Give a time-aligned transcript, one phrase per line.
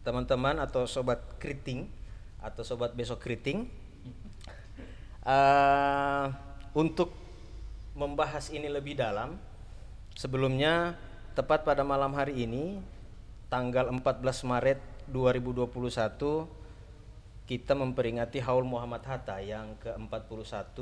[0.00, 1.84] teman-teman atau sobat keriting
[2.40, 3.68] atau sobat besok keriting
[5.32, 6.26] eh,
[6.72, 7.12] untuk
[7.92, 9.36] membahas ini lebih dalam
[10.16, 10.96] sebelumnya
[11.36, 12.80] tepat pada malam hari ini
[13.52, 14.00] tanggal 14
[14.48, 14.80] Maret
[15.12, 15.68] 2021
[17.50, 20.78] kita memperingati Haul Muhammad Hatta yang ke-41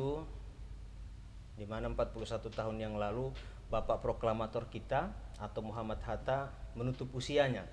[1.59, 3.32] di mana 41 tahun yang lalu
[3.73, 5.11] Bapak Proklamator kita
[5.41, 7.66] atau Muhammad Hatta menutup usianya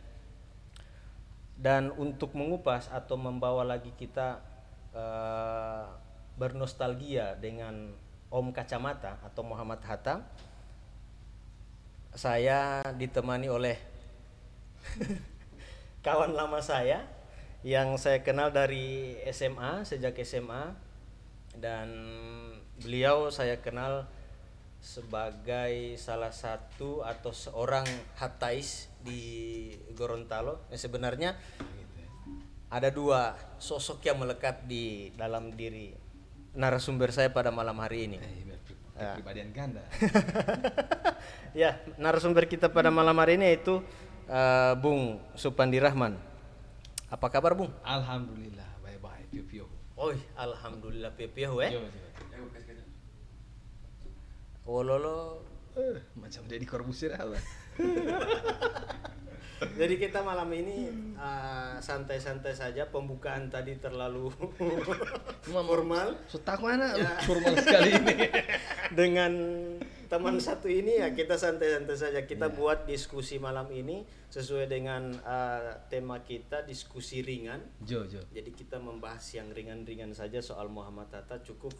[1.55, 4.43] dan untuk mengupas atau membawa lagi kita
[4.91, 5.87] uh,
[6.35, 7.95] bernostalgia dengan
[8.27, 10.19] Om Kacamata atau Muhammad Hatta
[12.15, 13.77] saya ditemani oleh
[16.05, 17.03] kawan lama saya
[17.65, 20.75] yang saya kenal dari SMA sejak SMA
[21.55, 21.89] dan
[22.83, 24.07] beliau saya kenal
[24.83, 27.87] sebagai salah satu atau seorang
[28.21, 29.21] hatais di
[29.93, 30.65] Gorontalo.
[30.73, 31.37] Eh, sebenarnya
[32.73, 35.93] ada dua sosok yang melekat di dalam diri
[36.57, 38.17] narasumber saya pada malam hari ini.
[38.17, 38.45] Eh,
[38.95, 39.11] Ya.
[39.19, 39.83] Kepribadian ganda.
[41.61, 43.83] ya, narasumber kita pada malam hari ini itu
[44.31, 46.15] eh, Bung Supandi Rahman.
[47.11, 47.75] Apa kabar, Bung?
[47.83, 49.67] Alhamdulillah, baik-baik, pio-pio.
[49.99, 51.75] Oi, alhamdulillah pipiah eh.
[51.75, 51.91] Yo, yo.
[54.63, 55.43] Wololo.
[55.75, 57.35] Eh, macam Deddy Corbuzier apa?
[59.79, 62.87] Jadi kita malam ini eh, santai-santai saja.
[62.91, 64.31] Pembukaan tadi terlalu
[65.47, 66.15] formal.
[66.27, 66.91] Sutak mana?
[66.95, 67.15] Ya.
[67.23, 68.15] Formal sekali ini.
[68.99, 69.33] Dengan
[70.05, 72.19] teman satu ini ya kita santai-santai saja.
[72.27, 77.63] Kita buat diskusi malam ini sesuai dengan eh, tema kita diskusi ringan.
[77.83, 78.19] Jo, jo.
[78.35, 81.71] Jadi kita membahas yang ringan-ringan saja soal Muhammad Hatta cukup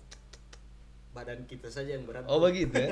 [1.15, 2.27] badan kita saja yang berat.
[2.27, 2.91] Oh begitu ya?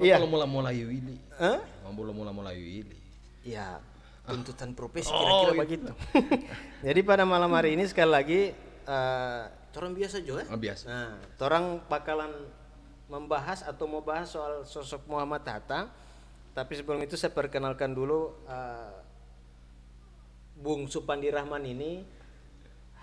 [0.00, 0.16] Iya.
[0.20, 1.16] Kalau mula-mula ini.
[1.36, 1.60] Hah?
[1.92, 2.96] Mula-mula ini.
[3.42, 3.82] Ya,
[4.24, 5.92] tuntutan profesi Oh, kira-kira gitu.
[5.92, 5.92] begitu.
[6.86, 8.40] Jadi pada malam hari ini sekali lagi
[8.82, 10.46] eh orang biasa Jo ya.
[10.52, 10.84] Oh, biasa.
[10.86, 12.32] Nah, orang bakalan
[13.10, 15.90] membahas atau mau bahas soal sosok Muhammad Hatta.
[16.52, 18.92] Tapi sebelum itu saya perkenalkan dulu eh,
[20.60, 22.04] Bung Supandi Rahman ini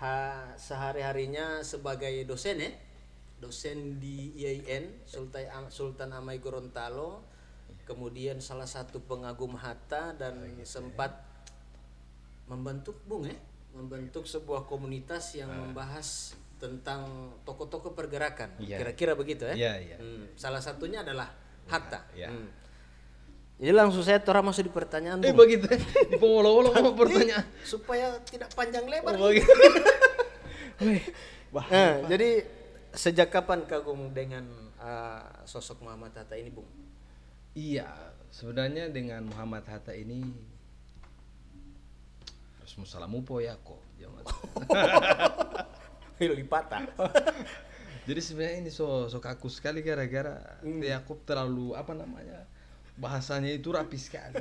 [0.00, 2.72] ha, sehari-harinya sebagai dosen ya.
[3.40, 7.24] Dosen di IAIN Sultan Am- Sultan Amai Gorontalo.
[7.82, 11.10] Kemudian salah satu pengagum Hatta dan sempat
[12.46, 13.34] membentuk Bung ya,
[13.72, 17.02] membentuk sebuah komunitas yang membahas tentang
[17.42, 18.52] tokoh-tokoh pergerakan.
[18.60, 18.78] Iya.
[18.78, 19.54] Kira-kira begitu ya.
[19.56, 19.96] Iya, iya.
[19.96, 21.32] Hmm, Salah satunya adalah
[21.66, 22.04] Hatta.
[22.12, 22.28] Iya.
[22.30, 22.46] Hmm.
[23.58, 25.42] Jadi langsung saya tora masuk di pertanyaan Eh Bung.
[25.42, 25.80] begitu ya?
[26.06, 27.42] Di pengolo-olo mau pertanyaan.
[27.64, 29.16] supaya tidak panjang lebar.
[29.16, 29.50] Oh begitu.
[30.84, 31.02] Wih,
[31.50, 31.66] bah.
[31.66, 32.44] Nah, jadi
[32.94, 34.46] sejak kapan kagum dengan
[34.80, 36.68] uh, sosok Muhammad Hatta ini, Bung?
[37.54, 37.90] Iya,
[38.30, 40.22] sebenarnya dengan Muhammad Hatta ini
[42.62, 43.82] harus musalamu po ya kok.
[46.22, 46.86] Hilo lipata.
[48.08, 52.46] Jadi sebenarnya ini so so kaku sekali gara-gara Yakub terlalu apa namanya
[52.96, 54.38] bahasanya itu rapi sekali.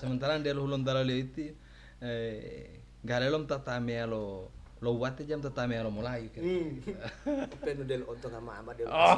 [0.00, 1.52] Sementara dia lu dalale itu
[2.00, 3.96] eh galelom tatame
[4.84, 6.44] lo wate jam tatame lo mulai kan.
[6.44, 6.84] Hmm.
[7.64, 8.84] Penuh del untuk sama ama del.
[8.92, 9.16] Oh.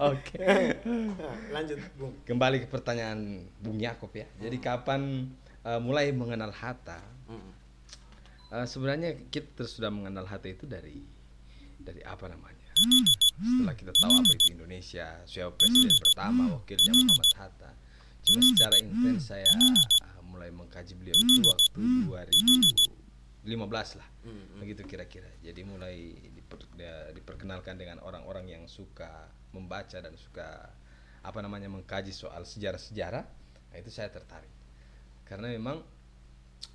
[0.12, 0.44] Oke.
[0.84, 2.12] Nah, lanjut, Bung.
[2.28, 4.28] Kembali ke pertanyaan Bung Yakob ya.
[4.36, 5.32] Jadi kapan
[5.64, 7.00] eh, mulai mengenal Hatta?
[7.32, 7.52] Hmm.
[8.52, 11.00] Eh, sebenarnya kita sudah mengenal Hatta itu dari
[11.80, 12.60] dari apa namanya?
[13.40, 17.70] Setelah kita tahu apa itu Indonesia, siapa presiden pertama, wakilnya Muhammad Hatta.
[18.20, 21.84] Cuma secara intens saya eh, mulai mengkaji beliau itu waktu
[23.44, 24.08] 2015 lah.
[24.60, 25.30] Begitu kira-kira.
[25.40, 30.68] Jadi mulai diper- dia- diperkenalkan dengan orang-orang yang suka membaca dan suka
[31.20, 33.24] apa namanya mengkaji soal sejarah-sejarah.
[33.72, 34.50] Nah, itu saya tertarik.
[35.24, 35.80] Karena memang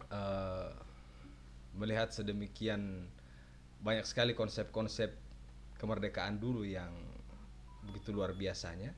[0.10, 0.70] eh,
[1.78, 3.06] melihat sedemikian
[3.86, 5.14] banyak sekali konsep-konsep
[5.78, 6.90] kemerdekaan dulu yang
[7.86, 8.96] begitu luar biasanya.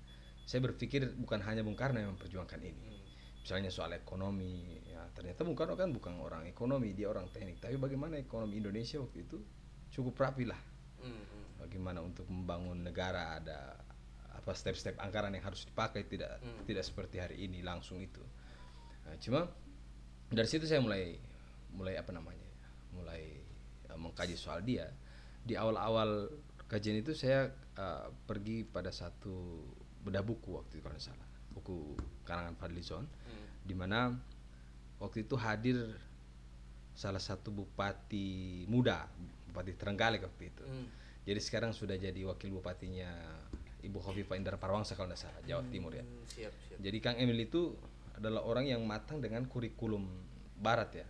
[0.48, 3.04] Saya berpikir bukan hanya Bung Karno yang memperjuangkan ini.
[3.44, 4.87] Misalnya soal ekonomi, ya
[5.18, 7.58] ternyata Bung Karno kan bukan orang ekonomi, dia orang teknik.
[7.58, 9.42] Tapi bagaimana ekonomi Indonesia waktu itu
[9.90, 10.62] cukup rapi lah.
[11.02, 11.58] Hmm.
[11.58, 13.74] Bagaimana untuk membangun negara ada
[14.30, 16.38] apa step-step anggaran yang harus dipakai tidak
[16.70, 18.22] tidak seperti hari ini langsung itu.
[19.10, 19.50] Nah, cuma
[20.30, 21.18] dari situ saya mulai
[21.74, 22.48] mulai apa namanya
[22.94, 23.42] mulai
[23.90, 24.86] eh, mengkaji soal dia
[25.42, 26.30] di awal-awal
[26.70, 29.66] kajian itu saya eh, pergi pada satu
[30.06, 33.06] bedah buku waktu itu kalau tidak salah buku karangan Fadlizon
[33.66, 34.14] di mana
[34.98, 35.78] waktu itu hadir
[36.94, 39.06] salah satu bupati muda
[39.50, 40.88] bupati Trenggalek waktu itu Hmm.
[41.24, 43.10] jadi sekarang sudah jadi wakil bupatinya
[43.78, 46.78] Ibu Khofifah Indar Parwangsa kalau tidak salah Jawa Timur ya Hmm, Siap, siap.
[46.82, 47.78] jadi Kang Emil itu
[48.18, 50.02] adalah orang yang matang dengan kurikulum
[50.58, 51.06] Barat ya.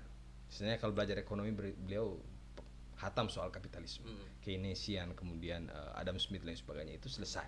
[0.51, 2.19] Misalnya kalau belajar ekonomi beliau
[2.99, 4.03] hatam soal kapitalisme,
[4.43, 7.47] Keynesian, kemudian eh, Adam Smith dan lain sebagainya itu selesai.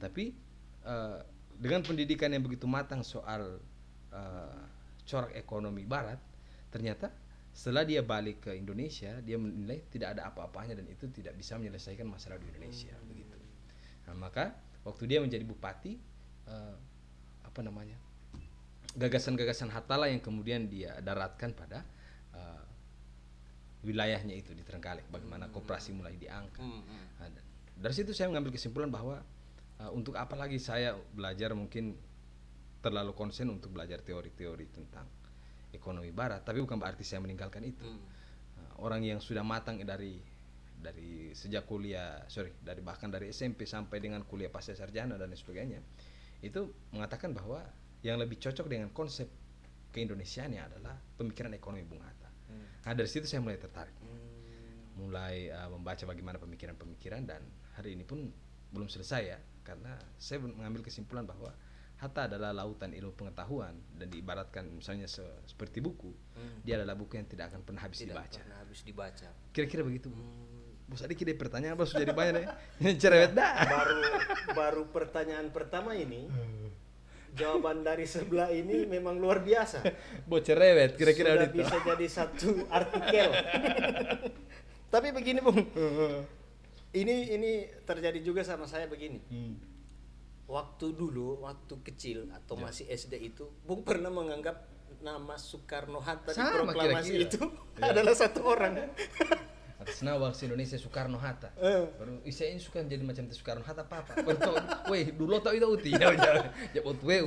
[0.00, 0.32] Tapi
[0.88, 1.18] eh,
[1.52, 3.60] dengan pendidikan yang begitu matang soal
[4.08, 4.60] eh,
[5.08, 6.20] corak ekonomi Barat,
[6.68, 7.08] ternyata
[7.48, 12.06] setelah dia balik ke Indonesia, dia menilai tidak ada apa-apanya dan itu tidak bisa menyelesaikan
[12.06, 13.34] masalah di Indonesia, begitu.
[14.06, 14.52] Nah, maka
[14.84, 15.98] waktu dia menjadi bupati,
[16.46, 16.76] eh,
[17.42, 17.96] apa namanya?
[18.98, 21.84] gagasan-gagasan Hatta lah yang kemudian dia daratkan pada
[22.32, 22.62] eh,
[23.84, 26.62] wilayahnya itu di Trenggalek bagaimana koperasi mulai diangkat
[27.18, 27.44] Nah, dan
[27.78, 29.20] dari situ saya mengambil kesimpulan bahwa
[29.78, 31.94] eh, untuk apa lagi saya belajar mungkin
[32.78, 35.06] terlalu konsen untuk belajar teori-teori tentang
[35.74, 37.84] ekonomi barat tapi bukan berarti saya meninggalkan itu.
[37.84, 40.18] Nah, orang yang sudah matang dari
[40.78, 45.34] dari sejak kuliah sorry dari bahkan dari SMP sampai dengan kuliah pasca sarjana dan lain
[45.34, 45.82] sebagainya
[46.38, 47.66] itu mengatakan bahwa
[48.06, 49.26] yang lebih cocok dengan konsep
[49.90, 52.30] keindonesiaannya adalah pemikiran ekonomi Bung Hatta.
[52.86, 53.98] Nah dari situ saya mulai tertarik,
[54.94, 57.42] mulai uh, membaca bagaimana pemikiran-pemikiran dan
[57.74, 58.30] hari ini pun
[58.70, 61.50] belum selesai ya karena saya mengambil kesimpulan bahwa
[61.98, 66.14] Hatta adalah lautan ilmu pengetahuan dan diibaratkan misalnya se- seperti buku,
[66.62, 68.38] dia adalah buku yang tidak akan pernah habis Tidak dibaca.
[68.38, 69.28] pernah habis dibaca.
[69.50, 70.06] Kira-kira begitu.
[70.08, 70.22] Bu.
[70.88, 72.46] Bos Adik ada pertanyaan apa sudah jadi banyak deh.
[72.96, 73.50] Cerewet dah.
[73.60, 73.98] Baru
[74.54, 76.30] baru pertanyaan pertama ini
[77.34, 79.82] jawaban dari sebelah ini memang luar biasa.
[80.30, 83.28] Bos cerewet kira-kira Sudah bisa jadi satu artikel.
[84.88, 85.60] Tapi begini bung,
[87.00, 87.50] ini ini
[87.84, 89.20] terjadi juga sama saya begini.
[89.28, 89.54] Hmm.
[90.48, 92.62] Waktu dulu, waktu kecil atau Ya.
[92.64, 94.64] masih SD itu, bung pernah menganggap
[94.98, 97.28] nama Soekarno Hatta di Sama proklamasi kira-kira.
[97.28, 97.42] itu
[97.76, 97.92] Ya.
[97.92, 98.72] adalah satu orang.
[99.78, 101.52] Atas nama bangsa Indonesia Soekarno Hatta.
[101.54, 101.84] Eh.
[101.94, 104.12] Baru saya ini suka jadi macam Soekarno Hatta apa apa.
[104.88, 105.92] Weh dulu tau itu uti.
[105.94, 107.22] Ya ya weh.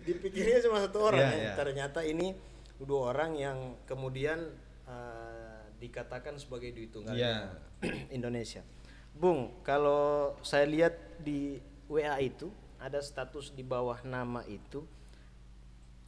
[0.00, 1.42] Dipikirnya cuma satu orang, Ya, ya.
[1.42, 1.54] ya.
[1.54, 2.32] ternyata ini
[2.78, 4.38] dua orang yang kemudian
[4.82, 7.50] eh, dikatakan sebagai duit tunggal Ya.
[8.08, 8.62] Indonesia.
[9.12, 11.60] Bung, kalau saya lihat di
[11.92, 12.48] WA itu
[12.80, 14.82] ada status di bawah nama itu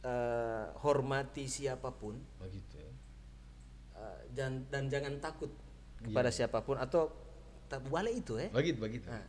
[0.01, 2.93] eh, hormati siapa pun Begitu ya.
[3.95, 5.51] eh, dan dan jangan takut
[6.01, 7.09] kepada siapa pun atau
[7.65, 8.49] tak boleh itu ya.
[8.53, 9.07] Begitu begitu.
[9.09, 9.25] Nah,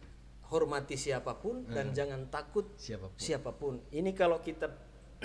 [0.53, 3.17] hormati siapa pun dan jangan takut Siapa pun.
[3.17, 3.75] siapa pun.
[3.89, 4.69] Ini kalau kita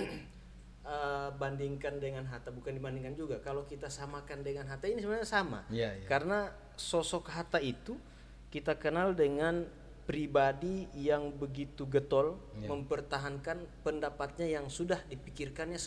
[0.00, 3.36] eh, bandingkan dengan Hatta bukan dibandingkan juga.
[3.44, 5.60] Kalau kita samakan dengan Hatta ini sebenarnya sama.
[5.68, 6.06] Iya, iya.
[6.08, 8.00] Karena sosok Hatta itu
[8.48, 9.68] kita kenal dengan
[10.12, 12.68] pribadi yang begitu getol Iya.
[12.68, 15.80] mempertahankan pendapatnya yang sudah dipikirkannya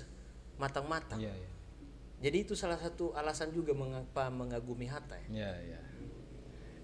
[0.57, 1.21] matang-matang.
[1.21, 1.49] Iya iya.
[2.25, 5.29] Jadi itu salah satu alasan juga mengapa mengagumi Hatta ya.
[5.29, 5.79] Iya iya.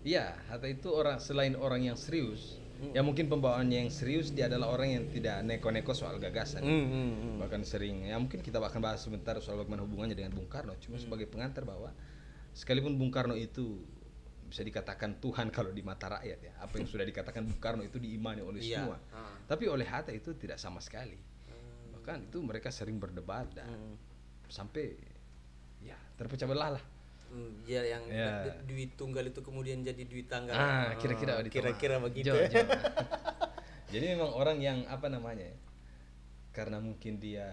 [0.02, 2.62] Iya, Hatta itu orang selain orang yang serius,
[2.94, 6.62] ya mungkin pembawaannya yang serius dia adalah orang yang tidak neko-neko soal gagasan.
[7.42, 10.78] Bahkan sering ya mungkin kita akan bahas sebentar soal bagaimana hubungannya dengan Bung Karno.
[10.78, 11.90] Cuma sebagai pengantar bahwa
[12.54, 13.82] sekalipun Bung Karno itu
[14.52, 16.54] bisa dikatakan Tuhan kalau di mata rakyat ya.
[16.60, 18.84] Apa yang sudah dikatakan Bung Karno itu diimani oleh Iya.
[18.84, 18.98] semua.
[19.48, 21.16] Tapi oleh Hatta itu tidak sama sekali.
[21.92, 23.96] Bahkan itu mereka sering berdebat dan
[24.46, 24.92] sampai
[25.80, 26.84] ya terpecah belah lah.
[27.32, 28.44] Hmm, ya yang Ya.
[28.44, 30.52] du- duit tunggal itu kemudian jadi duit tanggal.
[30.52, 32.28] Ah, kira-kira Adit kira-kira begitu.
[32.28, 32.60] Jo, jo.
[33.92, 35.44] Jadi memang orang yang apa namanya?
[35.46, 35.58] ya,
[36.52, 37.48] Karena mungkin dia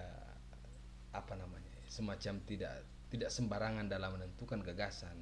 [1.11, 1.71] apa namanya?
[1.73, 2.75] ya, Semacam tidak
[3.09, 5.15] tidak sembarangan dalam menentukan gagasan,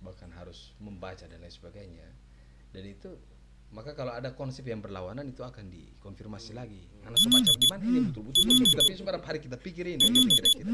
[0.00, 2.06] bahkan harus membaca dan lain sebagainya.
[2.72, 3.10] Dan itu
[3.74, 6.86] maka kalau ada konsep yang berlawanan itu akan dikonfirmasi lagi.
[7.02, 10.70] Anak semacam di mana ini betul-betul betul, tapi sebenarnya hari kita pikirin gitu kira-kira.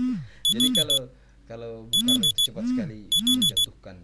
[0.52, 1.00] Jadi kalau
[1.42, 3.96] kalau Bung Karno itu cepat sekali menjatuhkan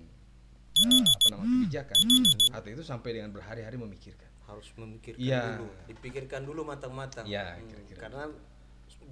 [0.79, 1.99] eh, apa nama kebijakan
[2.55, 4.31] atau itu sampai dengan berhari-hari memikirkan.
[4.49, 5.61] Harus memikirkan Iya.
[5.61, 7.29] dulu, dipikirkan dulu matang-matang.
[7.29, 8.01] Hmm, kira-kira.
[8.09, 8.25] Karena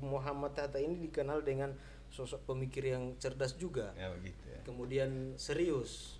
[0.01, 1.77] Muhammad Hatta ini dikenal dengan
[2.09, 3.93] sosok pemikir yang cerdas juga.
[3.95, 6.17] ya begitu ya Kemudian serius.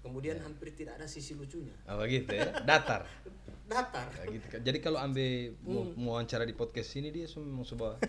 [0.00, 0.48] Kemudian Iya.
[0.48, 1.76] hampir tidak ada sisi lucunya.
[1.84, 3.04] oh, begitu ya datar
[3.70, 4.10] Datar.
[4.18, 4.58] Ya, gitu kan.
[4.66, 8.02] jadi kalau ambil mau, mau wawancara di podcast ini dia semua coba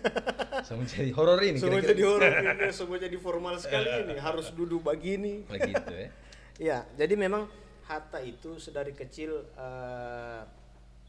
[0.62, 4.18] sama jadi horor ini Semua jadi horor ini, semua jadi formal sekali ini.
[4.18, 5.46] Harus duduk begini.
[5.46, 6.08] begitu ya
[6.60, 7.46] Ya, jadi memang
[7.82, 10.42] Hatta itu sedari kecil eh,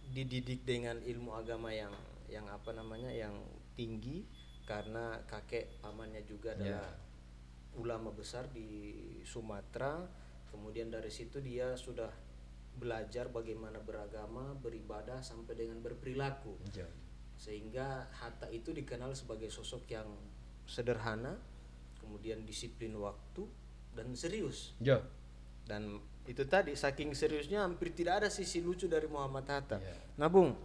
[0.09, 1.91] dididik dengan ilmu agama yang
[2.27, 3.33] yang apa namanya yang
[3.73, 4.25] tinggi
[4.63, 6.95] karena kakek pamannya juga adalah
[7.75, 8.93] ulama besar di
[9.25, 10.03] Sumatera.
[10.53, 12.09] Kemudian dari situ dia sudah
[12.77, 16.57] belajar bagaimana beragama, beribadah sampai dengan berperilaku.
[16.73, 16.85] Jo.
[17.37, 20.07] Sehingga Hatta itu dikenal sebagai sosok yang
[20.63, 21.35] sederhana,
[21.99, 23.47] kemudian disiplin waktu
[23.93, 24.99] dan serius Jo.
[25.63, 29.77] dan itu tadi saking seriusnya hampir tidak ada sisi lucu dari Muhammad Hatta.
[29.79, 29.95] Iya.
[30.19, 30.55] Nah, Bung,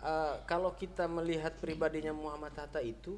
[0.00, 3.16] eh, kalau kita melihat pribadinya Muhammad Hatta itu,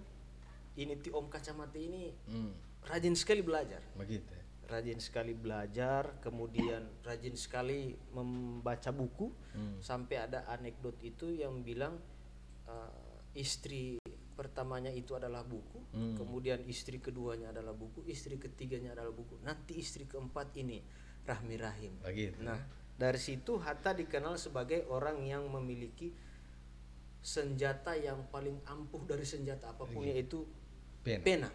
[0.74, 2.52] ini ti Om Kacamata ini Hmm,
[2.86, 3.82] rajin sekali belajar.
[3.94, 4.28] begitu.
[4.28, 4.44] ya.
[4.68, 9.80] Rajin sekali belajar, kemudian rajin sekali membaca buku Hmm.
[9.80, 11.96] sampai ada anekdot itu yang bilang
[12.68, 12.92] eh,
[13.32, 13.96] istri
[14.36, 16.14] pertamanya itu adalah buku, Hmm.
[16.14, 19.40] kemudian istri keduanya adalah buku, istri ketiganya adalah buku.
[19.40, 20.84] Nanti istri keempat ini
[21.24, 21.96] Rahmi Rahim.
[22.04, 22.44] Begitu.
[22.44, 22.60] Nah,
[22.94, 26.12] dari situ Hatta dikenal sebagai orang yang memiliki
[27.18, 30.46] senjata yang paling ampuh dari senjata apa pun yaitu
[30.98, 31.22] Pena.
[31.22, 31.48] pena.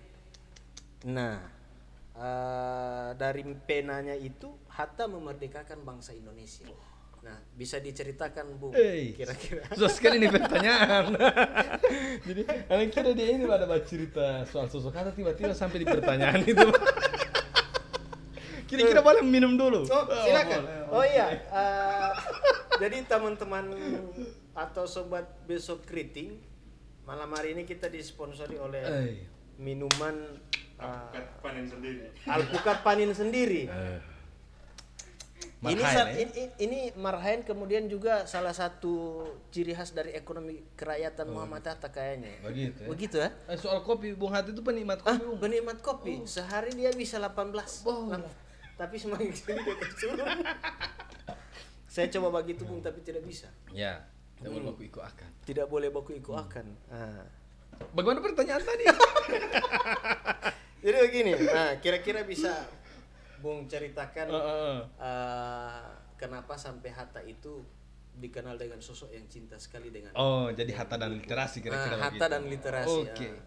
[1.05, 1.38] Nah,
[2.13, 6.65] eh, dari penanya itu Hatta memerdekakan bangsa Indonesia.
[7.24, 9.15] Nah, bisa diceritakan Bu, Hey.
[9.15, 9.63] kira-kira.
[9.72, 11.15] Susah sekali nih pertanyaan.
[12.27, 16.43] Jadi, anak kira dia ini ada baca cerita soal sosok kata tiba-tiba sampai di pertanyaan
[16.51, 16.67] itu.
[18.65, 19.86] Kira-kira boleh minum dulu.
[19.86, 20.62] Oh, silakan.
[20.65, 20.91] boleh.
[20.91, 22.12] Oh iya, eh,
[22.77, 23.70] jadi teman-teman
[24.54, 26.38] atau sobat besok keriting,
[27.04, 29.14] malam hari ini kita disponsori oleh Eh.
[29.56, 30.40] minuman
[30.76, 33.66] eh, panen sendiri alpukat panin sendiri.
[33.66, 34.00] Eh.
[35.64, 36.04] Ini, Marhaen, ya?
[36.20, 42.36] ini, ini Marhaen kemudian juga salah satu ciri khas dari ekonomi kerakyatan Muhammad Hatta kayaknya.
[42.44, 42.88] Begitu ya.
[42.88, 43.30] Begitu ya?
[43.48, 45.38] Eh, soal kopi, Bung Hati itu penikmat Ah, kopi, Bung.
[45.40, 46.14] penikmat kopi.
[46.26, 47.80] Sehari dia bisa 18.
[47.84, 48.12] Oh.
[48.12, 48.28] Lam-
[48.76, 49.76] Tapi semakin sini dia.
[51.88, 53.48] Saya coba begitu Bung tapi tidak bisa.
[53.72, 54.02] Ya,
[54.44, 55.30] tidak boleh aku ikut akan.
[55.48, 56.66] Tidak boleh baku iku akan.
[56.92, 57.26] Ah.
[57.96, 58.84] Bagaimana pertanyaan tadi?
[60.84, 62.52] Jadi begini, nah kira-kira bisa
[63.40, 64.80] Bung ceritakan eh, eh.
[65.00, 65.84] eh,
[66.20, 67.64] kenapa sampai Hatta itu
[68.20, 72.14] dikenal dengan sosok yang cinta sekali dengan Oh, jadi hatta dan literasi kira-kira Ah, hatta
[72.14, 72.30] begitu.
[72.30, 73.28] dan literasi, Oke.
[73.32, 73.44] ah.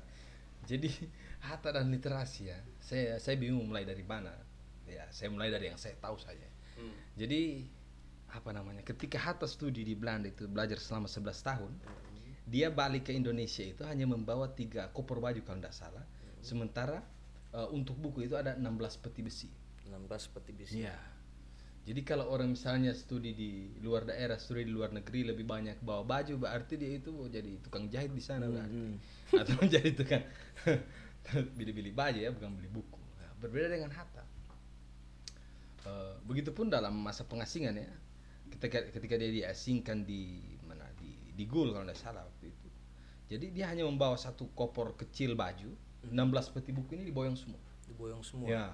[0.66, 0.90] Jadi
[1.46, 2.58] hatta dan literasi ya.
[2.82, 4.34] Saya saya bingung mulai dari mana.
[4.90, 6.50] Ya, saya mulai dari yang saya tahu saja.
[6.74, 6.90] Hmm.
[7.14, 7.62] Jadi
[8.36, 8.84] apa namanya?
[8.84, 11.72] Ketika Hatta studi di Belanda itu belajar selama 11 tahun,
[12.46, 16.04] dia balik ke Indonesia itu hanya membawa tiga koper baju kalau tidak salah.
[16.44, 17.00] Sementara
[17.56, 19.48] eh, untuk buku itu ada 16 peti besi.
[19.88, 20.84] 16 peti besi.
[20.84, 20.94] Iya.
[21.86, 26.02] Jadi kalau orang misalnya studi di luar daerah, studi di luar negeri lebih banyak bawa
[26.02, 28.98] baju, berarti dia itu jadi tukang jahit di sana berarti.
[29.40, 30.24] Atau menjadi tukang
[31.56, 32.98] beli-beli baju ya, bukan beli buku.
[33.22, 34.26] Nah, berbeda dengan Hatta.
[35.86, 37.86] Eh, begitupun dalam masa pengasingan ya,
[38.52, 42.68] ketika ketika dia diasingkan di mana di di Gul kalau tidak salah waktu itu.
[43.26, 45.74] Jadi dia hanya membawa satu koper kecil baju,
[46.06, 47.58] 16 peti buku ini diboyong semua.
[47.90, 48.46] Diboyong semua.
[48.46, 48.66] Ya.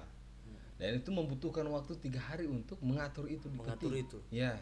[0.77, 4.05] Dan itu membutuhkan waktu tiga hari untuk mengatur itu di Mengatur peti.
[4.05, 4.19] itu.
[4.29, 4.57] Ya.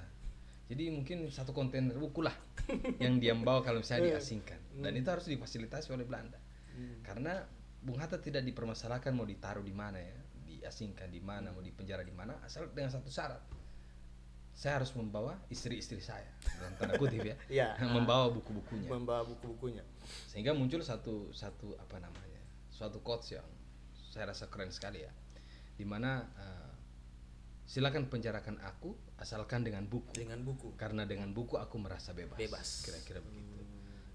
[0.71, 2.31] Jadi mungkin satu kontainer buku lah
[3.03, 4.59] yang dia bawa kalau misalnya diasingkan.
[4.79, 6.39] Dan itu harus difasilitasi oleh Belanda.
[7.03, 7.43] Karena
[7.81, 10.15] Bung Hatta tidak dipermasalahkan mau ditaruh di mana ya,
[10.47, 13.41] diasingkan di mana, mau dipenjara di mana, asal dengan satu syarat.
[14.53, 17.67] Saya harus membawa istri-istri saya, dalam tanda kutip ya, Iya.
[17.83, 19.81] membawa buku-bukunya Membawa buku-bukunya.
[20.27, 23.47] sehingga muncul satu satu apa namanya suatu quotes yang
[24.05, 25.11] saya rasa keren sekali ya
[25.73, 26.71] di mana eh,
[27.63, 30.75] silakan penjarakan aku asalkan dengan buku Dengan buku.
[30.75, 32.69] karena dengan buku aku merasa bebas Bebas.
[32.83, 33.61] kira-kira begitu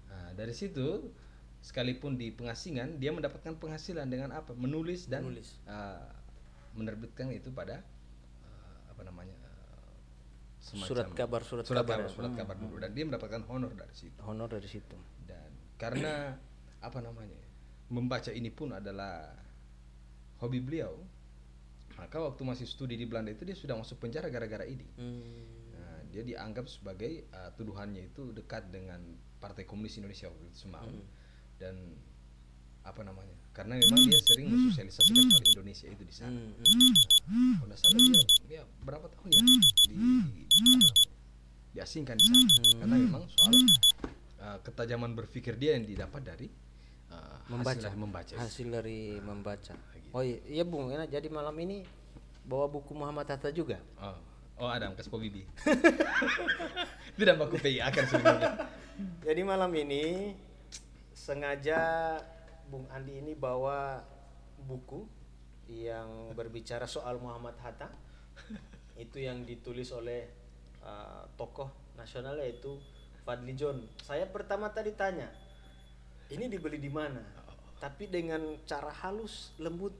[0.07, 1.11] nah, dari situ
[1.59, 5.57] sekalipun di pengasingan dia mendapatkan penghasilan dengan apa menulis dan Menulis.
[5.65, 6.07] eh,
[6.71, 7.81] menerbitkan itu pada
[8.43, 9.33] eh, apa namanya
[10.67, 12.11] semacam Surat kabar, surat surat kabar kabar, ya.
[12.11, 14.97] surat kabar dulu dan dia mendapatkan honor dari situ Honor dari situ.
[15.23, 16.35] dan karena
[16.83, 17.39] apa namanya
[17.87, 19.31] membaca ini pun adalah
[20.43, 20.91] hobi beliau
[21.95, 25.73] maka waktu masih studi di Belanda itu dia sudah masuk penjara gara-gara ini Hmm.
[25.73, 28.99] Nah, dia dianggap sebagai uh, tuduhannya itu dekat dengan
[29.39, 30.83] Partai Komunis Indonesia waktu itu Semau
[31.57, 31.73] dan
[32.83, 36.93] apa namanya karena memang dia sering mensosialisasikan soal Indonesia itu di sana Hmm, hmm.
[37.27, 39.55] Nah, kalau salah dia, dia berapa tahun ya di,
[39.89, 40.89] di namanya,
[41.73, 42.45] diasingkan di sana
[42.85, 43.53] karena memang soal
[44.45, 46.47] uh, ketajaman berpikir dia yang didapat dari
[47.09, 47.81] uh, Membaca.
[47.81, 48.33] hasil dari membaca.
[48.37, 49.73] Hasil dari membaca.
[49.73, 50.07] Gitu.
[50.13, 51.09] Oh iya, iya Bung, enak.
[51.09, 51.81] jadi malam ini
[52.45, 53.81] bawa buku Muhammad Hatta juga.
[53.99, 54.15] Oh,
[54.63, 55.43] oh ada kasih po bibi.
[57.17, 58.51] Tidak baku PI akan sebenarnya.
[59.25, 60.33] Jadi malam ini
[61.11, 61.81] sengaja
[62.67, 64.03] Bung Andi ini bawa
[64.67, 65.07] buku
[65.71, 67.87] yang berbicara soal Muhammad Hatta.
[69.03, 70.27] Itu yang ditulis oleh
[70.83, 72.75] uh, tokoh nasional yaitu
[73.23, 73.87] Fadli John.
[74.03, 75.27] Saya pertama tadi tanya,
[76.31, 77.23] ini dibeli di mana?
[77.77, 79.93] Tapi dengan cara halus, lembut,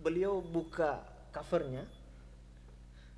[0.00, 1.02] beliau buka
[1.34, 1.84] covernya,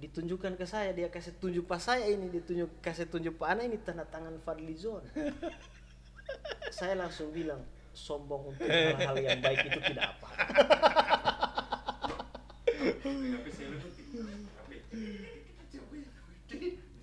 [0.04, 3.78] ditunjukkan ke saya dia kasih tunjuk pas saya ini ditunjuk kasih tunjuk pak Ana ini
[3.78, 5.06] tanda tangan Fadli Zon
[6.76, 7.62] saya langsung bilang
[7.94, 10.28] sombong untuk hal-hal yang baik itu tidak apa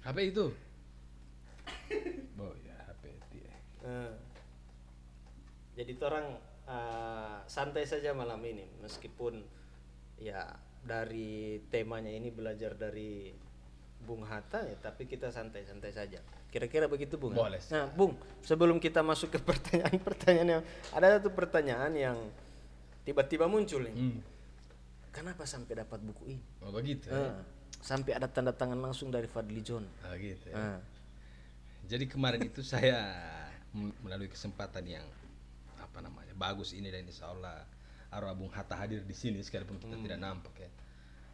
[0.02, 0.52] HP itu.
[2.36, 3.56] Oh ya HP dia.
[3.88, 4.14] Eh,
[5.80, 6.36] jadi orang
[6.68, 9.40] eh, santai saja malam ini meskipun
[10.20, 13.32] ya dari temanya ini belajar dari
[14.02, 16.20] Bung Hatta ya tapi kita santai-santai saja.
[16.52, 17.32] Kira-kira begitu Bung.
[17.34, 17.40] ya?
[17.42, 17.62] Boleh.
[17.72, 22.18] Nah, Bung, sebelum kita masuk ke pertanyaan-pertanyaan yang ada satu pertanyaan yang
[23.08, 23.96] tiba-tiba muncul nih.
[23.96, 24.20] Hmm.
[25.12, 26.44] Kenapa sampai dapat buku ini?
[26.64, 27.12] Oh begitu.
[27.12, 27.20] ya?
[27.20, 27.44] Ah,
[27.84, 29.84] sampai ada tanda tangan langsung dari Fadli John.
[29.84, 30.48] Oh, gitu.
[30.52, 30.56] ya.
[30.56, 30.80] Ah.
[31.92, 33.00] Jadi kemarin itu saya
[33.76, 35.08] melalui kesempatan yang
[35.80, 37.68] apa namanya bagus ini dan insya Allah
[38.12, 40.70] arwah Bung Hatta hadir di sini sekalipun kita tidak nampak ya.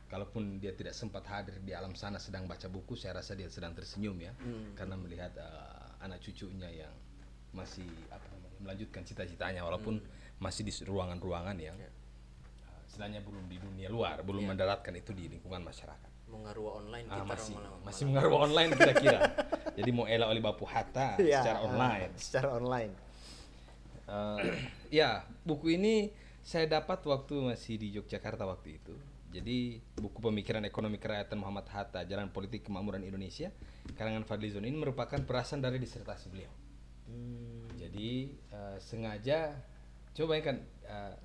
[0.08, 3.76] Kalaupun dia tidak sempat hadir di alam sana sedang baca buku, saya rasa dia sedang
[3.76, 4.32] tersenyum ya,
[4.72, 6.94] karena melihat eh, anak cucunya yang
[7.52, 10.00] masih apa namanya melanjutkan cita-citanya walaupun
[10.40, 11.92] masih di ruangan-ruangan yang eh,
[12.88, 16.08] istilahnya belum di dunia luar, belum mendaratkan itu di lingkungan masyarakat.
[16.28, 19.20] Mengarua online Ah, kita masih malam- masih mengaruh online kira-kira.
[19.78, 22.12] Jadi mau elak oleh Bapu Hatta Ya, secara ah, online.
[22.16, 22.94] secara online.
[24.08, 24.56] Eh,
[24.88, 28.96] ya, buku ini saya dapat waktu masih di Yogyakarta waktu itu.
[29.28, 33.52] Jadi buku pemikiran ekonomi kerakyatan Muhammad Hatta Jalan Politik Kemakmuran Indonesia
[33.94, 36.54] karangan Fadlizon ini merupakan perasan dari disertasi beliau.
[37.12, 37.68] Hmm.
[37.76, 39.52] Jadi eh, sengaja
[40.16, 40.58] coba bayangkan
[40.88, 41.16] eh,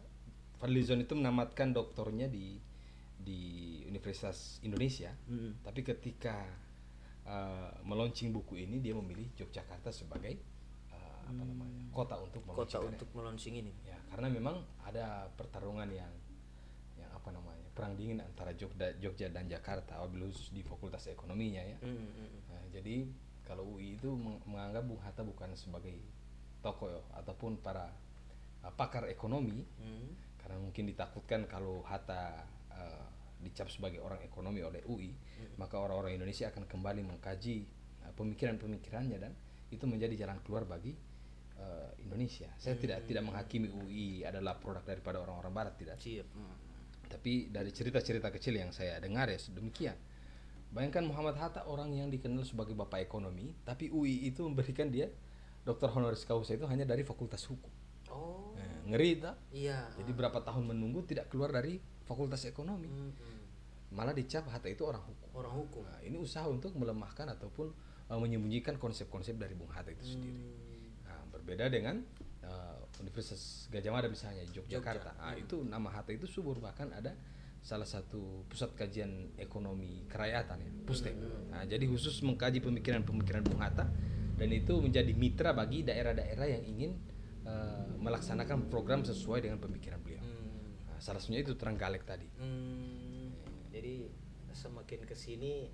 [0.59, 2.59] Fadlizon itu menamatkan doktornya di
[3.23, 3.41] di
[3.87, 5.63] Universitas Indonesia, Hmm.
[5.63, 6.43] tapi ketika
[7.23, 10.53] eh, meluncing buku ini dia memilih Yogyakarta sebagai
[11.23, 13.73] apa namanya kota untuk Kota untuk melaunching ini.
[13.87, 16.11] ya karena memang ada pertarungan yang
[16.99, 21.65] yang apa namanya perang dingin antara Jogja, Jogja dan Jakarta wabil khusus di Fakultas Ekonominya
[21.65, 22.31] ya Hmm, hmm.
[22.53, 23.09] Nah, jadi
[23.43, 25.97] kalau UI itu meng- menganggap Bung Hatta bukan sebagai
[26.61, 27.89] tokoh ya, ataupun para
[28.63, 30.13] uh, pakar ekonomi Hmm.
[30.39, 33.07] karena mungkin ditakutkan kalau Hatta uh,
[33.43, 35.11] dicap sebagai orang ekonomi oleh UI
[35.59, 37.57] maka orang-orang Indonesia akan kembali mengkaji
[38.07, 39.33] uh, pemikiran-pemikirannya dan
[39.73, 40.93] itu menjadi jalan keluar bagi
[41.57, 42.53] uh, Indonesia.
[42.61, 46.29] Saya tidak tidak menghakimi UI adalah produk daripada orang-orang Barat tidak Siap.
[46.37, 46.57] Hmm.
[47.13, 49.97] Tapi dari cerita-cerita kecil yang saya dengar ya demikian.
[50.73, 55.13] Bayangkan Muhammad Hatta orang yang dikenal sebagai bapak ekonomi, tapi UI itu memberikan dia
[55.69, 57.69] doktor honoris causa itu hanya dari Fakultas Hukum.
[58.09, 59.37] Oh, Nah, ngeri tak?
[59.53, 59.93] iya.
[60.01, 61.77] Jadi berapa tahun menunggu tidak keluar dari
[62.09, 63.41] Fakultas Ekonomi, Hmm, hmm.
[63.93, 65.29] malah dicap Hatta itu orang hukum.
[65.37, 65.85] Orang hukum.
[65.85, 67.69] Nah, ini usaha untuk melemahkan ataupun
[68.09, 70.41] uh, menyembunyikan konsep-konsep dari Bung Hatta itu sendiri.
[70.41, 71.05] Hmm.
[71.05, 72.01] Nah, berbeda dengan
[72.49, 72.72] uh,
[73.03, 75.19] Universitas Gajah Mada misalnya di Yogyakarta.
[75.19, 77.13] Nah, itu nama Hatta itu subur bahkan ada
[77.63, 81.15] salah satu pusat kajian ekonomi kerakyatan ya, Pustek.
[81.51, 83.87] Nah, jadi khusus mengkaji pemikiran-pemikiran Bung Hatta
[84.39, 86.91] dan itu menjadi mitra bagi daerah-daerah yang ingin
[87.47, 90.23] uh, melaksanakan program sesuai dengan pemikiran beliau.
[90.23, 90.91] Hmm.
[90.91, 92.27] Nah, salah satunya itu Trenggalek tadi.
[92.39, 93.31] Hmm.
[93.71, 94.11] Jadi
[94.53, 95.71] semakin ke sini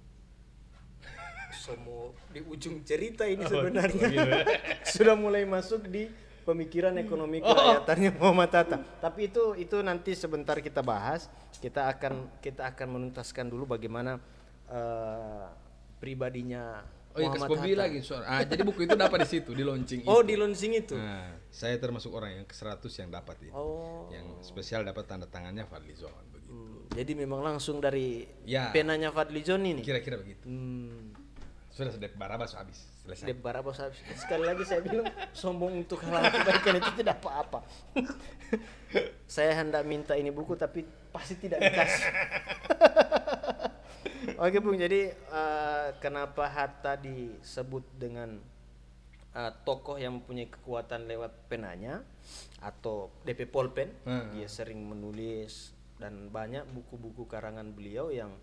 [1.64, 4.30] semua di ujung cerita ini Oh, sebenarnya gitu.
[5.00, 6.06] sudah mulai masuk di
[6.48, 8.78] pemikiran ekonomi kerakyatannya Muhammad Hatta.
[8.98, 11.28] Tapi itu itu nanti sebentar kita bahas.
[11.60, 14.16] Kita akan kita akan menuntaskan dulu bagaimana
[14.66, 15.46] eh,
[16.00, 18.22] pribadinya Oh iya, Muhammad Kasbobi lagi soal.
[18.22, 20.28] Ah, jadi buku itu dapat di situ, di launching Oh, itu.
[20.28, 20.94] di launching itu.
[20.94, 23.50] Nah, saya termasuk orang yang ke-100 yang dapat ini.
[23.50, 24.06] Oh.
[24.12, 26.52] Yang spesial dapat tanda tangannya Fadlizon begitu.
[26.54, 28.70] Hmm, Jadi memang langsung dari Ya.
[28.70, 29.82] penanya Fadli John ini.
[29.82, 30.46] Kira-kira begitu.
[30.46, 31.10] Hmm.
[31.78, 32.74] Sudah sudah Barabas habis,
[33.06, 33.30] selesai.
[33.30, 34.02] Dep Barabas habis.
[34.18, 37.62] Sekali lagi saya bilang sombong untuk hal kebaikan itu tidak apa-apa.
[39.30, 40.82] saya hendak minta ini buku tapi
[41.14, 42.02] pasti tidak dikasih.
[44.42, 48.42] Oke Bung, jadi eh, kenapa Hatta disebut dengan
[49.38, 52.02] eh, tokoh yang mempunyai kekuatan lewat penanya
[52.58, 53.94] atau DP Polpen?
[54.02, 54.34] Hmm.
[54.34, 55.70] Dia sering menulis
[56.02, 58.34] dan banyak buku-buku karangan beliau yang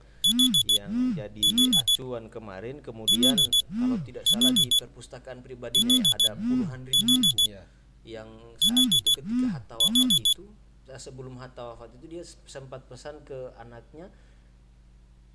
[0.67, 1.45] yang jadi
[1.77, 2.81] acuan kemarin.
[2.81, 3.38] Kemudian
[3.69, 7.63] kalau tidak salah di perpustakaan pribadinya ya ada puluhan ribu buku Iya.
[8.05, 8.29] yang
[8.61, 10.45] saat itu ketika Hatta wafat itu
[10.85, 14.09] eh, sebelum Hatta wafat itu dia sempat pesan ke anaknya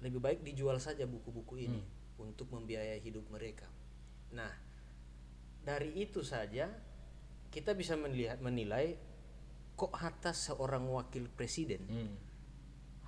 [0.01, 1.83] lebih baik dijual saja buku-buku ini
[2.17, 3.67] untuk membiayai hidup mereka.
[4.33, 4.49] Nah,
[5.61, 6.71] dari itu saja
[7.51, 8.95] kita bisa melihat menilai
[9.75, 12.15] kok Hatta seorang wakil presiden Hmm.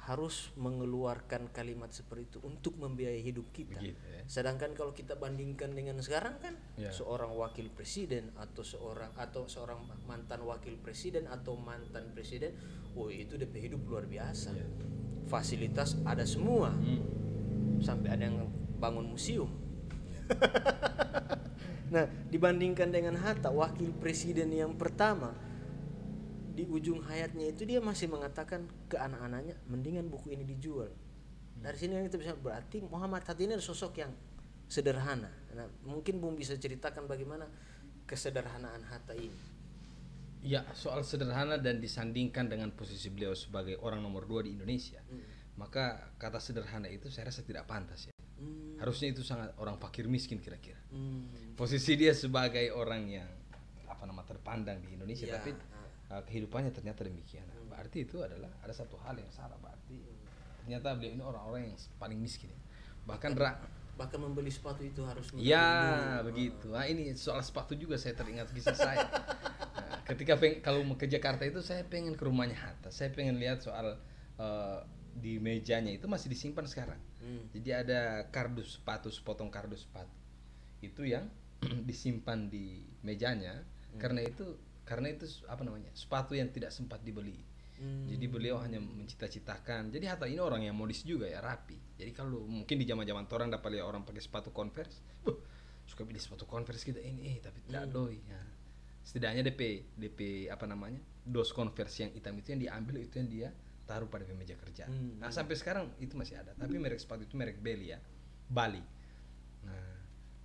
[0.02, 3.78] Harus mengeluarkan kalimat seperti itu untuk membiayai hidup kita.
[3.78, 4.22] Begitu ya.
[4.26, 6.90] Sedangkan kalau kita bandingkan dengan sekarang kan Ya.
[6.90, 9.78] seorang wakil presiden atau seorang atau seorang
[10.10, 12.50] mantan wakil presiden atau mantan presiden,
[12.98, 14.50] oh itu DP hidup luar biasa.
[15.30, 16.74] Fasilitas ada semua.
[16.74, 17.02] Hmm.
[17.78, 18.50] Sampai ada yang
[18.82, 19.46] bangun museum.
[21.94, 25.30] nah, dibandingkan dengan Hatta wakil presiden yang pertama
[26.52, 30.92] di ujung hayatnya itu dia masih mengatakan ke anak-anaknya mendingan buku ini dijual.
[31.62, 34.12] Dari sini kan kita bisa berarti Muhammad Hatta ini adalah sosok yang
[34.68, 35.30] sederhana.
[35.56, 37.48] Nah, mungkin Bung bisa ceritakan bagaimana
[38.04, 39.38] kesederhanaan Hatta ini.
[40.42, 44.98] Ya, soal sederhana dan disandingkan dengan posisi beliau sebagai orang nomor dua di Indonesia,
[45.54, 48.12] maka kata sederhana itu saya rasa tidak pantas ya.
[48.42, 48.74] Hmm.
[48.82, 50.82] Harusnya itu sangat orang fakir miskin kira-kira.
[50.90, 51.54] Hmm.
[51.54, 53.30] Posisi dia sebagai orang yang
[53.86, 55.54] apa nama terpandang di Indonesia, Ya, tapi.
[56.12, 57.48] Uh, kehidupannya ternyata demikian.
[57.72, 59.56] Berarti itu adalah ada satu hal yang salah.
[59.56, 59.96] Berarti
[60.62, 62.52] ternyata beliau ini orang-orang yang paling miskin.
[62.52, 62.60] ya.
[63.08, 63.58] Bahkan ra,
[63.92, 66.72] Bahkan membeli sepatu itu harus Ya begitu.
[66.72, 69.06] Nah, ini soal sepatu juga saya teringat kisah saya.
[69.72, 72.92] Nah, ketika peng, kalau mau ke Jakarta itu saya pengen ke rumahnya Hatta.
[72.92, 73.96] Saya pengen lihat soal
[74.40, 74.78] eh,
[75.16, 77.00] di mejanya itu masih disimpan sekarang.
[77.20, 77.44] Hmm.
[77.56, 80.12] Jadi ada kardus sepatu, sepotong kardus sepatu.
[80.80, 81.28] Itu yang
[81.88, 83.64] disimpan di mejanya.
[83.96, 87.38] Karena itu karena itu apa namanya sepatu yang tidak sempat dibeli.
[87.82, 88.06] Hmm.
[88.06, 89.90] Jadi beliau hanya mencita-citakan.
[89.90, 91.98] Jadi Hatta ini orang yang modis juga ya rapi.
[91.98, 95.34] Jadi kalau mungkin di zaman-zaman orang dapat lihat orang pakai sepatu Converse, "Wah,
[95.86, 98.22] suka beli sepatu Converse kita ini, eh tapi tidak doi.
[98.22, 98.42] Ya.
[99.02, 103.48] Setidaknya DP DP apa namanya dos Converse yang hitam itu yang diambil itu yang dia
[103.82, 104.86] taruh pada meja kerja.
[104.86, 105.18] Hmm.
[105.18, 106.54] Nah sampai sekarang itu masih ada.
[106.54, 107.98] Tapi merek sepatu itu merek Beli ya,
[108.46, 108.82] Bali.
[109.66, 109.91] Nah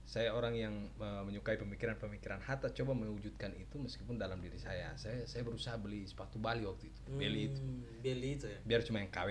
[0.08, 4.96] saya orang yang uh, menyukai pemikiran-pemikiran Hatta coba mewujudkan itu meskipun dalam diri saya.
[4.96, 8.60] Saya saya berusaha beli sepatu Bali waktu itu, Beli itu Hmm, Beli itu ya.
[8.64, 9.30] biar cuma yang KW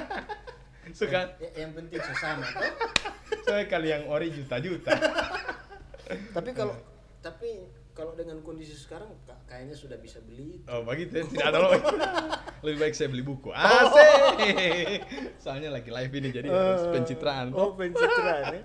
[0.92, 2.72] suka Ya, yang penting sesama toh.
[3.42, 4.94] saya kali yang ori juta-juta
[6.36, 6.78] tapi kalau
[7.18, 10.66] tapi kalau dengan kondisi sekarang ka- kayaknya sudah bisa beli itu.
[10.66, 11.68] oh begitu ya tidak ada lo
[12.62, 15.00] lebih baik saya beli buku asik
[15.36, 18.62] soalnya lagi live ini jadi harus pencitraan Oh, pencitraan ya.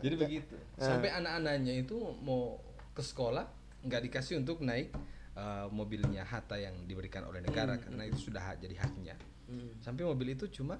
[0.00, 2.56] Jadi begitu sampai anak-anaknya itu mau
[2.90, 3.44] ke sekolah
[3.80, 4.92] nggak dikasih untuk naik
[5.32, 9.74] uh, mobilnya Hatta yang diberikan oleh negara karena itu sudah ha- jadi haknya Hmm.
[9.78, 10.78] sampai mobil itu cuma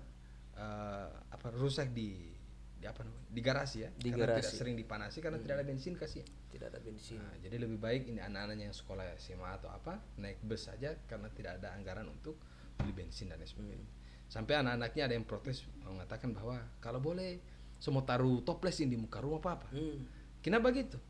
[0.55, 2.31] uh, apa rusak di
[2.79, 4.57] di apa namanya di garasi ya Di karena tidak garasi.
[4.57, 7.19] sering dipanasi karena tidak ada bensin kasih Tidak ada bensin.
[7.19, 11.27] Nah, jadi lebih baik ini anak-anaknya yang sekolah SMA atau apa naik bus saja karena
[11.31, 12.39] tidak ada anggaran untuk
[12.75, 13.89] beli bensin dan lain sebagainya.
[14.27, 17.43] Sampai anak-anaknya ada yang protes mengatakan bahwa kalau boleh
[17.81, 19.67] semua taruh toples ini di muka rumah papa.
[19.73, 20.05] Hmm.
[20.39, 21.01] Kenapa begitu?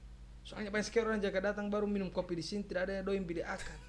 [0.41, 3.21] Soalnya banyak sekali orang jaga datang baru minum kopi di sini tidak ada yang doi
[3.21, 3.79] beli akan.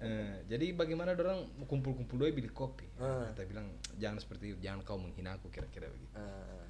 [0.00, 2.84] Eh, jadi bagaimana orang kumpul-kumpul doi beli kopi?
[2.96, 3.28] Ah.
[3.32, 6.12] Kita bilang jangan seperti itu, jangan kau menghina aku kira-kira begitu.
[6.16, 6.64] Ah,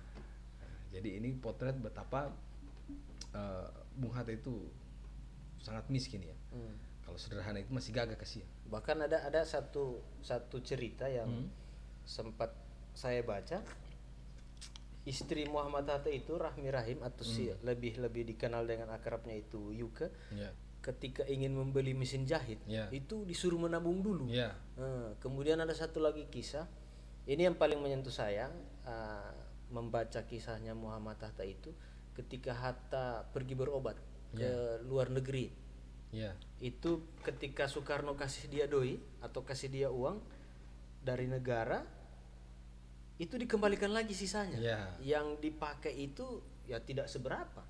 [0.90, 2.30] Jadi ini potret betapa
[3.30, 4.66] eh, Bung Hatta itu
[5.58, 6.34] sangat miskin ya.
[6.50, 6.74] hmm.
[7.06, 8.46] Kalau sederhana itu masih gagah kasihan.
[8.66, 11.50] Bahkan ada ada satu satu cerita yang Hmm.
[12.02, 12.50] sempat
[12.94, 13.62] saya baca.
[15.00, 17.56] Istri Muhammad Hatta itu Rahmi Rahim atau si Hmm.
[17.64, 20.12] lebih lebih dikenal dengan akrabnya itu Yuke.
[20.36, 20.52] Ya.
[20.80, 22.88] Ketika ingin membeli mesin jahit, Ya.
[22.92, 24.28] itu disuruh menabung dulu.
[24.28, 24.56] Ya.
[24.76, 26.68] Eh, kemudian ada satu lagi kisah.
[27.24, 28.48] Ini yang paling menyentuh saya
[28.84, 29.32] eh,
[29.70, 31.70] membaca kisahnya Muhammad Hatta itu
[32.16, 33.96] ketika Hatta pergi berobat
[34.32, 35.52] ke luar negeri.
[36.10, 36.34] Ya.
[36.58, 40.18] Itu ketika Soekarno kasih dia doi atau kasih dia uang
[41.00, 41.86] dari negara
[43.20, 44.56] itu dikembalikan lagi sisanya.
[44.56, 44.80] Ya.
[45.04, 47.60] Yang dipakai itu ya tidak seberapa.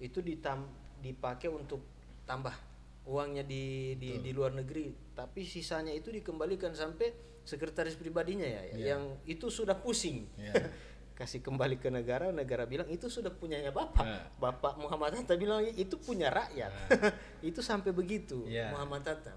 [0.00, 0.64] Itu ditam
[1.04, 1.84] dipakai untuk
[2.24, 2.56] tambah
[3.04, 7.12] uangnya di di, di luar negeri, tapi sisanya itu dikembalikan sampai
[7.46, 8.96] sekretaris pribadinya ya, Ya.
[8.96, 10.26] yang itu sudah pusing.
[10.40, 10.50] Ya.
[11.16, 14.04] Kasih kembali ke negara, negara bilang itu sudah punyanya Bapak.
[14.04, 14.20] Ya.
[14.36, 16.72] Bapak Muhammad Hatta bilang itu punya rakyat.
[17.48, 18.74] itu sampai begitu Ya.
[18.74, 19.32] Muhammad Hatta.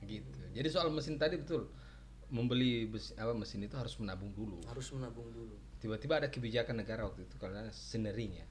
[0.00, 0.38] Gitu.
[0.54, 1.68] Jadi soal mesin tadi betul.
[2.32, 4.60] Membeli bes- apa mesin itu harus menabung dulu.
[4.68, 5.56] Harus menabung dulu.
[5.80, 8.44] Tiba-tiba ada kebijakan negara waktu itu karena senerinya.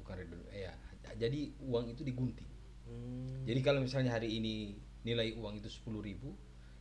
[0.00, 0.72] Bukan redu- ya.
[1.18, 2.48] Jadi uang itu digunting.
[2.88, 3.44] Hmm.
[3.44, 6.32] Jadi kalau misalnya hari ini nilai uang itu 10.000 ribu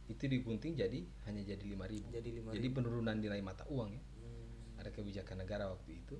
[0.07, 2.07] itu digunting jadi hanya jadi 5.000 ribu.
[2.11, 2.55] Jadi 5.000.
[2.55, 3.99] Jadi penurunan nilai mata uang ya.
[3.99, 4.79] Hmm.
[4.79, 6.15] Ada kebijakan negara waktu itu.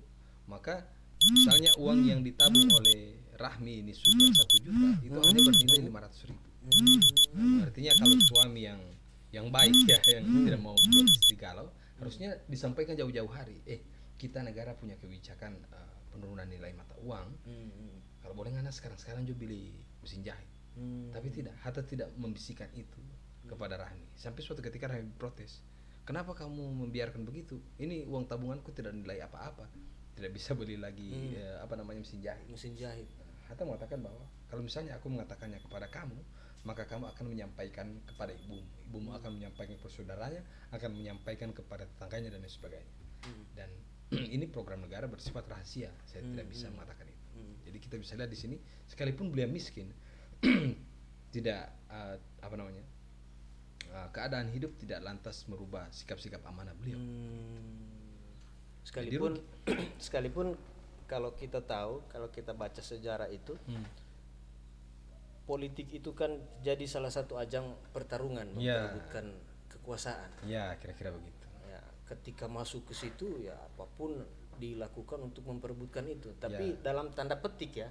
[0.48, 0.84] Maka
[1.32, 6.48] misalnya uang yang ditabung oleh Rahmi ini sudah satu juta itu hanya bernilai 500 ribu.
[7.32, 7.58] Hmm.
[7.64, 8.80] Artinya kalau suami yang
[9.28, 13.60] yang baik ya yang tidak mau buat istri galau harusnya disampaikan jauh-jauh hari.
[13.66, 13.82] Eh
[14.18, 17.28] kita negara punya kebijakan eh, penurunan nilai mata uang.
[17.46, 17.96] Hmm, hmm.
[18.24, 20.48] Kalau boleh ngana sekarang-sekarang juga beli mesin jahit.
[20.74, 21.10] Hmm.
[21.14, 22.98] Tapi tidak, Hatta tidak membisikkan itu
[23.46, 24.04] kepada Rahmi.
[24.18, 25.62] Sampai suatu ketika Rahmi protes.
[26.02, 27.60] Kenapa kamu membiarkan begitu?
[27.76, 29.68] Ini uang tabunganku tidak nilai apa-apa.
[30.16, 32.46] Tidak bisa beli lagi eh, apa namanya mesin jahit.
[32.50, 33.06] mesin jahit.
[33.46, 36.16] Hatta mengatakan bahwa kalau misalnya aku mengatakannya kepada kamu,
[36.66, 38.64] maka kamu akan menyampaikan kepada ibumu.
[38.90, 40.42] Ibumu akan menyampaikan kepada saudaranya,
[40.74, 42.94] akan menyampaikan kepada tetangganya dan lain sebagainya.
[43.22, 43.44] Hmm.
[43.54, 43.70] Dan
[44.34, 45.92] ini program negara bersifat rahasia.
[46.08, 47.24] Saya tidak bisa mengatakan itu.
[47.38, 47.54] Hmm.
[47.62, 48.56] Jadi kita bisa lihat di sini,
[48.90, 49.92] sekalipun beliau miskin,
[51.34, 52.84] tidak eh, apa namanya
[53.86, 56.98] eh, keadaan hidup tidak lantas merubah sikap-sikap amanah beliau.
[56.98, 58.34] Hmm.
[58.82, 59.38] Sekalipun
[60.04, 60.56] sekalipun
[61.08, 64.07] kalau kita tahu, kalau kita baca sejarah itu Hmm.
[65.48, 66.28] Politik itu kan
[66.60, 68.92] jadi salah satu ajang pertarungan Iya.
[68.92, 69.32] memperebutkan
[69.72, 70.44] kekuasaan.
[70.44, 71.48] Ya, kira-kira begitu.
[71.64, 74.20] Ya, ketika masuk ke situ ya apa pun
[74.60, 76.36] dilakukan untuk memperebutkan itu.
[76.36, 77.88] Tapi dalam tanda petik ya,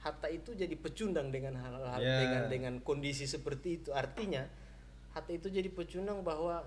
[0.00, 2.22] Hatta itu jadi pecundang dengan hal-hal Ya.
[2.22, 3.90] dengan dengan kondisi seperti itu.
[3.90, 4.46] Artinya
[5.10, 6.62] Hatta itu jadi pecundang bahwa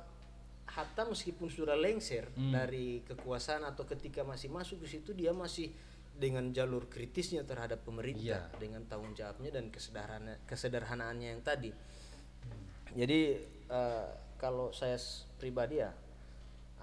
[0.64, 5.72] Hatta meskipun sudah lengser dari kekuasaan atau ketika masih masuk ke situ dia masih
[6.14, 8.60] dengan jalur kritisnya terhadap pemerintah Iya.
[8.60, 11.74] dengan tanggung jawabnya dan kesederhana kesederhanaannya yang tadi.
[12.94, 13.22] Jadi
[13.66, 15.00] eh, kalau saya
[15.36, 15.90] pribadi ya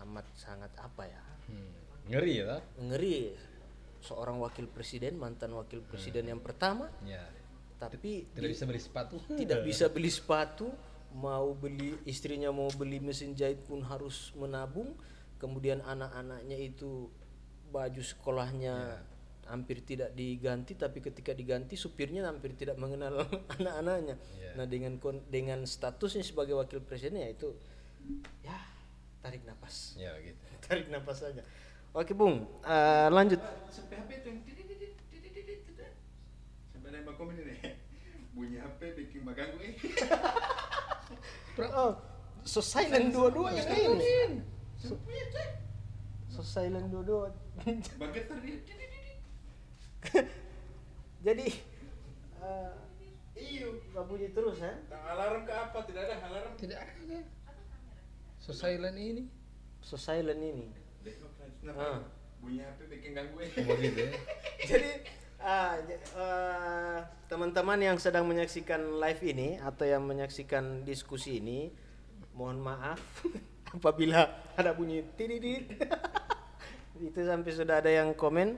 [0.01, 1.66] amat sangat apa ya Hmm.
[2.07, 3.35] Ngeri ya, ngeri
[3.99, 7.27] seorang wakil presiden mantan wakil presiden yang pertama Ya.
[7.77, 9.16] tapi Tidak di- bisa beli sepatu.
[9.40, 10.71] tidak bisa beli sepatu
[11.12, 14.95] mau beli istrinya mau beli mesin jahit pun harus menabung
[15.37, 17.11] kemudian anak-anaknya itu
[17.66, 19.03] baju sekolahnya
[19.51, 23.27] hampir tidak diganti tapi ketika diganti supirnya hampir tidak mengenal
[23.59, 24.17] anak-anaknya.
[24.39, 24.51] Ya.
[24.55, 27.53] nah dengan dengan statusnya sebagai wakil presiden ya itu
[28.47, 28.59] ya
[29.21, 29.99] tarik napas.
[29.99, 30.41] Ya, gitu.
[30.67, 31.43] tarik napas saja.
[31.91, 33.43] Oke bung Eh, lanjut.
[33.69, 34.31] Sampai HP itu
[36.91, 37.55] sampai nembak komen ini
[38.35, 39.75] bunyi HP bikin mengganggu eh
[41.71, 41.93] oh
[42.43, 43.69] so silent dua-dua yang
[44.01, 44.43] ini.
[46.31, 47.31] so silent dua-dua
[47.63, 48.89] tidit.
[51.27, 51.47] jadi
[52.39, 52.73] eh,
[53.37, 57.19] iyo nggak bunyi terus ya tak alarm ke apa tidak ada alarm Tidak ada.
[58.37, 59.25] So silent ini.
[59.81, 60.69] so silent ini
[61.61, 61.99] nah, Ah.
[62.39, 64.11] bunyi HP bikin ganggu begitu ya.
[64.67, 64.91] jadi
[65.39, 71.69] ah, j- eh, teman-teman yang sedang menyaksikan live ini atau yang menyaksikan diskusi ini
[72.33, 73.01] mohon maaf
[73.77, 75.69] apabila ada bunyi tididit
[77.01, 78.57] itu sampai sudah ada yang komen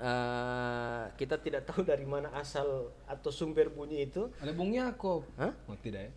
[0.00, 5.28] eh, kita tidak tahu dari mana asal atau sumber bunyi itu Ada Bung Yakob.
[5.36, 5.52] Hah?
[5.68, 6.12] Oh, tidak ya?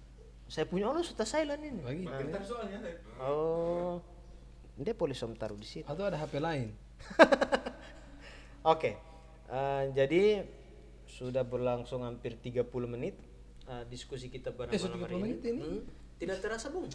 [0.53, 2.19] saya punya Allah sudah silent ini Begitu ya.
[2.19, 2.77] Bentar soalnya
[3.17, 3.97] oh
[4.73, 6.73] dia boleh som taruh di situ Atau ada HP lain?
[8.73, 8.95] Oke,
[9.51, 10.47] eh, jadi
[11.03, 13.19] sudah berlangsung hampir 30 menit
[13.67, 15.61] eh, diskusi kita pada Eh, sudah malam 30 hari menit ini?
[15.61, 15.81] Hmm,
[16.21, 16.87] tidak terasa bung?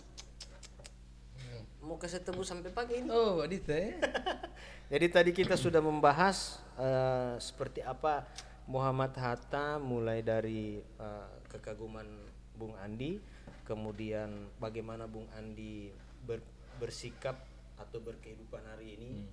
[1.84, 3.08] Mau kasih tembus sampai pagi ini.
[3.08, 3.96] Oh, Adita ya.
[4.88, 8.24] Jadi tadi kita sudah membahas eh, seperti apa
[8.64, 12.08] Muhammad Hatta mulai dari eh, kekaguman
[12.56, 13.20] Bung Andi,
[13.68, 15.92] kemudian bagaimana Bung Andi
[16.24, 16.40] ber-
[16.80, 17.36] bersikap
[17.76, 19.28] atau berkehidupan hari ini,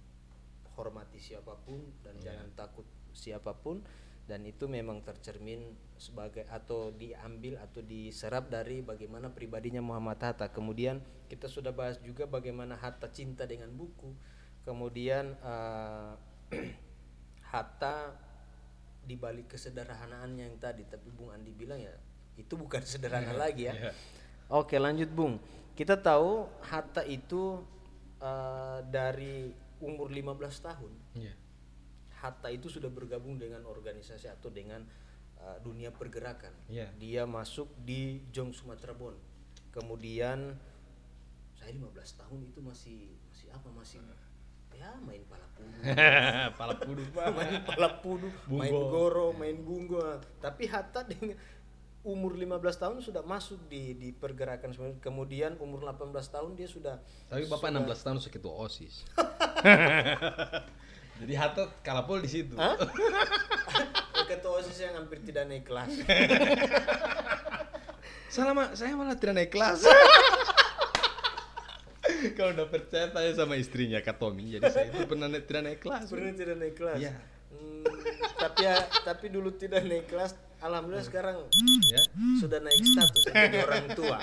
[0.76, 3.80] hormati siapa pun dan jangan takut siapa pun
[4.28, 10.52] dan itu memang tercermin sebagai atau diambil atau diserap dari bagaimana pribadinya Muhammad Hatta.
[10.52, 11.00] Kemudian
[11.32, 14.35] kita sudah bahas juga bagaimana Hatta cinta dengan buku.
[14.66, 16.12] Kemudian eh,
[17.54, 18.12] Hatta
[19.06, 21.94] di balik kesederhanaannya yang tadi, tapi Bung Andi bilang ya
[22.36, 23.74] itu bukan sederhana lagi ya.
[23.74, 23.92] Iya.
[24.50, 25.38] Oke lanjut Bung.
[25.78, 27.62] Kita tahu Hatta itu
[28.20, 31.34] eh, dari umur 15 tahun Iya.
[32.26, 34.82] Hatta itu sudah bergabung dengan organisasi atau dengan
[35.38, 36.52] uh, dunia pergerakan.
[36.72, 36.90] Iya.
[36.98, 39.14] Dia masuk di Jong Sumatera Bon.
[39.70, 40.56] Kemudian
[41.54, 43.00] saya 15 tahun itu masih
[43.30, 44.00] masih apa masih
[44.76, 45.72] ya main pala pudu,
[46.60, 47.26] Pala pudu, Pak.
[47.32, 50.04] main pala pudu, main goro, main bunggo.
[50.44, 51.40] Tapi Hatta dengan
[52.06, 54.70] umur 15 tahun sudah masuk di di pergerakan
[55.02, 59.02] kemudian umur 18 tahun dia sudah Tapi Bapak 16 tahun sudah ketua OSIS.
[61.16, 62.54] Jadi Hatta kalapol di situ.
[64.30, 66.04] Ketua OSIS yang hampir tidak naik kelas.
[68.28, 69.88] Selama saya malah tidak naik kelas.
[72.38, 75.80] Kalau udah percaya tanya sama istrinya Kak Tommy, jadi saya itu pernah naik- tidak naik
[75.80, 76.06] kelas.
[76.08, 77.00] Pernah tidak naik kelas.
[77.00, 77.14] Iya.
[77.56, 77.84] Hmm,
[78.36, 80.36] tapi ya, tapi dulu tidak naik kelas.
[80.60, 81.36] Alhamdulillah sekarang
[81.88, 82.02] Ya.
[82.42, 84.18] sudah naik status jadi orang tua.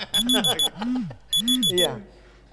[1.71, 1.93] iya.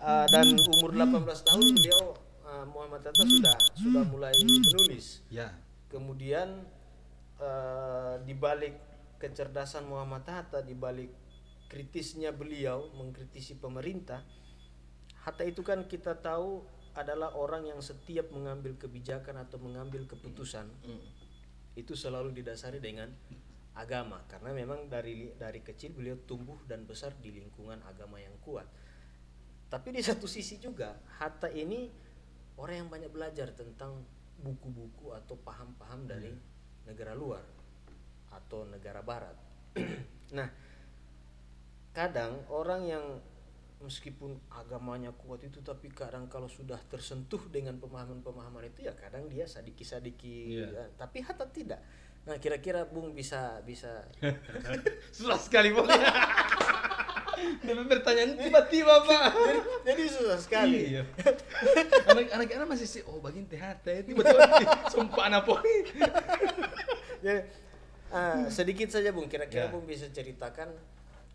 [0.01, 0.47] Uh, dan
[0.79, 2.03] umur 18 tahun beliau
[2.47, 5.21] uh, Muhammad Hatta sudah sudah mulai menulis.
[5.29, 5.53] Ya.
[5.91, 6.65] Kemudian
[7.37, 8.79] uh, di balik
[9.21, 11.11] kecerdasan Muhammad Hatta, di balik
[11.69, 14.25] kritisnya beliau mengkritisi pemerintah,
[15.21, 16.65] Hatta itu kan kita tahu
[16.97, 20.67] adalah orang yang setiap mengambil kebijakan atau mengambil keputusan
[21.79, 23.09] itu selalu didasari dengan
[23.79, 28.67] agama karena memang dari dari kecil beliau tumbuh dan besar di lingkungan agama yang kuat.
[29.71, 31.87] Tapi di satu sisi juga Hatta ini
[32.59, 34.03] orang yang banyak belajar tentang
[34.43, 36.35] buku-buku atau paham-paham dari
[36.89, 37.45] negara luar
[38.35, 39.37] atau negara barat.
[40.37, 40.51] nah,
[41.95, 43.05] kadang orang yang
[43.81, 49.49] meskipun agamanya kuat itu tapi kadang kalau sudah tersentuh dengan pemahaman-pemahaman itu ya kadang dia
[49.49, 50.67] sadiki-sadiki Iya.
[50.69, 50.85] ya.
[51.01, 51.81] tapi Hatta tidak
[52.21, 54.05] Nah, kira-kira Bung bisa bisa
[55.17, 55.97] Susah sekali boleh.
[57.41, 59.33] Tapi pertanyaan tiba-tiba pak.
[59.33, 60.79] jadi, jadi susah sekali.
[60.93, 61.03] Iya.
[62.13, 64.45] Anak-anak anak masih sih, oh bagian THT tiba-tiba
[64.93, 65.49] sumpah anak.
[67.25, 67.41] Jadi,
[68.13, 69.73] ah, sedikit saja Bung, kira-kira Ya.
[69.73, 70.69] Bung bisa ceritakan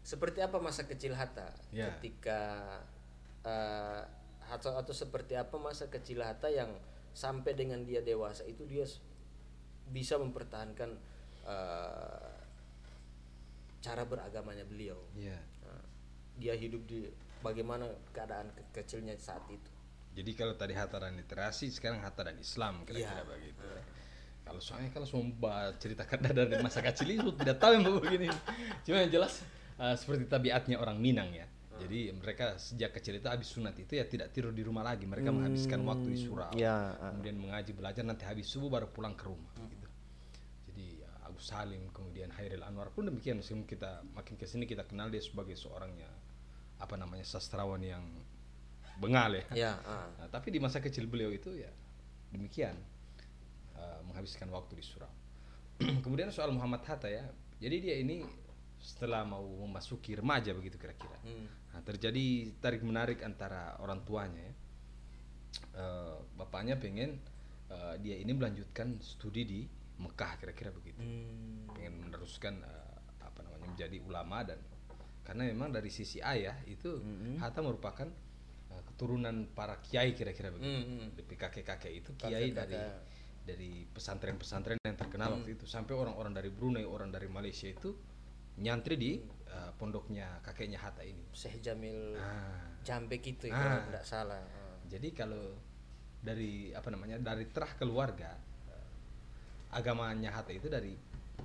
[0.06, 1.90] seperti apa masa kecil Hatta Ya.
[1.98, 2.40] ketika
[3.42, 4.06] ah,
[4.46, 6.70] atau atau seperti apa masa kecil Hatta yang
[7.12, 8.86] sampai dengan dia dewasa itu dia
[9.90, 10.94] bisa mempertahankan
[11.44, 12.38] ah,
[13.82, 14.98] cara beragamanya beliau.
[15.14, 15.38] Iya.
[15.64, 15.84] Ah,
[16.38, 17.10] dia hidup di
[17.42, 19.70] bagaimana keadaan ke- kecilnya saat itu.
[20.16, 23.28] Jadi kalau tadi Hatta dan literasi, sekarang Hatta dan Islam kira-kira Iya.
[23.28, 23.68] begitu.
[24.46, 28.30] Kalau soalnya kalau semua ceritakan dari masa kecil itu tidak tahu yang begini.
[28.86, 29.42] Cuma yang jelas
[29.80, 31.48] eh, seperti tabiatnya orang Minang ya.
[31.76, 35.04] Jadi mereka sejak kecil itu habis sunat itu ya tidak tidur di rumah lagi.
[35.04, 36.56] Mereka menghabiskan waktu di surau.
[36.56, 37.12] ya, ah.
[37.12, 39.52] Kemudian mengaji belajar nanti habis subuh baru pulang ke rumah.
[39.60, 39.88] Gitu.
[40.72, 43.44] Jadi ya, Agus Salim kemudian Hairil Anwar pun demikian.
[43.44, 46.08] Meskipun kita makin ke sini kita kenal dia sebagai seorangnya
[46.80, 48.04] apa namanya sastrawan yang
[49.04, 49.46] bengal ya.
[49.52, 50.08] Ya, ah.
[50.16, 51.72] Nah, tapi di masa kecil beliau itu ya
[52.32, 52.76] demikian
[53.76, 55.12] uh, menghabiskan waktu di surau.
[56.04, 57.28] Kemudian soal Muhammad Hatta ya,
[57.60, 58.24] jadi dia ini
[58.86, 61.18] setelah mau memasuki remaja begitu kira-kira.
[61.26, 61.50] Hmm.
[61.74, 64.54] Nah, terjadi tarik menarik antara orang tuanya ya.
[65.74, 67.18] Eh, bapaknya pengen
[67.74, 69.62] eh, dia ini melanjutkan studi di
[69.98, 71.02] Mekah kira-kira begitu.
[71.02, 71.66] Hmm.
[71.74, 74.62] Pengen meneruskan eh, apa namanya menjadi ulama dan
[75.26, 77.02] karena memang dari sisi ayah itu
[77.42, 78.06] Hatta merupakan
[78.70, 80.70] eh, keturunan para kiai kira-kira begitu.
[80.70, 81.08] Hmm, hmm.
[81.18, 83.14] Dari kakek-kakek itu kiai dari Kakek-kakek.
[83.50, 87.94] dari pesantren-pesantren yang terkenal waktu itu sampai orang-orang dari Brunei, orang dari Malaysia itu
[88.58, 89.12] nyantri di
[89.46, 91.24] eh, pondoknya kakeknya Hatta ini.
[91.32, 92.76] Syekh Jamil Ah.
[92.84, 93.62] Jambek itu ya, Ah.
[93.62, 94.42] kalau tidak salah.
[94.44, 94.76] Ah.
[94.86, 95.56] Jadi kalau
[96.22, 98.36] dari apa namanya dari terah keluarga
[98.68, 98.88] eh,
[99.72, 100.96] agamanya Hatta itu dari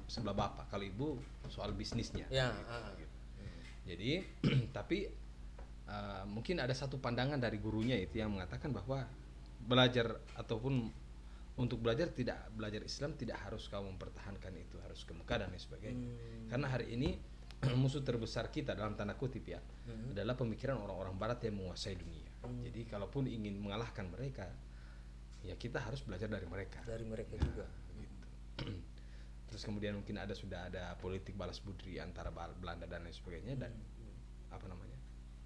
[0.07, 0.71] sebelah bapak.
[0.71, 1.09] Kalau ibu
[1.47, 2.27] soal bisnisnya.
[2.31, 2.91] Ya, Gitu, ah.
[2.99, 3.17] gitu.
[3.91, 4.11] Jadi
[4.77, 4.99] tapi
[5.87, 9.07] eh, mungkin ada satu pandangan dari gurunya itu yang mengatakan bahwa
[9.61, 10.89] belajar ataupun
[11.59, 15.63] untuk belajar tidak belajar Islam tidak harus kau mempertahankan itu harus ke Mekah dan lain
[15.63, 16.09] sebagainya.
[16.09, 16.47] Hmm.
[16.47, 17.19] Karena hari ini
[17.81, 19.61] musuh terbesar kita dalam tanda kutip ya
[19.91, 20.15] Hmm.
[20.15, 22.31] adalah pemikiran orang-orang Barat yang menguasai dunia.
[22.63, 24.47] Jadi kalaupun ingin mengalahkan mereka,
[25.43, 26.79] ya kita harus belajar dari mereka.
[26.87, 27.67] dari mereka juga.
[27.99, 28.27] Gitu.
[29.51, 33.75] Terus kemudian mungkin ada sudah ada politik balas budi antara Belanda dan lain sebagainya dan
[34.55, 34.95] apa namanya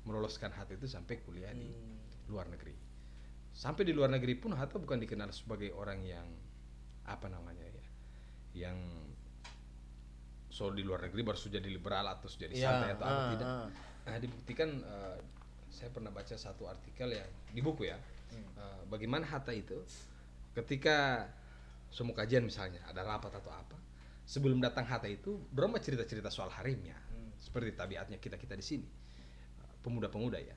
[0.04, 1.72] meloloskan Hatta itu sampai kuliah di
[2.28, 2.76] luar negeri.
[3.54, 6.26] Sampai di luar negeri pun Hatta bukan dikenal sebagai orang yang
[7.06, 7.86] apa namanya ya,
[8.66, 8.78] yang
[10.50, 13.30] so di luar negeri baru jadi liberal atau sudah jadi Ya, santai atau apa ah,
[13.34, 13.46] tidak.
[13.46, 13.66] ah.
[14.10, 15.16] Nah dibuktikan eh,
[15.70, 17.98] saya pernah baca satu artikel yang di buku ya,
[18.34, 19.78] eh, bagaimana Hatta itu
[20.54, 21.26] ketika
[21.90, 23.78] semua kajian misalnya ada rapat atau apa,
[24.26, 26.98] sebelum datang Hatta itu, Brahma cerita-cerita soal harimnya,
[27.38, 28.88] seperti tabiatnya kita kita di sini,
[29.82, 30.56] pemuda-pemuda ya.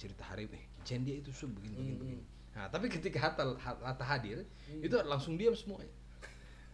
[0.00, 2.22] Cerita harim, eh Jen dia itu sub begini begini begini.
[2.56, 4.42] Nah tapi ketika Hatta, Hatta hadir,
[4.82, 5.92] itu langsung diam semuanya.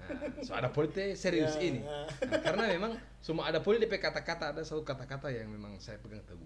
[0.04, 0.10] Nah,
[0.44, 1.80] so ada politik serius Ya, ini.
[1.80, 2.04] ya.
[2.28, 2.92] Nah, karena memang
[3.24, 6.44] semua ada politik kata-kata ada satu kata-kata yang memang saya pegang teguh.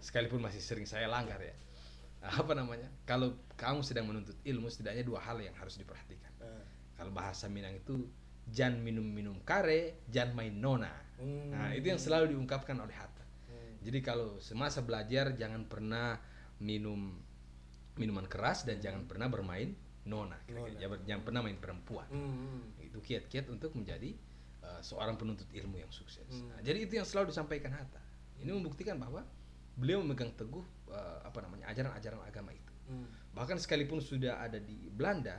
[0.00, 1.52] Sekalipun masih sering saya langgar ya.
[2.24, 2.88] Nah, apa namanya?
[3.04, 6.32] Kalau kamu sedang menuntut ilmu setidaknya dua hal yang harus diperhatikan.
[6.40, 6.64] Ah.
[6.96, 8.08] Kalau bahasa Minang itu
[8.48, 10.92] jan minum-minum kare, jan main nona.
[11.20, 11.52] Hmm.
[11.52, 13.19] Nah, itu yang selalu diungkapkan oleh Hatta.
[13.80, 16.20] Jadi kalau semasa belajar jangan pernah
[16.60, 17.16] minum
[17.96, 19.72] minuman keras dan jangan pernah bermain
[20.08, 20.36] nona.
[20.48, 20.80] kira-kira.
[20.80, 22.72] Jangan, jangan pernah main perempuan Hmm.
[22.80, 24.16] itu kiat-kiat untuk menjadi
[24.64, 26.24] uh, seorang penuntut ilmu yang sukses.
[26.48, 28.00] Nah, jadi itu yang selalu disampaikan Hatta.
[28.40, 29.24] Ini membuktikan bahwa
[29.76, 32.72] beliau memegang teguh uh, apa namanya ajaran-ajaran agama itu.
[32.88, 33.06] Hmm.
[33.36, 35.36] Bahkan sekalipun sudah ada di Belanda,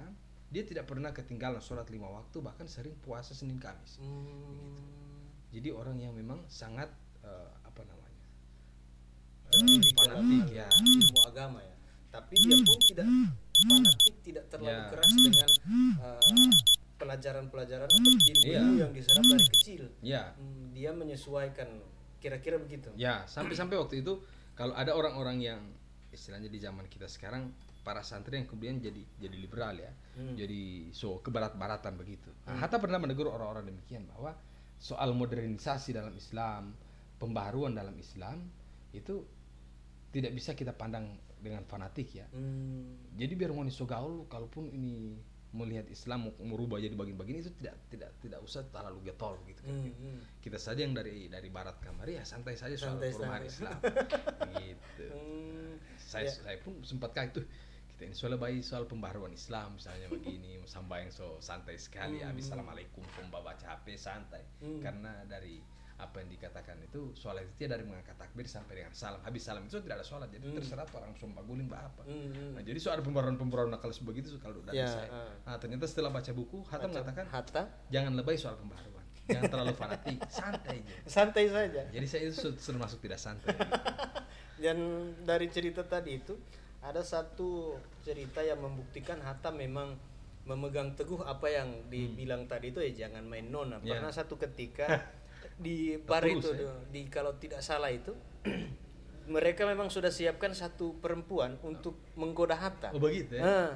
[0.54, 3.97] dia tidak pernah ketinggalan sholat lima waktu, bahkan sering puasa Senin Kamis.
[3.97, 4.77] Hmm.
[5.51, 6.88] Jadi orang yang memang sangat
[7.25, 7.49] uh,
[9.51, 10.67] Terdidik dalam fanatik ya.
[10.79, 11.75] ilmu agama ya.
[12.11, 13.05] Tapi dia pun tidak
[13.61, 14.89] fanatik, tidak terlalu Ya.
[14.91, 15.49] keras dengan
[15.99, 16.49] uh,
[16.97, 18.62] pelajaran-pelajaran atau ilmu Iya.
[18.77, 19.83] yang diserap dari kecil.
[20.02, 21.67] Ya, Hmm, dia menyesuaikan
[22.19, 22.93] kira-kira begitu.
[22.93, 24.21] Ya, sampai-sampai waktu itu
[24.54, 25.62] kalau ada orang-orang yang
[26.12, 27.49] istilahnya di zaman kita sekarang
[27.81, 29.89] para santri yang kemudian jadi jadi liberal ya.
[30.37, 32.29] Jadi so kebarat-baratan begitu.
[32.45, 34.37] Nah, Hatta pernah menegur orang-orang demikian bahwa
[34.77, 36.77] soal modernisasi dalam Islam,
[37.17, 38.45] pembaharuan dalam Islam
[38.93, 39.25] itu
[40.12, 41.07] tidak bisa kita pandang
[41.39, 42.27] dengan fanatik ya.
[42.29, 42.99] Hmm.
[43.15, 45.17] Jadi biar mau so gaul kalaupun ini
[45.51, 49.75] melihat Islam merubah jadi bagian-bagian itu tidak tidak tidak usah terlalu getol gitu kan.
[49.75, 50.19] Hmm, hmm.
[50.39, 53.51] Kita saja yang dari dari barat kamar ya santai saja soal Santai perubahan saja.
[53.51, 53.77] Islam.
[54.63, 55.05] gitu.
[55.12, 55.73] Hmm.
[55.99, 56.31] Saya Ya.
[56.31, 57.45] saya pun sempat kaget tuh
[57.91, 62.31] kita ini soal bayi soal pembaruan Islam misalnya begini sambayang so santai sekali Hmm.
[62.31, 64.79] habis assalamualaikum pembawa baca HP santai Hmm.
[64.79, 65.59] karena dari
[66.02, 69.77] apa yang dikatakan itu sholat itu dari mengangkat takbir sampai dengan salam habis salam itu
[69.77, 70.58] tidak ada sholat jadi Hmm.
[70.58, 72.58] terserah tuh orang sumpah guling apa Hmm.
[72.58, 75.29] nah, jadi soal pembaruan-pembaruan nakal begitu kalau dari Ya, saya ah.
[75.43, 80.17] nah ternyata setelah baca buku Hatta mengatakan Hatta jangan lebay soal pembaruan jangan terlalu fanatik
[80.33, 81.81] santai aja santai saja.
[81.87, 83.54] jadi saya itu su- termasuk tidak santai
[84.58, 84.77] Dan
[85.19, 86.37] dari cerita tadi itu
[86.79, 89.97] ada satu cerita yang membuktikan Hatta memang
[90.43, 93.77] memegang teguh apa yang dibilang tadi itu ya jangan main nona.
[93.79, 93.97] Ya.
[93.97, 94.85] Pernah satu ketika
[95.62, 96.73] di Tertulus, itu ya.
[96.89, 98.17] di kalau tidak salah itu
[99.29, 102.89] mereka memang sudah siapkan satu perempuan untuk menggoda Hatta.
[102.91, 103.69] oh begitu ya Nah,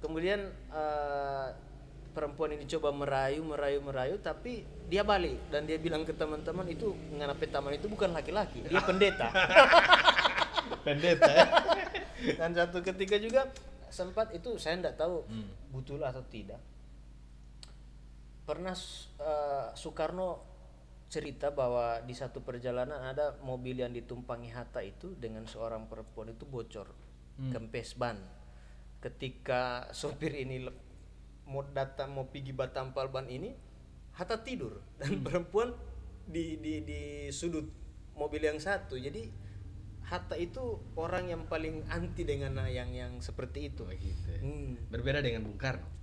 [0.00, 0.40] kemudian
[0.72, 1.48] eh,
[2.10, 6.90] perempuan ini coba merayu, merayu, merayu, tapi dia balik dan dia bilang ke teman-teman itu
[7.14, 9.28] nganape taman itu bukan laki-laki, dia pendeta.
[10.84, 11.46] pendeta ya
[12.40, 13.46] dan satu ketika juga
[13.88, 15.46] sempat itu saya tidak tahu Hmm.
[15.70, 16.58] betul atau tidak.
[18.44, 18.72] Pernah
[19.20, 20.47] eh, Soekarno
[21.08, 26.44] cerita bahwa di satu perjalanan ada mobil yang ditumpangi Hatta itu dengan seorang perempuan itu
[26.44, 26.92] bocor
[27.38, 27.54] Hmm.
[27.54, 28.18] kempes ban.
[28.98, 30.66] Ketika sopir ini
[31.46, 33.54] mau datang mau pergi batampal ban ini
[34.18, 35.70] Hatta tidur dan perempuan
[36.26, 37.00] di di di
[37.30, 37.64] sudut
[38.18, 38.98] mobil yang satu.
[38.98, 39.30] Jadi
[40.02, 43.86] Hatta itu orang yang paling anti dengan yang yang seperti itu.
[43.86, 44.40] begitu ya.
[44.42, 44.74] Hmm.
[44.90, 45.97] berbeda dengan Bung Karno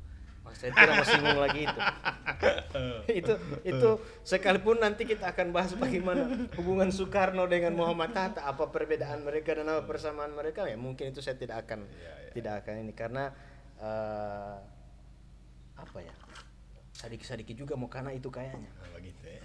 [0.46, 1.82] Mas saya tidak mau singgung lagi itu.
[3.26, 3.34] itu
[3.66, 3.90] itu
[4.22, 9.74] sekalipun nanti kita akan bahas bagaimana hubungan Soekarno dengan Muhammad Hatta, apa perbedaan mereka dan
[9.74, 11.90] apa persamaan mereka ya mungkin itu saya tidak akan
[12.38, 13.34] tidak akan ini karena
[13.82, 14.56] eh,
[15.76, 16.14] apa ya
[16.94, 18.70] sadiki-sadiki juga mau karena itu kayaknya.
[18.70, 19.42] Nah, begitu ya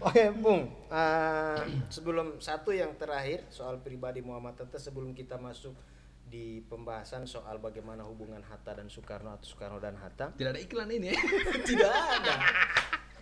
[0.00, 0.70] Oke, Bung.
[0.88, 1.60] Eh,
[1.92, 5.76] sebelum satu yang terakhir soal pribadi Muhammad Hatta sebelum kita masuk
[6.24, 10.32] di pembahasan soal bagaimana hubungan Hatta dan Soekarno atau Soekarno dan Hatta.
[10.32, 11.18] tidak ada iklan ini ya
[11.68, 12.34] Tidak ada.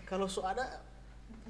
[0.04, 0.80] Kalau so ada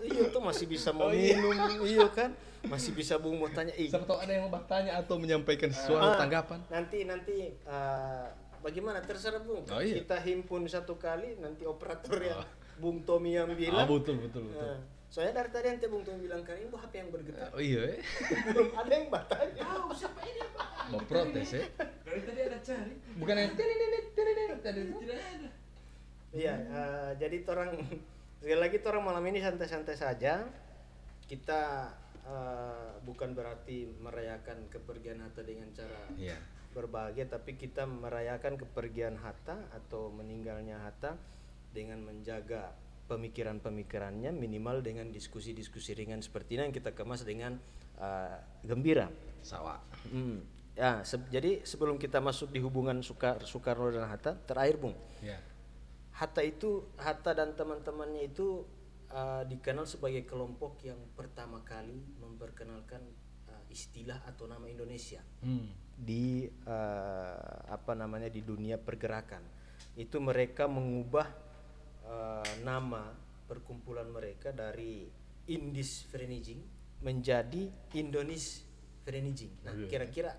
[0.00, 1.52] iya tuh masih bisa mau Oh, minum,
[1.84, 2.32] iya kan?
[2.64, 3.90] Masih bisa Bung mau tanya iya.
[3.90, 8.26] siapa tahu ada yang mau bertanya atau menyampaikan sesuatu Ah, tanggapan Nanti nanti eh,
[8.58, 9.66] bagaimana terserah Bung.
[9.66, 9.98] Oh, iya.
[9.98, 12.40] Kita himpun satu kali nanti operator yang
[12.74, 13.84] Bung Tommy yang bilang.
[13.84, 14.78] ah betul betul betul Nah,
[15.12, 17.52] soalnya dari tadi nanti Bung Tommy bilang kan ini HP yang bergetar.
[17.52, 17.96] oh iya ya
[18.48, 19.62] Belum ada yang bertanya.
[19.84, 20.88] Oh, siapa ini yang bertanya?
[20.88, 21.64] mau protes ya
[22.08, 22.94] Dari tadi ada cari.
[23.20, 23.52] bukan yang
[24.64, 24.94] tadi itu.
[25.04, 25.50] Tidak ada.
[26.32, 27.76] Iya, eh, jadi orang
[28.40, 30.48] sekali lagi orang malam ini santai-santai saja.
[31.28, 31.92] Kita
[32.24, 36.40] eh, bukan berarti merayakan kepergian Hatta dengan cara iya
[36.72, 41.20] berbahagia, tapi kita merayakan kepergian Hatta atau meninggalnya Hatta
[41.76, 42.72] dengan menjaga
[43.12, 47.60] pemikiran-pemikirannya minimal dengan diskusi-diskusi ringan seperti ini yang kita kemas dengan
[48.00, 49.12] eh, gembira.
[49.44, 49.76] sawah
[50.08, 50.40] Hmm.
[50.72, 55.36] Ya, se- jadi sebelum kita masuk di hubungan Soekar- Soekarno dan Hatta, terakhir Bung, ya
[56.16, 58.64] Hatta itu Hatta dan teman-temannya itu
[59.12, 63.04] uh, dikenal sebagai kelompok yang pertama kali memperkenalkan
[63.48, 65.96] uh, istilah atau nama Indonesia hmm.
[65.96, 69.44] di uh, apa namanya di dunia pergerakan.
[69.92, 71.28] Itu mereka mengubah
[72.06, 73.14] uh, nama
[73.46, 75.10] perkumpulan mereka dari
[75.50, 76.62] Indis Vereniging
[77.02, 78.62] menjadi Indonis
[79.02, 79.50] Vereniging.
[79.66, 80.38] Nah, kira-kira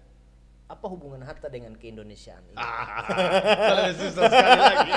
[0.63, 2.57] apa hubungan Hatta dengan keindonesiaan ini?
[2.57, 4.93] Ah, susah sekali lagi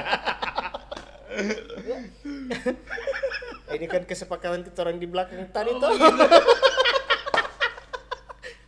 [3.76, 5.92] Ini kan kesepakatan kita orang di belakang tadi toh.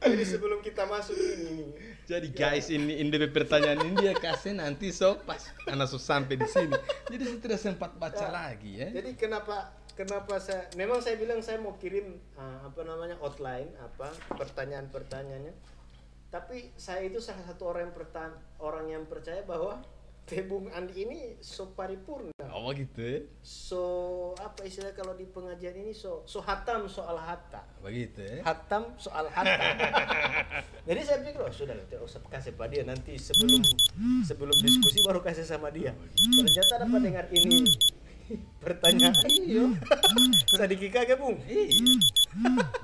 [0.09, 1.69] Jadi sebelum kita masuk ini,
[2.09, 6.49] Jadi guys ini ini pertanyaan ini dia kasih nanti so pas anak so sampai di
[6.49, 6.73] sini.
[7.13, 8.33] Jadi saya tidak sempat baca Ya.
[8.33, 8.89] lagi ya.
[8.89, 14.09] jadi kenapa kenapa saya memang saya bilang saya mau kirim ah, apa namanya outline apa
[14.41, 15.53] pertanyaan-pertanyaannya.
[16.33, 19.77] Tapi saya itu salah satu orang yang pertan orang yang percaya bahwa
[20.29, 22.37] Tebung Andi ini so paripurna.
[22.53, 23.19] Oh gitu ya.
[23.41, 23.83] So
[24.37, 27.65] apa istilah kalau di pengajian ini so so hatam soal hatta.
[27.81, 28.45] Begitu ya.
[28.45, 29.57] Hatam soal hatam.
[30.89, 33.65] Jadi saya pikir oh sudah tidak usah kasih pada dia nanti sebelum
[34.29, 35.97] sebelum diskusi baru kasih sama dia.
[36.13, 37.65] Ternyata dapat dengar ini
[38.65, 39.17] pertanyaan
[39.49, 39.73] iyo.
[40.53, 41.41] Sadiki kagak bung.
[41.49, 41.97] Iya.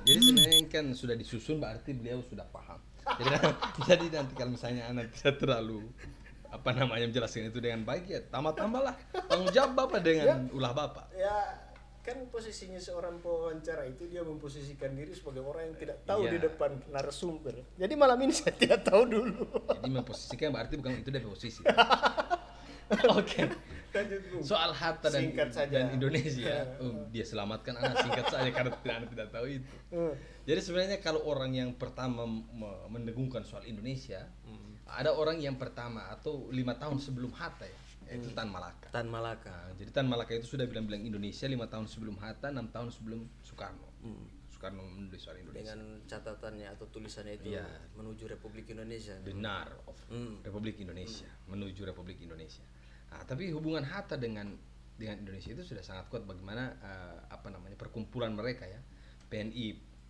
[0.01, 2.81] Jadi sebenarnya kan sudah disusun berarti beliau sudah paham.
[3.05, 3.37] Jadi,
[3.85, 5.85] jadi nanti kalau misalnya anak bisa terlalu
[6.55, 8.95] apa namanya menjelaskan itu dengan baik ya tambah-tambahlah
[9.25, 11.11] tanggung jawab bapak dengan ulah bapak.
[11.13, 11.35] Ya
[11.99, 16.31] kan posisinya seorang pewawancara itu dia memposisikan diri sebagai orang yang tidak tahu Iya.
[16.31, 17.55] di depan narasumber.
[17.75, 19.41] Jadi malam ini saya tidak tahu dulu.
[19.75, 21.61] Jadi memposisikan berarti bukan itu dari posisi.
[23.11, 23.49] Oke.
[23.95, 24.43] Bung.
[24.43, 25.71] soal Hatta dan, Singkat saja.
[25.71, 30.13] dan Indonesia oh, dia selamatkan anak singkat saja karena tidak anak tidak tahu itu Eh,
[30.43, 32.51] jadi sebenarnya kalau orang yang pertama me-
[32.91, 34.27] mendengungkan soal Indonesia
[34.85, 39.49] ada orang yang pertama atau lima tahun sebelum Hatta ya yaitu Tan Malaka Tan Malaka.
[39.49, 43.25] Nah, jadi Tan Malaka itu sudah bilang-bilang Indonesia lima tahun sebelum Hatta enam tahun sebelum
[43.41, 43.89] Soekarno
[44.53, 47.65] Soekarno menulis soal Indonesia Dengan catatannya atau tulisannya itu Iya.
[47.97, 49.17] menuju Republik Indonesia.
[49.25, 50.37] benar of Hmm.
[50.45, 52.61] Republik Indonesia menuju Republik Indonesia.
[53.09, 54.53] Nah, tapi hubungan Hatta dengan
[54.95, 56.23] dengan Indonesia itu sudah sangat kuat.
[56.23, 58.79] Bagaimana eh, apa namanya perkumpulan mereka ya
[59.27, 59.65] PNI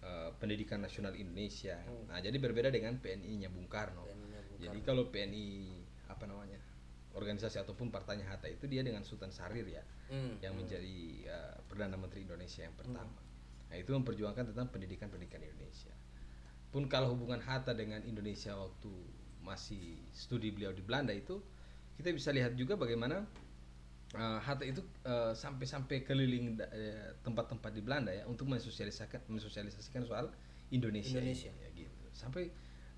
[0.06, 1.80] eh, Pendidikan Nasional Indonesia.
[2.06, 4.06] Nah jadi berbeda dengan PNI-nya Bung Karno.
[4.06, 4.15] PNI-nya Bung
[4.60, 5.48] Jadi kalau PNI
[6.08, 6.60] apa namanya
[7.16, 10.38] organisasi ataupun partainya Hatta itu dia dengan Sultan Syahrir ya Hmm.
[10.38, 13.18] yang menjadi eh, perdana menteri Indonesia yang pertama.
[13.72, 15.90] Nah itu memperjuangkan tentang pendidikan pendidikan Indonesia.
[16.70, 18.92] Pun kalau hubungan Hatta dengan Indonesia waktu
[19.42, 21.42] masih studi beliau di Belanda itu
[21.98, 23.26] kita bisa lihat juga bagaimana
[24.14, 30.30] eh, Hatta itu eh, sampai-sampai keliling eh, tempat-tempat di Belanda ya untuk mensosialisasikan mensosialisasikan soal
[30.70, 31.18] Indonesia.
[31.18, 31.50] Indonesia.
[31.50, 32.06] ya gitu.
[32.14, 32.54] Sampai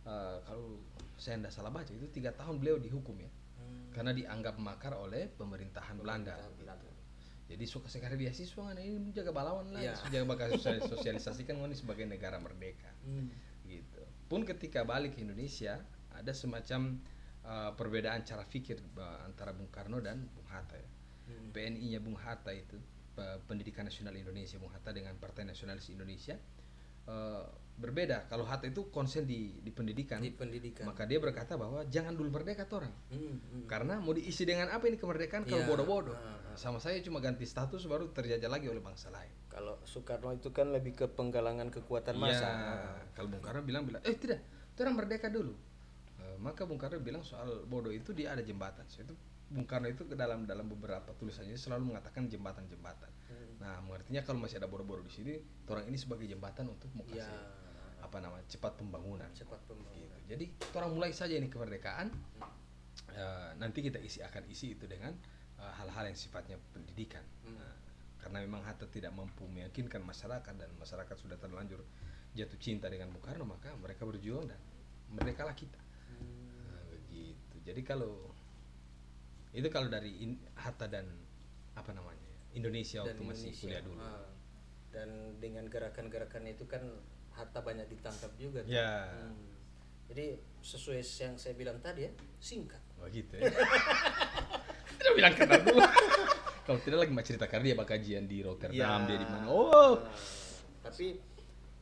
[0.08, 0.80] eh, kalau
[1.20, 3.28] saya tidak salah baca itu tiga tahun beliau dihukum ya
[3.58, 3.90] Hmm.
[3.92, 6.38] karena dianggap makar oleh pemerintahan Belanda.
[6.56, 6.88] Belanda.
[7.48, 9.96] Jadi suka sekali beasiswa kan ini menjaga balawan lah, Iya.
[10.12, 13.28] jaga bakal sosial- sosialisasikan ini sebagai negara merdeka Hmm.
[13.66, 14.04] gitu.
[14.30, 15.80] Pun ketika balik ke Indonesia
[16.14, 17.00] ada semacam
[17.48, 20.90] uh, perbedaan cara pikir uh, antara Bung Karno dan Bung Hatta ya.
[21.32, 21.50] Hmm.
[21.56, 22.76] PNI-nya Bung Hatta itu
[23.18, 26.36] uh, Pendidikan Nasional Indonesia Bung Hatta dengan Partai Nasionalis Indonesia
[27.08, 27.44] uh,
[27.78, 28.26] berbeda.
[28.26, 30.90] Kalau Hatta itu konsen di di pendidikan, Di pendidikan.
[30.90, 32.90] maka dia berkata bahwa jangan dulu merdeka orang.
[33.14, 33.64] Hmm, hmm.
[33.70, 35.70] Karena mau diisi dengan apa ini kemerdekaan kalau Iya.
[35.70, 36.18] bodoh-bodoh.
[36.18, 36.58] Ah, ah.
[36.58, 39.30] Sama saya cuma ganti status baru terjajah lagi oleh bangsa lain.
[39.46, 42.50] Kalau Soekarno itu kan lebih ke penggalangan kekuatan massa.
[42.50, 43.14] Iya.
[43.14, 44.42] Kalau Bung Karno bilang bilang, eh tidak,
[44.82, 45.54] orang merdeka dulu.
[46.18, 48.90] Eh, maka Bung Karno bilang soal bodoh itu dia ada jembatan.
[48.90, 49.14] So, itu
[49.54, 53.10] Bung Karno itu ke dalam dalam beberapa tulisannya selalu mengatakan jembatan-jembatan.
[53.58, 53.66] Hmm.
[53.66, 55.34] Nah, mengertinya kalau masih ada bodoh-bodoh di sini,
[55.66, 57.42] orang ini sebagai jembatan untuk mau Ya, kasih
[57.98, 59.28] apa namanya cepat pembangunan.
[59.34, 60.16] cepat pembangunan.
[60.22, 60.30] Gitu.
[60.38, 62.14] Jadi orang mulai saja ini kemerdekaan.
[63.08, 65.10] eh, nanti kita isi akan isi itu dengan
[65.58, 67.26] eh, hal-hal yang sifatnya pendidikan.
[67.42, 67.58] Hmm.
[67.58, 67.74] Nah,
[68.22, 71.82] karena memang Hatta tidak mampu meyakinkan masyarakat dan masyarakat sudah terlanjur
[72.34, 74.60] jatuh cinta dengan Bung Karno maka mereka berjuang dan
[75.10, 75.82] merdekalah kita.
[76.14, 76.70] Hmm.
[76.70, 77.56] Nah, begitu.
[77.66, 78.30] Jadi kalau
[79.50, 81.08] itu kalau dari in- Hatta dan
[81.74, 82.27] apa namanya
[82.58, 83.62] Indonesia Dan waktu masih Indonesia.
[83.64, 84.02] kuliah dulu.
[84.02, 84.26] Ah.
[84.90, 86.82] Dan dengan gerakan-gerakan itu kan
[87.32, 88.66] Hatta banyak ditangkap juga.
[88.66, 88.74] tuh.
[88.74, 89.06] Ya.
[89.14, 89.46] Hmm.
[90.08, 90.26] Jadi
[90.58, 92.80] sesuai yang saya bilang tadi ya, singkat.
[92.98, 93.46] Begitu ya.
[94.98, 95.80] Tidak bilang kenal dulu.
[96.64, 99.08] Kalau tidak lagi mau cerita karena dia bakal kajian di Rotterdam, Ya.
[99.08, 99.46] dia di mana.
[99.48, 99.96] Oh.
[99.96, 100.12] Nah,
[100.84, 101.16] tapi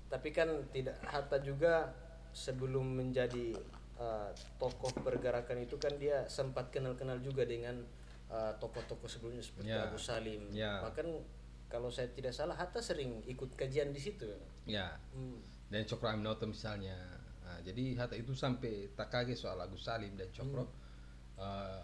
[0.06, 1.90] tapi kan tidak Hatta juga
[2.30, 3.58] sebelum menjadi
[3.98, 4.30] uh,
[4.62, 7.82] tokoh pergerakan itu kan dia sempat kenal-kenal juga dengan
[8.28, 9.86] uh, tokoh-tokoh sebelumnya seperti Ya.
[9.86, 10.42] Agus Salim.
[10.52, 10.82] Ya.
[10.82, 11.08] Bahkan
[11.66, 14.30] kalau saya tidak salah Hatta sering ikut kajian di situ.
[14.66, 14.96] Ya.
[15.12, 15.42] Hmm.
[15.66, 16.96] Dan Cokro Aminoto misalnya.
[17.42, 20.66] Nah, jadi Hatta itu sampai tak kaget soal Agus Salim dan Cokro.
[21.36, 21.84] Eh,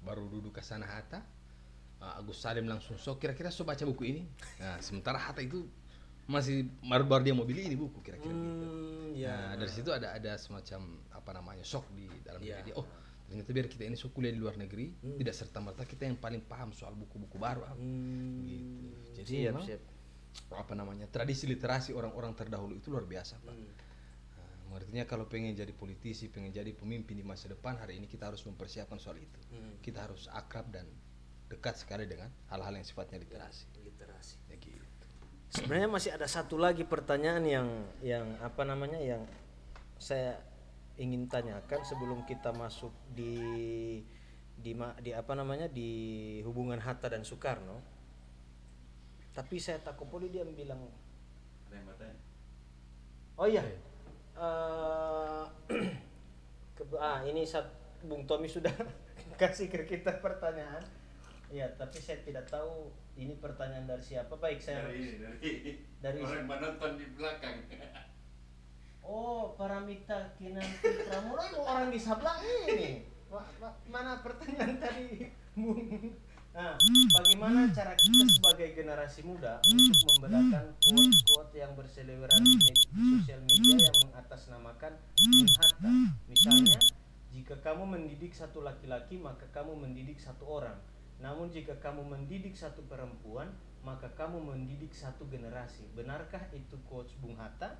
[0.00, 1.20] baru duduk ke sana Hatta.
[2.00, 4.22] eh, Agus Salim langsung so kira-kira so baca buku ini.
[4.58, 5.68] Nah, sementara Hatta itu
[6.24, 8.66] masih baru-baru dia mau beli ini buku kira-kira gitu.
[8.66, 9.34] Hmm, ya.
[9.52, 10.80] Nah, dari situ ada ada semacam
[11.10, 12.62] apa namanya shock di dalam Iya.
[12.62, 12.74] diri dia.
[12.78, 12.86] Oh,
[13.30, 14.90] ternyata biar kita ini so kuliah di luar negeri,
[15.22, 17.62] tidak serta merta kita yang paling paham soal buku-buku baru.
[17.62, 17.78] apa.
[17.78, 18.42] Hmm.
[18.42, 18.86] Gitu.
[19.22, 19.82] Jadi siap, memang siap.
[20.50, 23.54] apa namanya tradisi literasi orang-orang terdahulu itu luar biasa, Pak.
[23.54, 23.70] Hmm.
[24.34, 28.26] Nah, artinya kalau pengen jadi politisi, pengen jadi pemimpin di masa depan, hari ini kita
[28.26, 29.38] harus mempersiapkan soal itu.
[29.54, 29.78] Hmm.
[29.78, 30.90] Kita harus akrab dan
[31.46, 33.70] dekat sekali dengan hal-hal yang sifatnya literasi.
[33.78, 34.42] Literasi.
[34.50, 35.06] Ya gitu.
[35.54, 37.68] Sebenarnya masih ada satu lagi pertanyaan yang
[38.02, 39.22] yang apa namanya yang
[40.02, 40.49] saya
[41.00, 43.40] ingin tanyakan sebelum kita masuk di
[44.60, 45.90] di di apa namanya di
[46.44, 47.80] hubungan Hatta dan Soekarno.
[49.32, 50.84] Tapi saya takut poli dia bilang
[51.70, 52.16] Ada yang bertanya?
[53.40, 53.64] Oh iya.
[56.76, 57.64] Ke- ah ini saat
[58.04, 58.72] Bung Tommy sudah
[59.40, 60.84] kasih ke kita pertanyaan.
[61.50, 64.36] Ya, tapi saya tidak tahu ini pertanyaan dari siapa.
[64.38, 65.50] Baik, saya Dari dari,
[65.98, 67.58] Dari- orang menonton di belakang.
[69.10, 73.02] Oh, Paramita Kinanti Pramura itu orang di sebelah ini.
[73.26, 75.26] Ma- ma- Mana pertanyaan tadi?
[76.50, 76.74] Nah,
[77.12, 82.86] bagaimana cara kita sebagai generasi muda untuk membedakan quote-quote yang berseliweran di med-
[83.18, 85.50] sosial media yang mengatasnamakan Bung?
[86.26, 86.78] Misalnya,
[87.30, 90.74] jika kamu mendidik satu laki-laki, maka kamu mendidik satu orang.
[91.18, 93.50] Namun jika kamu mendidik satu perempuan,
[93.82, 95.86] maka kamu mendidik satu generasi.
[95.92, 97.74] Benarkah itu quotes Bung Hatta?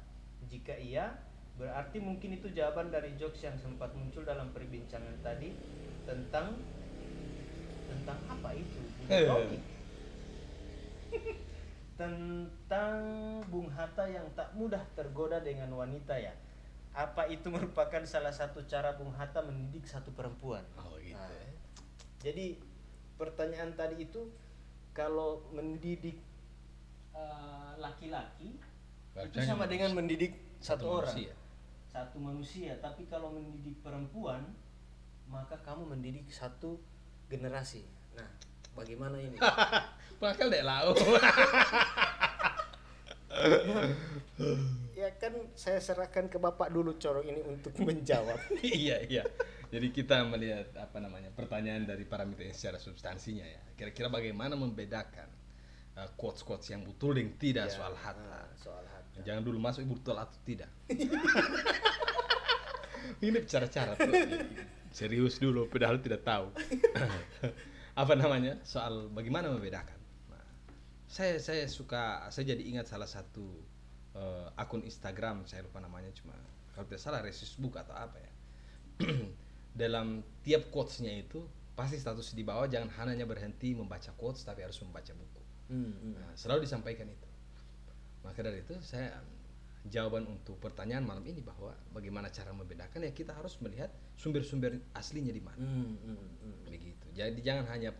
[0.50, 1.14] Jika iya,
[1.54, 5.54] berarti mungkin itu jawaban dari jokes yang sempat muncul dalam perbincangan tadi
[6.02, 6.58] tentang
[7.86, 9.26] tentang apa itu Bung Eh.
[12.00, 12.98] Tentang
[13.52, 16.32] Bung Hatta yang tak mudah tergoda dengan wanita ya
[16.90, 21.14] apa itu merupakan salah satu cara Bung Hatta mendidik satu perempuan Oh gitu.
[21.14, 21.50] Nah, ya.
[22.18, 22.58] jadi
[23.14, 24.26] pertanyaan tadi itu
[24.90, 26.18] kalau mendidik
[27.14, 27.72] eh,
[29.16, 31.32] itu sama dengan mendidik satu, orang manusia.
[31.90, 34.44] satu manusia tapi kalau mendidik perempuan
[35.26, 36.78] maka kamu mendidik satu
[37.26, 37.82] generasi
[38.14, 38.26] nah
[38.74, 39.36] bagaimana ini
[40.20, 40.92] Bakal deh lau.
[44.92, 49.24] ya kan saya serahkan ke bapak dulu corong ini untuk menjawab iya iya.
[49.70, 53.62] Jadi kita melihat apa namanya pertanyaan dari parameter secara substansinya ya.
[53.78, 55.30] Kira-kira bagaimana membedakan
[55.94, 58.44] uh, quotes-quotes yang betul dan tidak Ya, soal hatta.
[58.44, 58.82] ah, soal
[59.22, 60.70] Jangan dulu masuk betul atau tidak.
[63.24, 64.12] Ini cara-cara tuh.
[64.90, 66.50] Serius dulu, padahal tidak tahu.
[68.02, 68.58] apa namanya?
[68.66, 69.98] Soal bagaimana membedakan.
[70.32, 70.44] Nah,
[71.06, 73.46] saya saya suka, saya jadi ingat salah satu
[74.16, 76.34] eh, akun Instagram, saya lupa namanya cuma
[76.74, 78.32] kalau tidak salah Facebook atau apa ya.
[79.80, 81.46] Dalam tiap quotesnya itu
[81.78, 85.42] pasti status di bawah jangan hanya berhenti membaca quotes tapi harus membaca buku.
[85.70, 86.12] Hmm, hmm.
[86.18, 87.29] Nah, selalu disampaikan itu.
[88.24, 89.16] Maka dari itu saya
[89.88, 93.88] jawaban untuk pertanyaan malam ini bahwa bagaimana cara membedakan ya kita harus melihat
[94.20, 95.56] sumber-sumber aslinya di mana.
[95.56, 96.56] Hmm, hmm, hmm.
[96.68, 97.06] Begitu.
[97.16, 97.96] Jadi jangan hanya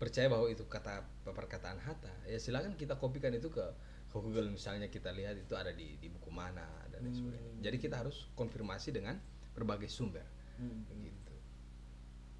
[0.00, 2.12] percaya bahwa itu kata perkataan Hatta.
[2.24, 3.64] Ya silakan kita kopikan itu ke
[4.08, 7.60] ke Google misalnya kita lihat itu ada di di buku mana dan lain sebagainya.
[7.60, 9.20] Jadi kita harus konfirmasi dengan
[9.52, 10.24] berbagai sumber.
[10.56, 10.88] Hmm.
[10.88, 11.34] Begitu.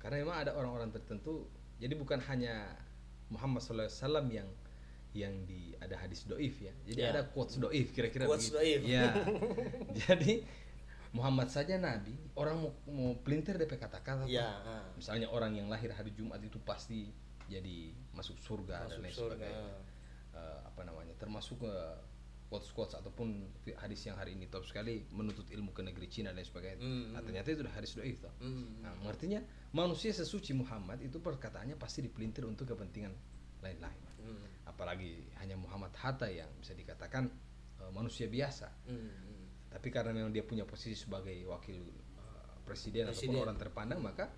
[0.00, 1.52] Karena memang ada orang-orang tertentu.
[1.76, 2.78] Jadi bukan hanya
[3.28, 4.46] Muhammad SAW yang
[5.14, 6.74] yang di ada hadis doif ya.
[6.84, 7.14] Jadi Ya.
[7.14, 8.58] ada quotes doif kira-kira Quotes begitu.
[8.58, 8.80] doif.
[8.84, 9.14] Ya.
[10.04, 10.42] Jadi
[11.14, 14.26] Muhammad saja nabi, orang mau mau pelintir DP kata-kata.
[14.26, 14.82] ya ah.
[14.98, 17.14] Misalnya orang yang lahir hari Jumat itu pasti
[17.46, 19.30] jadi masuk surga dan Masuk lain surga.
[19.38, 19.78] sebagainya.
[20.34, 21.14] Eh, apa namanya?
[21.14, 21.94] Termasuk eh,
[22.50, 23.46] quotes-quotes ataupun
[23.78, 26.82] hadis yang hari ini top sekali menuntut ilmu ke negeri Cina dan lain sebagainya.
[26.82, 28.34] Hmm, Nah, ternyata itu udah hadis doif toh.
[28.42, 28.82] Hmm.
[28.82, 29.38] Nah, artinya
[29.70, 33.14] manusia sesuci Muhammad itu perkataannya pasti dipelintir untuk kepentingan
[33.62, 34.02] lain-lain.
[34.18, 34.46] Hmm.
[34.64, 37.28] Apalagi hanya Muhammad Hatta yang bisa dikatakan
[37.80, 38.68] eh, manusia biasa.
[38.88, 39.12] Hmm.
[39.70, 43.34] Tapi karena memang dia punya posisi sebagai wakil eh, presiden, Presiden.
[43.34, 44.30] ataupun orang terpandang, maka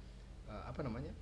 [0.48, 1.12] eh, apa namanya?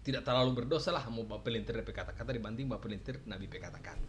[0.00, 4.08] Tidak terlalu berdosa lah mau bawa pelintir DP kata-kata dibanding bawa pelintir Nabi kata-kata.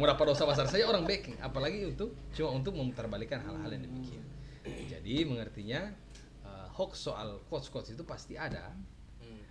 [0.00, 4.24] Mau dapat dosa besar saja orang backing, apalagi untuk cuma untuk memutarbalikan hal-hal yang demikian.
[4.64, 5.92] Jadi mengertinya
[6.44, 8.72] eh, hoax soal quotes-quotes itu pasti ada
[9.18, 9.42] Hmm.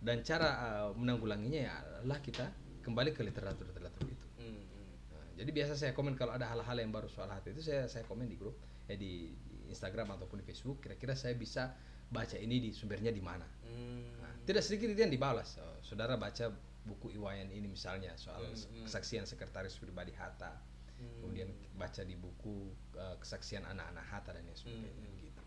[0.00, 2.46] dan cara eh, menanggulanginya ya adalah kita
[2.84, 4.26] kembali ke literatur-literatur itu.
[4.36, 4.92] Hmm, hmm.
[5.10, 8.04] Nah, jadi biasa saya komen kalau ada hal-hal yang baru soal hati itu saya saya
[8.04, 8.54] komen di grup
[8.86, 10.84] ya di, di Instagram ataupun di Facebook.
[10.84, 11.72] Kira-kira saya bisa
[12.12, 13.48] baca ini di sumbernya di mana.
[13.64, 14.20] Hmm.
[14.20, 15.56] Nah, tidak sedikit yang dibalas.
[15.58, 16.52] Oh, saudara baca
[16.84, 18.84] buku Iwayan ini misalnya soal Hmm, hmm.
[18.84, 20.52] kesaksian sekretaris pribadi Hatta.
[21.00, 21.24] Hmm.
[21.24, 25.24] Kemudian baca di buku eh, kesaksian anak-anak Hatta dan lain sebagainya Hmm, hmm.
[25.24, 25.42] gitu.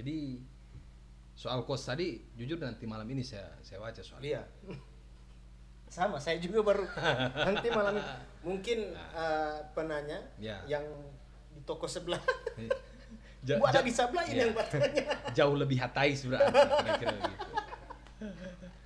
[0.00, 0.18] Jadi
[1.36, 4.40] soal kos tadi jujur nanti malam ini saya saya baca soal Iya.
[5.86, 6.84] Sama, saya juga baru
[7.46, 7.96] nanti malam
[8.40, 10.58] mungkin eh, penanya Ya.
[10.66, 10.82] yang
[11.48, 12.20] di toko sebelah.
[13.42, 14.42] Ja- Bu ada ja- di sebelah ini ya.
[14.44, 15.04] yang bertanya.
[15.38, 17.48] jauh lebih hatais berarti kira-kira begitu.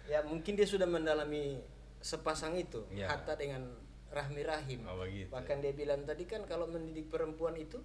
[0.06, 1.62] Ya mungkin dia sudah mendalami
[1.98, 3.08] sepasang itu Ya.
[3.08, 3.64] Hatta dengan
[4.10, 4.82] Rahmi Rahim.
[4.84, 5.30] Oh, begitu.
[5.30, 7.78] Bahkan dia bilang tadi kan kalau mendidik perempuan itu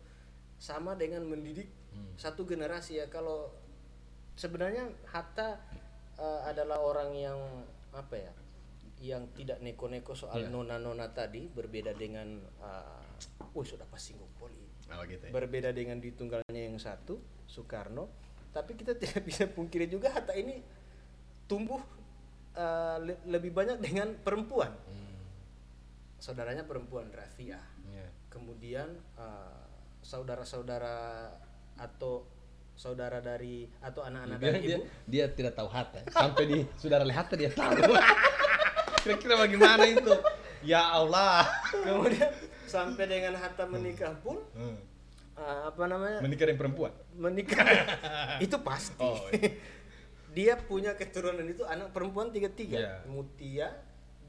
[0.57, 2.11] sama dengan mendidik Hmm.
[2.20, 3.07] satu generasi ya.
[3.07, 3.55] Kalau
[4.36, 5.55] sebenarnya Hatta
[6.16, 7.39] eh, adalah orang yang
[7.89, 8.32] apa ya?
[8.97, 10.47] Yang tidak neko-neko soal Ya.
[10.47, 12.27] nona-nona tadi berbeda dengan
[12.57, 13.03] uh,
[13.51, 14.55] wih sudah pas singgung poli.
[14.87, 15.31] Oh gitu ya.
[15.31, 18.07] Berbeda dengan di tunggalnya yang satu, Soekarno.
[18.51, 20.63] Tapi kita tidak bisa pungkiri juga Hatta ini
[21.45, 21.81] tumbuh
[22.55, 24.71] uh, le- lebih banyak dengan perempuan.
[24.71, 25.19] Hmm,
[26.17, 27.61] Saudaranya perempuan Rafiah.
[27.85, 28.07] ya.
[28.31, 29.59] Kemudian uh,
[30.01, 31.29] saudara-saudara
[31.75, 32.23] atau
[32.75, 35.99] saudara dari atau anak-anak Dia, dari dia, ibu dia tidak tahu Hatta.
[36.09, 37.75] Sampai di saudara lihat dia tahu.
[39.05, 40.13] Kira-kira bagaimana itu?
[40.61, 41.45] Ya Allah.
[41.71, 42.25] kemudian
[42.65, 44.81] sampai dengan Hatta menikah pun Hmm.
[45.35, 46.91] uh, apa namanya Menikah dengan perempuan.
[47.13, 47.61] menikah
[48.41, 49.53] itu pasti Oh, iya.
[50.35, 52.93] dia punya keturunan itu anak perempuan tiga tiga Iya.
[53.05, 53.67] Mutia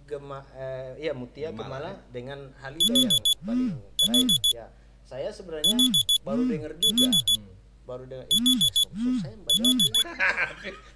[0.05, 4.67] Gema eh, ya Mutia Gemala, Gemala dengan Halida yang paling terakhir ya
[5.03, 5.75] saya sebenarnya
[6.21, 7.56] baru dengar juga Hmm.
[7.87, 8.27] Baru itu saya
[8.75, 8.89] so,
[9.23, 9.91] saya ini.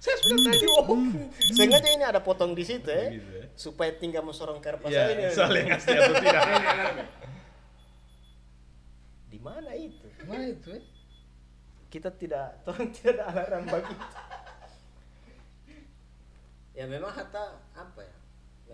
[0.03, 0.65] Saya sudah tadi.
[0.67, 0.99] oh,
[1.55, 3.47] sengaja ini ada potong di situ ya ya.
[3.55, 6.43] supaya tinggal mesorong karpas Ya, ini soal yang asli atau tidak.
[9.31, 10.81] di mana itu Mana itu ya?
[11.87, 14.07] kita tidak tolong tidak ada alarm bagi itu.
[16.75, 18.15] ya memang Hatta apa ya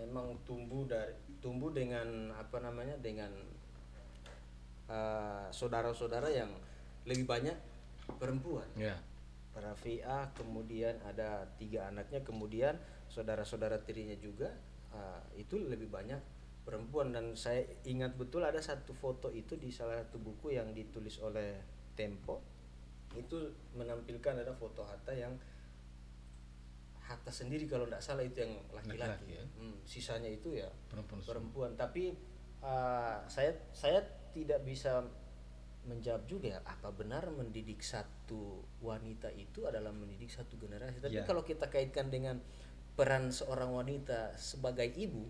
[0.02, 3.30] memang tumbuh dari tumbuh dengan apa namanya dengan
[4.90, 6.50] eh, saudara-saudara yang
[7.06, 7.54] lebih banyak
[8.16, 8.66] perempuan.
[8.74, 8.96] Ya.
[9.58, 12.78] Rafi'ah kemudian ada tiga anaknya kemudian
[13.10, 14.54] saudara-saudara tirinya juga
[14.94, 16.20] eh, itu lebih banyak
[16.62, 17.12] perempuan.
[17.12, 21.76] Dan saya ingat betul ada satu foto itu di salah satu buku yang ditulis oleh
[21.98, 22.38] Tempo.
[23.18, 25.34] Itu menampilkan ada foto Hatta yang
[27.02, 29.42] Hatta sendiri kalau tidak salah itu yang Laki-laki, ya.
[29.56, 31.70] Hmm, sisanya itu ya Perempuan perempuan.
[31.74, 32.14] Tapi
[32.62, 33.98] uh, saya saya
[34.30, 35.02] tidak bisa
[35.88, 41.24] menjawab juga ya apa benar mendidik satu wanita itu adalah mendidik satu generasi tapi Ya.
[41.24, 42.38] kalau kita kaitkan dengan
[42.94, 45.24] peran seorang wanita sebagai ibu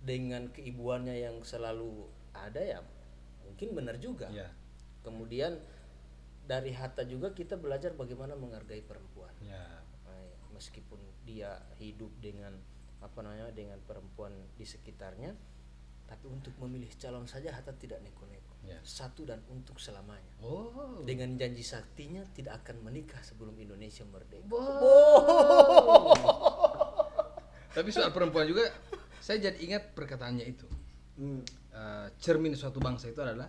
[0.00, 2.80] dengan keibuannya yang selalu ada ya
[3.44, 4.48] mungkin benar juga Ya.
[5.04, 5.56] kemudian
[6.44, 9.30] dari Hatta juga kita belajar bagaimana menghargai perempuan.
[10.02, 12.58] Ay, meskipun dia hidup dengan
[12.98, 15.30] apa namanya dengan perempuan di sekitarnya
[16.10, 18.76] tapi untuk memilih calon saja Hatta tidak neko-neko Ya.
[18.80, 21.00] satu dan untuk selamanya Oh.
[21.02, 24.46] dengan janji saktinya tidak akan menikah sebelum Indonesia merdeka
[27.70, 28.66] Tapi soal perempuan juga
[29.18, 30.66] saya jadi ingat perkataannya itu.
[31.16, 33.46] Hmm, Eh, cermin suatu bangsa itu adalah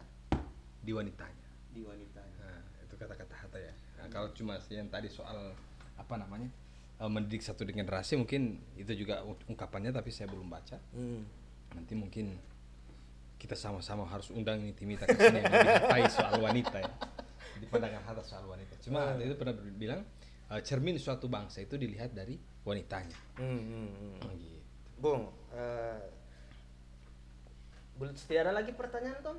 [0.78, 1.41] di wanitanya.
[1.68, 3.74] di wanitanya Nah, itu kata-kata Hatta ya.
[3.97, 5.57] Nah, kalau cuma yang tadi soal
[5.95, 6.45] apa namanya
[6.95, 10.78] eh, mendidik satu generasi mungkin itu juga ung- ungkapannya tapi saya belum baca.
[10.93, 11.26] Hmm.
[11.74, 12.38] Nanti mungkin
[13.42, 16.94] kita sama-sama harus undang ini Timita ke sini yang soal wanita ya.
[17.58, 18.78] Di pandangan Hatta soal wanita.
[18.86, 20.06] Cuma Hatta itu pernah bilang
[20.54, 23.18] eh, cermin suatu bangsa itu dilihat dari wanitanya.
[23.42, 24.14] Hmm, hmm, hmm.
[24.22, 24.62] Oh, gitu.
[25.02, 25.98] Bung eh,
[27.98, 29.38] boleh tidak ada lagi pertanyaan Tom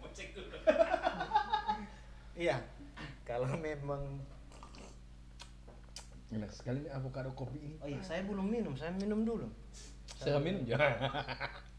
[0.00, 0.56] Mau cek dulu.
[2.36, 2.60] iya
[3.28, 4.20] kalau memang
[6.30, 7.76] Enak sekali nih avocado kopi ini.
[7.80, 9.48] oh iya saya belum minum saya minum dulu
[10.16, 10.64] Saya minum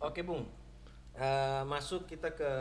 [0.00, 0.48] Oke Bung,
[1.20, 2.52] Eh, masuk kita ke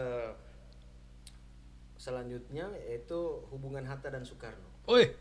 [1.96, 3.16] selanjutnya yaitu
[3.54, 4.68] hubungan Hatta dan Soekarno.
[4.90, 5.16] Oi.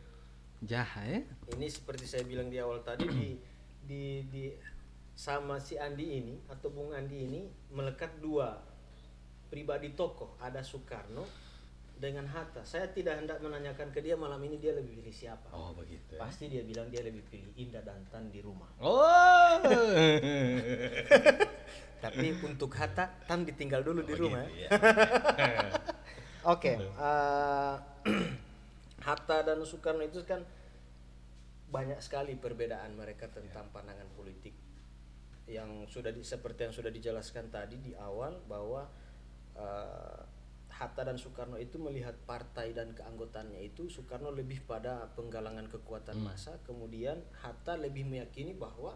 [0.67, 1.21] Jahat ya.
[1.55, 3.39] Ini seperti saya bilang di awal tadi di
[3.87, 4.51] di di
[5.15, 8.59] sama si Andi ini atau Bung Andi ini melekat dua
[9.55, 11.23] pribadi tokoh ada Soekarno
[11.99, 12.63] dengan Hatta.
[12.63, 15.51] Saya tidak hendak menanyakan ke dia malam ini dia lebih pilih siapa.
[15.51, 16.23] Oh begitu ya.
[16.23, 18.71] Pasti dia bilang dia lebih pilih Indah dan Tan di rumah.
[18.79, 19.59] Oh.
[21.99, 24.47] Tapi untuk Hatta Tan ditinggal dulu di Oh, rumah.
[24.47, 24.69] gitu ya.
[26.55, 27.75] Oke, eh,
[29.07, 30.47] Hatta dan Soekarno itu kan
[31.69, 34.55] banyak sekali perbedaan mereka tentang pandangan politik
[35.45, 38.87] yang sudah di, seperti yang sudah dijelaskan tadi di awal bahwa
[39.59, 40.23] eh,
[40.79, 46.55] Hatta dan Soekarno itu melihat partai dan keanggotaannya itu Soekarno lebih pada penggalangan kekuatan massa,
[46.63, 48.95] kemudian Hatta lebih meyakini bahwa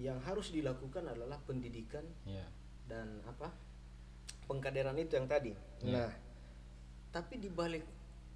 [0.00, 2.48] yang harus dilakukan adalah pendidikan Ya.
[2.88, 3.52] dan apa
[4.48, 5.52] pengkaderan itu yang tadi.
[5.84, 5.92] Iya.
[5.92, 6.10] Nah,
[7.12, 7.84] tapi di balik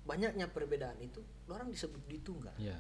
[0.05, 2.53] banyaknya perbedaan itu, orang disebut ditunggal.
[2.61, 2.77] Ya.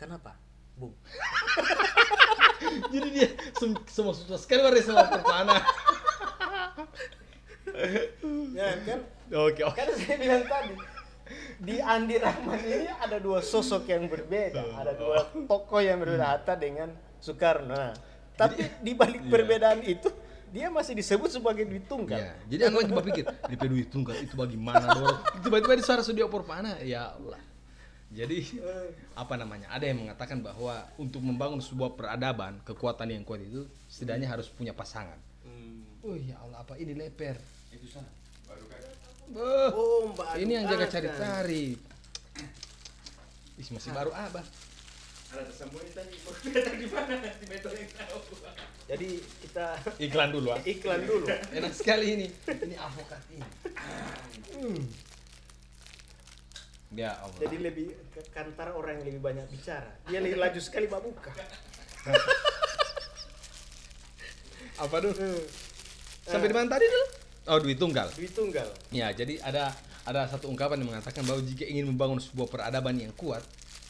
[0.00, 0.40] Kenapa,
[0.80, 0.96] Bung?
[2.96, 3.28] Jadi dia
[3.60, 5.60] sem semua susah sekali sama perpana.
[8.54, 9.00] ya kan?
[9.34, 9.76] Oke oke.
[9.76, 10.74] Kan saya bilang tadi
[11.60, 16.54] di Andi Rahman ini ada dua sosok yang berbeda, ada dua tokoh yang berbeda Hatta
[16.54, 17.72] dengan Soekarno.
[17.72, 17.96] Nah,
[18.36, 19.30] tapi di balik iya.
[19.32, 20.12] perbedaan itu
[20.54, 22.14] dia masih disebut sebagai duit tunggal.
[22.20, 25.18] Ya, jadi aku coba pikir di peduli tunggal itu bagaimana dong?
[25.42, 27.42] Tiba-tiba di suara studio perpana, ya Allah.
[28.14, 28.62] Jadi
[29.18, 29.66] apa namanya?
[29.74, 34.70] Ada yang mengatakan bahwa untuk membangun sebuah peradaban, kekuatan yang kuat itu setidaknya harus punya
[34.70, 35.18] pasangan.
[35.42, 35.82] Hmm.
[36.06, 37.34] Oh ya Allah, apa ini leper?
[37.90, 38.02] Sana.
[38.02, 38.06] Kan.
[39.24, 41.66] Beuh, Oh, Mbak ini yang jaga cari-cari.
[43.54, 44.44] Ih, masih baru abah.
[45.34, 46.14] Ada tersembunyi tadi.
[46.44, 47.14] Ternyata di mana?
[47.34, 48.18] Di metode yang tahu.
[48.84, 49.08] Jadi
[49.40, 50.60] kita Iklan dulu ah.
[50.62, 51.24] iklan dulu.
[51.56, 52.28] Enak sekali ini.
[52.46, 53.48] Ini avokat ini.
[56.94, 57.40] Ya Allah.
[57.42, 59.90] Jadi lebih ke kantar orang yang lebih banyak bicara.
[60.06, 61.32] Dia lebih laju sekali Pak buka.
[64.84, 65.32] apa dulu?
[66.28, 67.23] Sampai di mana tadi dulu?
[67.44, 68.08] Oh, duit tunggal.
[68.10, 68.68] Duit tunggal.
[68.88, 69.68] Ya, jadi ada
[70.04, 73.44] ada satu ungkapan yang mengatakan bahwa jika ingin membangun sebuah peradaban yang kuat,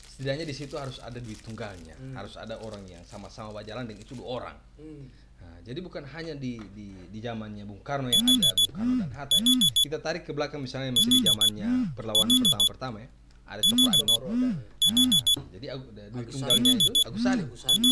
[0.09, 4.15] setidaknya di situ harus ada duit tunggalnya, harus ada orang yang sama-sama berjalan dan itu
[4.15, 4.57] dua orang.
[4.75, 5.07] Hmm.
[5.39, 9.11] Nah, jadi bukan hanya di di di zamannya Bung Karno yang ada Bung Karno dan
[9.13, 9.47] Hatta ya.
[9.77, 13.09] Kita tarik ke belakang misalnya masih di zamannya perlawanan pertama-pertama ya.
[13.45, 14.29] Ada Cokro Aminoto.
[14.33, 15.13] Nah,
[15.53, 17.45] jadi Agu- da- duit tunggalnya itu Agus Salim.
[17.45, 17.85] Agus Salim.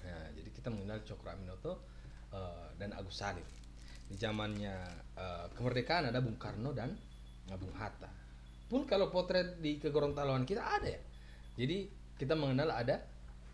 [0.00, 1.72] Nah, jadi kita mengenal Cokro Aminoto
[2.32, 3.44] eh, dan Agus Salim.
[4.04, 4.74] Di zamannya
[5.14, 6.92] eh, kemerdekaan ada Bung Karno dan
[7.46, 8.10] eh, Bung Hatta.
[8.64, 11.00] pun kalau potret di kegorontaloan kita ada ya.
[11.54, 11.86] Jadi
[12.16, 12.96] kita mengenal ada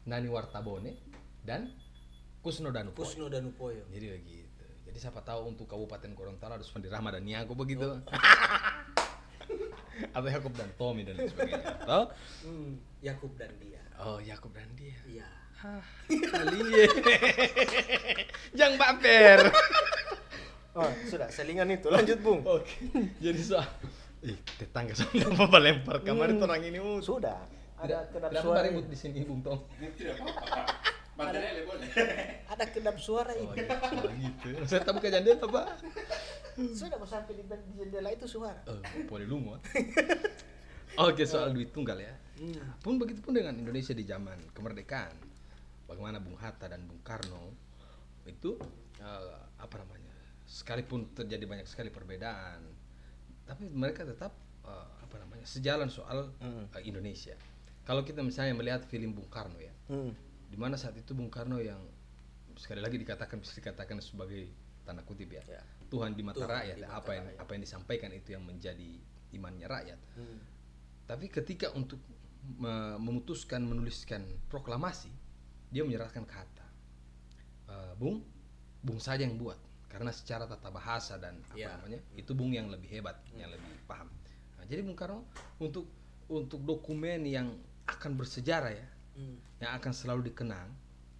[0.07, 0.92] Nani Wartabone
[1.44, 1.68] dan
[2.40, 3.05] Kusno Danupoy.
[3.05, 3.84] Kusno dan Upoyo.
[3.92, 4.64] Jadi begitu.
[4.86, 7.84] Jadi siapa tahu untuk Kabupaten Gorontalo ada Sumpandi Rahma dan Niago begitu.
[7.84, 8.01] Oh.
[10.16, 11.84] Atau Yakub dan Tommy dan sebagainya.
[11.84, 12.03] Atau
[12.40, 13.82] Hmm, Yakub dan dia.
[14.01, 14.96] oh Yakub dan dia.
[15.05, 15.28] Iya.
[15.61, 15.84] Hah,
[16.32, 16.88] kali
[18.57, 19.53] Jangan baper.
[20.71, 21.91] Oh, sudah selingan itu.
[21.91, 22.41] Lanjut, Bung.
[22.47, 22.71] Oke.
[23.18, 23.66] Jadi soal
[24.21, 27.01] Ih, tetangga sama apa lempar kamar itu orang ini uh.
[27.01, 27.41] Sudah.
[27.81, 28.61] Ada kedap Tidak suara.
[28.68, 29.57] ribut di sini Bung Tom.
[29.97, 30.61] Tidak apa-apa.
[31.16, 31.89] Materialnya boleh.
[32.47, 33.57] Ada kedap suara Oh, ini.
[33.57, 33.73] gitu.
[33.73, 34.49] Oh, gitu.
[34.68, 35.62] Saya tahu buka jendela apa?
[36.55, 37.45] Sudah mau sampai di
[37.75, 38.61] jendela itu suara.
[38.68, 38.77] Oh,
[39.09, 39.57] boleh lungo.
[41.01, 42.12] Oke, soal duit tunggal ya.
[42.37, 42.57] Hmm.
[42.81, 45.12] Pun begitu pun dengan Indonesia di zaman kemerdekaan.
[45.89, 47.53] Bagaimana Bung Hatta dan Bung Karno
[48.25, 48.57] itu
[49.01, 49.99] eh, apa namanya?
[50.51, 52.59] Sekalipun terjadi banyak sekali perbedaan,
[53.46, 55.46] tapi mereka tetap eh, apa namanya?
[55.46, 56.66] sejalan soal Hmm.
[56.74, 57.38] eh, Indonesia.
[57.80, 60.11] Kalau kita misalnya melihat film Bung Karno ya, Hmm.
[60.46, 61.78] di mana saat itu Bung Karno yang
[62.55, 64.51] sekali lagi dikatakan bisa dikatakan sebagai
[64.82, 65.62] tanda kutip ya, Ya.
[65.86, 67.40] Tuhan di mata Tuhan rakyat di ya, mata apa yang rakyat.
[67.40, 68.90] apa yang disampaikan itu yang menjadi
[69.30, 70.38] imannya rakyat Hmm.
[71.05, 71.98] tapi ketika untuk
[72.53, 75.11] me- memutuskan menuliskan proklamasi
[75.68, 76.66] dia menyerahkan kata
[77.66, 78.22] "Eh, Bung
[78.80, 79.59] Bung saja yang buat
[79.91, 81.74] karena secara tata bahasa dan apa Ya.
[81.74, 84.07] namanya itu Bung yang lebih hebat yang lebih paham
[84.57, 85.26] Nah, jadi Bung Karno
[85.59, 85.91] untuk
[86.30, 89.36] untuk dokumen yang akan bersejarah ya Hmm.
[89.59, 90.70] yang akan selalu dikenang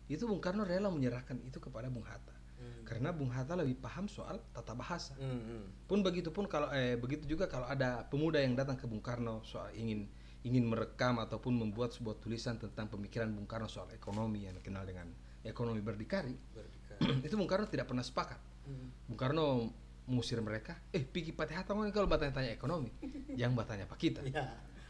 [0.07, 2.85] itu Bung Karno rela menyerahkan itu kepada Bung Hatta Hmm.
[2.87, 5.65] karena Bung Hatta lebih paham soal tata bahasa Hmm, hmm.
[5.91, 9.43] pun begitu pun kalau eh, begitu juga kalau ada pemuda yang datang ke Bung Karno
[9.43, 10.07] soal ingin
[10.41, 15.11] ingin merekam ataupun membuat sebuah tulisan tentang pemikiran Bung Karno soal ekonomi yang dikenal dengan
[15.43, 16.80] ekonomi berdikari Berdikari.
[17.27, 18.93] itu Bung Karno tidak pernah sepakat Hmm.
[19.09, 19.73] Bung Karno
[20.07, 22.93] mengusir mereka eh pergi pati hata ngoni kalau bertanya tanya ekonomi
[23.41, 24.45] jangan bertanya apa kita Ya.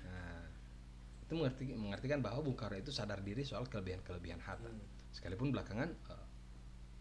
[0.05, 0.43] nah,
[1.23, 4.83] itu mengerti, mengartikan bahwa Bung Karno itu sadar diri soal kelebihan-kelebihan Hatta Hmm.
[5.11, 6.25] sekalipun belakangan eh,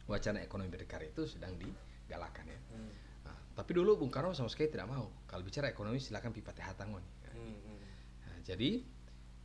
[0.05, 2.91] wacana ekonomi berdikari itu sedang digalakan ya Hmm.
[3.25, 5.09] Nah, tapi dulu Bung Karno sama sekali tidak mau.
[5.25, 7.03] Kalau bicara ekonomi silakan pipati hatangon.
[7.29, 7.79] Hmm, hmm.
[8.23, 8.81] Nah, jadi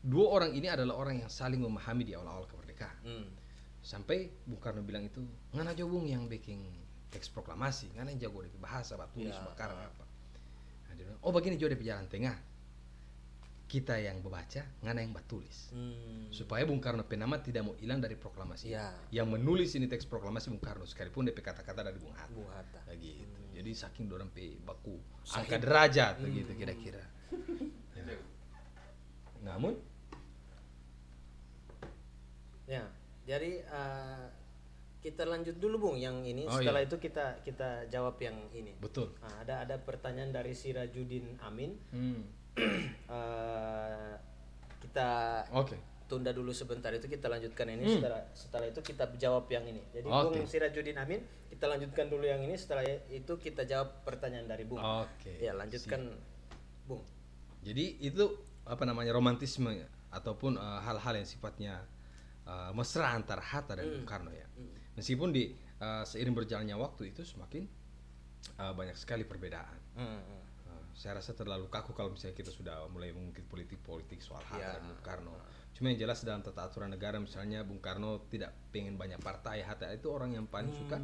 [0.01, 2.97] dua orang ini adalah orang yang saling memahami di awal-awal kemerdekaan.
[3.03, 3.27] Hmm.
[3.85, 5.21] Sampai Bung Karno bilang itu,
[5.53, 6.65] ngana aja Bung yang bikin
[7.13, 9.45] teks proklamasi, ngana yang jago di bahasa, bat tulis, Ya.
[9.45, 10.05] bakar apa.
[10.89, 12.33] Nah, dia bilang, oh begini juga di jalan tengah.
[13.65, 15.69] Kita yang membaca, ngana yang bat tulis.
[15.69, 16.29] Hmm.
[16.31, 18.71] Supaya Bung Karno penama tidak mau hilang dari proklamasi.
[18.71, 18.93] Ya.
[19.11, 22.33] Yang menulis ini teks proklamasi Bung Karno, sekalipun DP kata-kata dari Bung Hatta.
[22.33, 22.81] Bung Hatta.
[22.89, 23.37] Ya gitu.
[23.53, 25.45] Jadi saking dorang pe baku Sahib.
[25.45, 26.25] angka derajat Hmm.
[26.25, 27.05] begitu kira-kira.
[27.95, 28.17] Ya.
[29.45, 29.77] Namun
[32.65, 32.81] Ya,
[33.25, 34.27] jadi eh,
[35.01, 36.49] kita lanjut dulu Bung yang ini.
[36.49, 36.89] Oh, Setelah iya.
[36.89, 38.73] itu kita kita jawab yang ini.
[38.81, 39.13] betul.
[39.21, 41.77] Nah, ada ada pertanyaan dari Sirajudin Amin.
[41.91, 42.25] Hmm.
[43.05, 44.13] Eh,
[44.81, 45.09] kita
[45.53, 45.77] Oke.
[46.05, 47.95] tunda dulu sebentar itu kita lanjutkan ini Hmm.
[47.99, 49.83] setelah setelah itu kita jawab yang ini.
[49.91, 50.41] Jadi Oke.
[50.41, 54.81] Bung Sirajudin Amin, kita lanjutkan dulu yang ini setelah itu kita jawab pertanyaan dari Bung.
[54.81, 55.37] Oke.
[55.37, 56.17] Ya, lanjutkan
[56.85, 57.05] Bung.
[57.61, 58.25] Jadi itu
[58.65, 59.73] apa namanya romantisme
[60.09, 61.85] ataupun eh, hal-hal yang sifatnya
[62.47, 64.47] eh, mesra antara Hatta dan Bung Karno ya.
[64.95, 67.65] Meskipun di eh, seiring berjalannya waktu itu semakin
[68.61, 69.79] eh, banyak sekali perbedaan.
[69.95, 70.43] Hmm, hmm.
[70.65, 74.75] Uh, saya rasa terlalu kaku kalau misalnya kita sudah mulai mengungkit politik-politik soal Hatta Ya.
[74.79, 75.35] dan Bung Karno.
[75.75, 79.91] Cuma yang jelas dalam tata aturan negara misalnya Bung Karno tidak pengen banyak partai, Hatta
[79.91, 81.03] itu orang yang paling suka.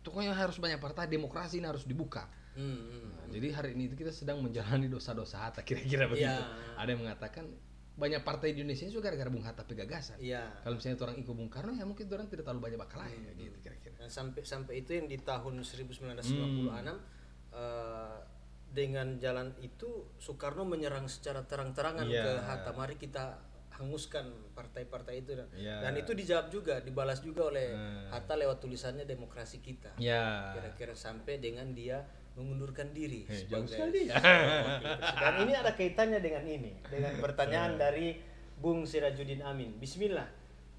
[0.00, 2.24] Pokoknya harus banyak partai, demokrasi ini harus dibuka.
[2.54, 3.08] Hmm, hmm.
[3.14, 6.30] Nah, jadi hari ini itu kita sedang menjalani dosa-dosa Hatta kira-kira begitu.
[6.30, 6.50] Ya.
[6.78, 7.50] Ada yang mengatakan
[7.90, 10.16] banyak partai di Indonesia itu gara-gara Bung Hatta pegagasan.
[10.18, 10.46] Iya.
[10.62, 13.20] Kalau misalnya itu orang ikut Bung Karno ya mungkin orang tidak terlalu banyak bakal lain
[13.36, 13.94] gitu kira-kira.
[14.00, 16.98] Nah, sampai sampai itu yang di tahun 1956 Hmm.
[17.50, 18.16] eh,
[18.70, 22.22] dengan jalan itu Soekarno menyerang secara terang-terangan Iya.
[22.22, 22.70] ke Hatta.
[22.70, 23.42] Mari kita
[23.74, 25.80] hanguskan partai-partai itu dan, Iya.
[25.82, 28.12] dan itu dijawab juga, dibalas juga oleh Hmm.
[28.12, 29.98] Hatta lewat tulisannya demokrasi kita.
[29.98, 30.54] Ya.
[30.54, 32.04] Kira-kira sampai dengan dia
[32.40, 34.16] mengundurkan diri Eh, jauh sebagai sekali ya.
[35.20, 38.16] Dan ini ada kaitannya dengan ini, dengan pertanyaan dari
[38.56, 39.76] Bung Sirajudin Amin.
[39.76, 40.26] Bismillah.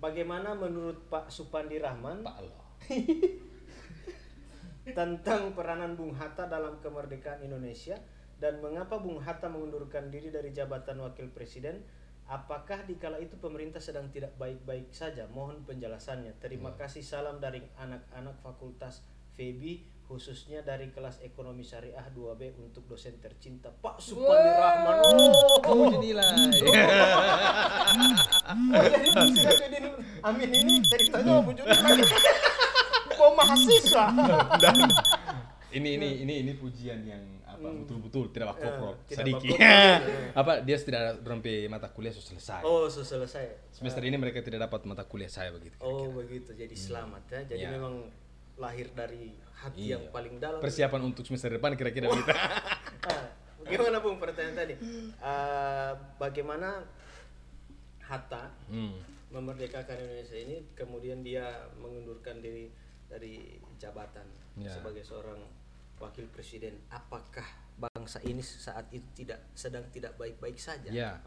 [0.02, 2.66] Bagaimana menurut Pak Supandi Rahman Pak Allah.
[4.98, 8.02] tentang peranan Bung Hatta dalam kemerdekaan Indonesia
[8.42, 11.86] dan mengapa Bung Hatta mengundurkan diri dari jabatan wakil presiden?
[12.32, 15.28] Apakah di kala itu pemerintah sedang tidak baik-baik saja?
[15.30, 16.40] Mohon penjelasannya.
[16.40, 19.04] Terima kasih salam dari anak-anak Fakultas
[19.36, 24.96] FEBI khususnya dari kelas ekonomi syariah 2B untuk dosen tercinta Pak Supandi Rahman.
[25.08, 26.52] Oh, Kamu dinilai.
[28.52, 29.86] Oh, jadi Sirajudin
[30.28, 32.04] Amin ini ceritanya mau lagi.
[33.16, 34.06] Mau mahasiswa.
[35.72, 39.58] ini ini ini ini pujian yang apa betul-betul tidak Eh, bakal tidak sedikit.
[40.44, 42.62] apa dia tidak rompe mata kuliah sudah selesai.
[42.68, 43.72] Oh, sudah selesai.
[43.72, 45.80] Semester ini mereka tidak dapat mata kuliah saya begitu.
[45.80, 46.52] Oh, begitu.
[46.52, 47.40] Jadi selamat ya.
[47.56, 47.72] Jadi Ya.
[47.72, 48.12] memang
[48.62, 49.98] lahir dari hati Iya.
[49.98, 50.62] yang paling dalam.
[50.62, 52.30] Persiapan untuk semester depan kira-kira begitu.
[53.02, 53.26] Ah,
[53.62, 54.76] Bagaimana Bung pertanyaan tadi?
[55.18, 56.86] Ah, bagaimana
[58.00, 58.94] Hatta Hmm.
[59.32, 61.46] memerdekakan Indonesia ini kemudian dia
[61.76, 62.70] mengundurkan diri
[63.08, 64.70] dari jabatan Ya.
[64.70, 65.40] sebagai seorang
[65.98, 66.78] wakil presiden.
[66.90, 67.46] Apakah
[67.80, 70.92] bangsa ini saat itu tidak sedang tidak baik-baik saja?
[70.92, 71.18] Ya.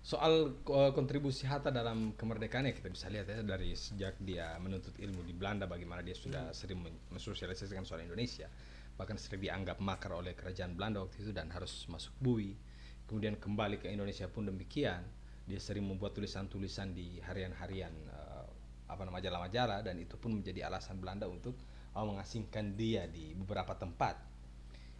[0.00, 4.96] Soal uh, kontribusi Hatta dalam kemerdekaan ya kita bisa lihat ya dari sejak dia menuntut
[4.96, 8.48] ilmu di Belanda bagaimana dia sudah sering men- mensosialisasikan soal Indonesia.
[8.96, 12.56] Bahkan sering dianggap makar oleh kerajaan Belanda waktu itu dan harus masuk bui.
[13.04, 15.04] Kemudian kembali ke Indonesia pun demikian
[15.44, 18.46] dia sering membuat tulisan-tulisan di harian-harian uh,
[18.88, 21.60] apa nama majalah-majalah dan itu pun menjadi alasan Belanda untuk
[21.92, 24.16] uh, mengasingkan dia di beberapa tempat.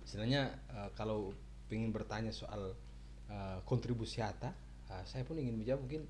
[0.05, 1.33] Istilahnya uh, kalau
[1.73, 2.77] ingin bertanya soal
[3.31, 4.53] uh, kontribusi Hatta,
[4.91, 6.03] uh, saya pun ingin menjawab mungkin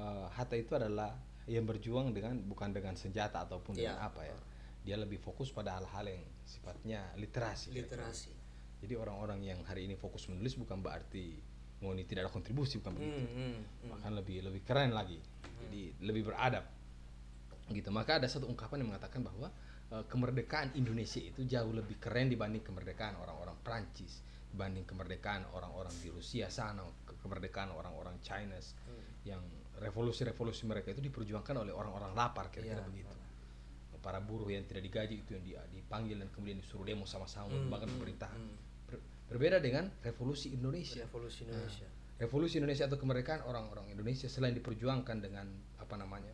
[0.00, 1.12] uh, Hatta itu adalah
[1.44, 4.08] yang berjuang dengan bukan dengan senjata ataupun dengan Iya.
[4.08, 4.36] apa ya.
[4.84, 7.72] Dia lebih fokus pada hal-hal yang sifatnya literasi.
[7.72, 8.08] kira-kira.
[8.08, 8.32] Literasi.
[8.84, 11.40] Jadi orang-orang yang hari ini fokus menulis bukan berarti
[11.80, 13.20] Ngoni tidak ada kontribusi bukan begitu.
[13.20, 13.88] Hmm, hmm.
[13.92, 15.20] Bahkan lebih lebih keren lagi.
[15.64, 16.64] Jadi lebih beradab.
[17.72, 17.88] Gitu.
[17.92, 19.48] Maka ada satu ungkapan yang mengatakan bahwa
[19.92, 24.20] eh, kemerdekaan Indonesia itu jauh lebih keren dibanding kemerdekaan orang-orang Prancis,
[24.54, 28.54] dibanding kemerdekaan orang-orang di Rusia sana, ke- kemerdekaan orang-orang China
[29.26, 29.42] yang
[29.74, 32.86] revolusi-revolusi mereka itu diperjuangkan oleh orang-orang lapar kira-kira Iya.
[32.86, 33.14] begitu.
[33.98, 35.42] Para buruh yang tidak digaji itu yang
[35.72, 38.36] dipanggil dan kemudian disuruh demo sama-sama Hmm, bahkan hmm, pemerintahan.
[38.38, 38.56] hmm.
[38.86, 41.02] Ber- berbeda dengan revolusi Indonesia.
[41.02, 41.88] Revolusi Indonesia.
[42.14, 45.50] Revolusi Indonesia atau kemerdekaan orang-orang Indonesia selain diperjuangkan dengan
[45.80, 46.30] apa namanya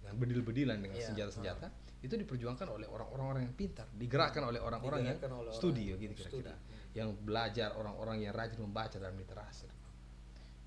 [0.00, 5.18] dengan bedil-bedilan dengan Iya, senjata-senjata itu diperjuangkan oleh orang-orang yang pintar digerakkan oleh orang-orang yang
[5.20, 6.54] orang studi yang gitu kira-kira
[6.98, 9.70] yang belajar orang-orang yang rajin membaca dalam literasi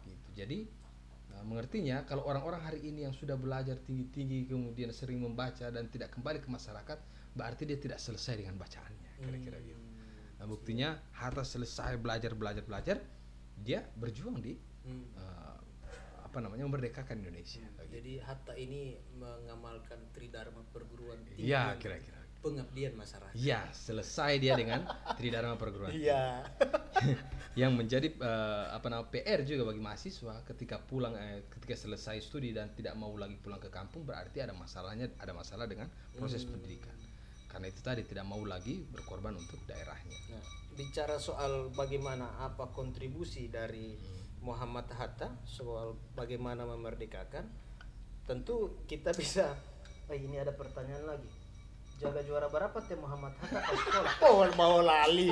[0.08, 0.64] gitu jadi
[1.36, 6.16] uh, mengertinya kalau orang-orang hari ini yang sudah belajar tinggi-tinggi kemudian sering membaca dan tidak
[6.16, 6.98] kembali ke masyarakat
[7.36, 9.68] berarti dia tidak selesai dengan bacaannya kira-kira Hmm.
[9.68, 9.92] gitu
[10.42, 12.98] Nah, buktinya Hatta selesai belajar belajar belajar,
[13.62, 15.06] dia berjuang di Hmm.
[15.14, 15.58] eh,
[16.26, 17.62] apa namanya memerdekakan Indonesia.
[17.62, 17.84] Gitu.
[17.94, 21.54] Jadi Hatta ini mengamalkan tridharma perguruan tinggi.
[21.54, 22.21] Iya dan kira-kira.
[22.42, 23.38] Pengabdian masyarakat.
[23.38, 24.82] Iya selesai dia dengan
[25.18, 25.94] Tridharma perguruan.
[25.94, 26.42] Iya.
[27.62, 32.52] Yang menjadi eh, apa nama PR juga bagi mahasiswa ketika pulang eh, ketika selesai studi
[32.52, 35.88] dan tidak mau lagi pulang ke kampung berarti ada masalahnya ada masalah dengan
[36.18, 36.94] proses pendidikan.
[37.52, 40.16] Karena itu tadi tidak mau lagi berkorban untuk daerahnya.
[40.32, 40.44] Nah,
[40.80, 44.00] bicara soal bagaimana apa kontribusi dari
[44.42, 47.46] Muhammad Hatta soal bagaimana memerdekakan,
[48.26, 49.54] tentu kita bisa.
[50.10, 51.30] Oh, ini ada pertanyaan lagi.
[52.02, 54.14] Jaga juara berapa teh Muhammad Hatta pas sekolah?
[54.26, 55.30] Oh, mau lali.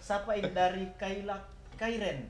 [0.00, 1.36] Siapa ini dari Kaila
[1.76, 2.24] Kairen?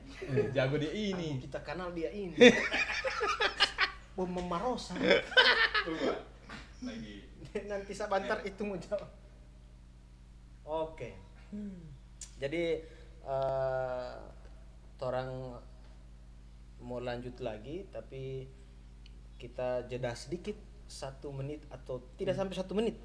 [0.51, 1.39] Jago dia ini.
[1.39, 2.35] Kita kenal dia ini.
[4.19, 4.91] Bom Memarosa.
[6.83, 7.15] lagi
[7.71, 9.07] Nanti sebentar itu mau jawab.
[10.67, 11.15] Oke.
[12.43, 12.63] Jadi
[13.23, 14.15] eh
[14.99, 15.55] orang
[16.83, 18.51] mau lanjut lagi tapi
[19.39, 20.59] kita jeda sedikit
[20.91, 22.99] satu menit atau tidak sampai satu menit.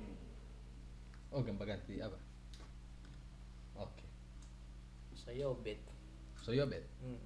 [1.35, 2.15] Oh gambar ganti apa?
[3.75, 4.07] Oke.
[5.19, 5.83] Saya obet.
[6.47, 6.87] So you bet.
[7.03, 7.19] Hmm.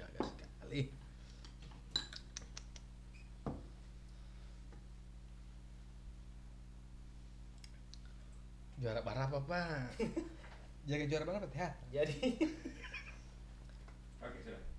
[0.00, 0.80] Gagal sekali.
[8.80, 10.00] Juara berapa, Pak?
[10.88, 11.72] Jaga juara berapa, Teh?
[11.92, 12.40] Jadi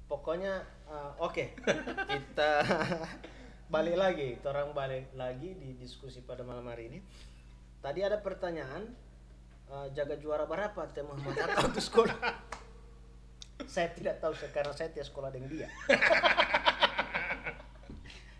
[0.08, 1.43] pokoknya eh, oke.
[2.12, 2.51] Kita
[3.68, 6.99] balik lagi orang balik lagi di diskusi pada malam hari ini.
[7.84, 8.88] Tadi ada pertanyaan
[9.70, 11.36] eh, jaga juara berapa teh Muhammad?
[11.36, 12.18] Hatta untuk sekolah?
[13.68, 15.68] Saya tidak tahu sih, karena saya tidak sekolah dengan dia.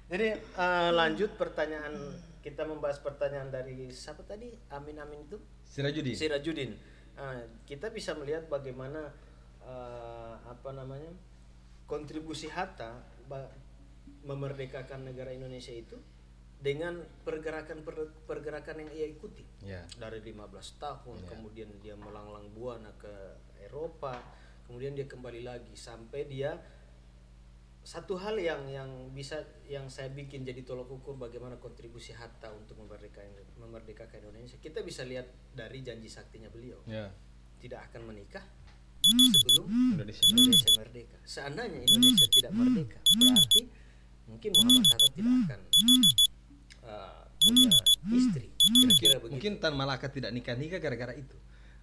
[0.08, 1.94] Jadi eh, lanjut pertanyaan
[2.40, 4.48] kita membahas pertanyaan dari siapa tadi?
[4.72, 5.36] Amin Amin itu?
[5.68, 6.16] Sirajudin.
[6.16, 6.72] Sirajudin.
[7.20, 9.12] Ah, kita bisa melihat bagaimana
[9.60, 11.12] eh, apa namanya
[11.88, 13.00] kontribusi Hatta
[14.24, 15.96] memerdekakan negara Indonesia itu
[16.58, 19.86] dengan pergerakan per- pergerakan yang ia ikuti Ya.
[19.96, 21.28] dari 15 tahun Ya.
[21.30, 23.14] kemudian dia melanglang buana ke
[23.62, 24.18] Eropa
[24.66, 26.58] kemudian dia kembali lagi sampai dia
[27.88, 32.76] satu hal yang yang bisa yang saya bikin jadi tolok ukur bagaimana kontribusi Hatta untuk
[32.84, 35.24] memerdekakan memerdekakan Indonesia kita bisa lihat
[35.56, 37.08] dari janji saktinya beliau Ya.
[37.62, 38.44] tidak akan menikah
[39.08, 40.24] sebelum Indonesia.
[40.28, 43.62] Indonesia merdeka seandainya Indonesia tidak merdeka berarti
[44.28, 45.60] mungkin Muhammad Hatta tidak akan
[46.84, 47.72] uh, punya
[48.12, 51.38] istri kira-kira begitu Mungkin Tan Malaka tidak nikah-nikah gara-gara itu.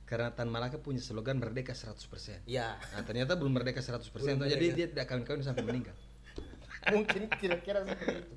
[0.05, 2.45] Karena Tan Malaka punya slogan merdeka 100%.
[2.45, 4.77] ya Nah, ternyata belum merdeka 100%, Belum toh, jadi merdeka.
[4.77, 5.97] dia tidak kawin-kawin sampai meninggal.
[6.93, 8.35] mungkin kira-kira seperti itu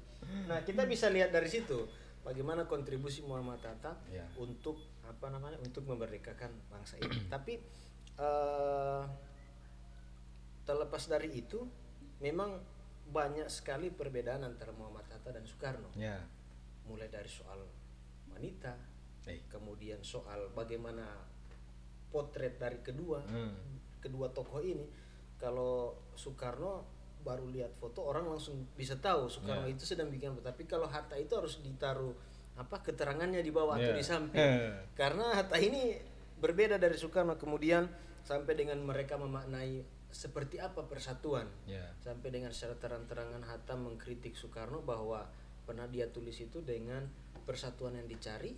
[0.48, 1.84] nah kita bisa lihat dari situ
[2.24, 4.24] bagaimana kontribusi Muhammad Hatta Ya.
[4.40, 7.60] untuk apa namanya untuk memerdekakan bangsa ini tapi
[8.18, 9.04] eh,
[10.64, 11.64] terlepas dari itu
[12.20, 12.60] memang
[13.08, 16.20] banyak sekali perbedaan antara Muhammad Hatta dan Soekarno Ya.
[16.84, 17.64] mulai dari soal
[18.28, 18.76] wanita
[19.24, 19.48] Eh.
[19.48, 21.04] kemudian soal bagaimana
[22.08, 23.56] potret dari kedua Hmm.
[24.00, 24.88] kedua tokoh ini
[25.38, 26.84] kalau Soekarno
[27.24, 29.76] baru lihat foto orang langsung bisa tahu Soekarno Ya.
[29.76, 32.16] itu sedang bikin apa tapi kalau Hatta itu harus ditaruh
[32.58, 34.00] apa keterangannya di bawah atau Ya.
[34.00, 34.72] di samping Eh.
[35.00, 35.96] karena Hatta ini
[36.40, 37.88] berbeda dari Soekarno kemudian
[38.28, 41.48] sampai dengan mereka memaknai seperti apa persatuan.
[41.64, 41.96] Ya.
[42.04, 45.24] sampai dengan secara terang-terangan Hatta mengkritik Soekarno bahwa
[45.64, 47.08] pernah dia tulis itu dengan
[47.48, 48.52] persatuan yang dicari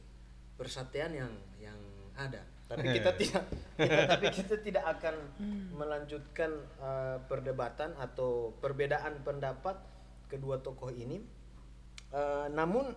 [0.58, 1.78] persatuan yang yang
[2.18, 2.42] ada.
[2.70, 3.44] Tapi kita tidak
[3.78, 5.16] kita, tapi kita tidak akan
[5.74, 6.52] melanjutkan
[6.82, 9.78] eh, perdebatan atau perbedaan pendapat
[10.30, 11.18] kedua tokoh ini.
[12.14, 12.94] Eh, namun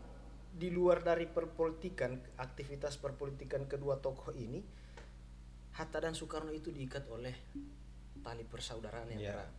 [0.52, 4.60] di luar dari perpolitikan aktivitas perpolitikan kedua tokoh ini
[5.72, 7.32] Hatta dan Soekarno itu diikat oleh
[8.20, 9.32] tali persaudaraan yang Ya.
[9.34, 9.50] erat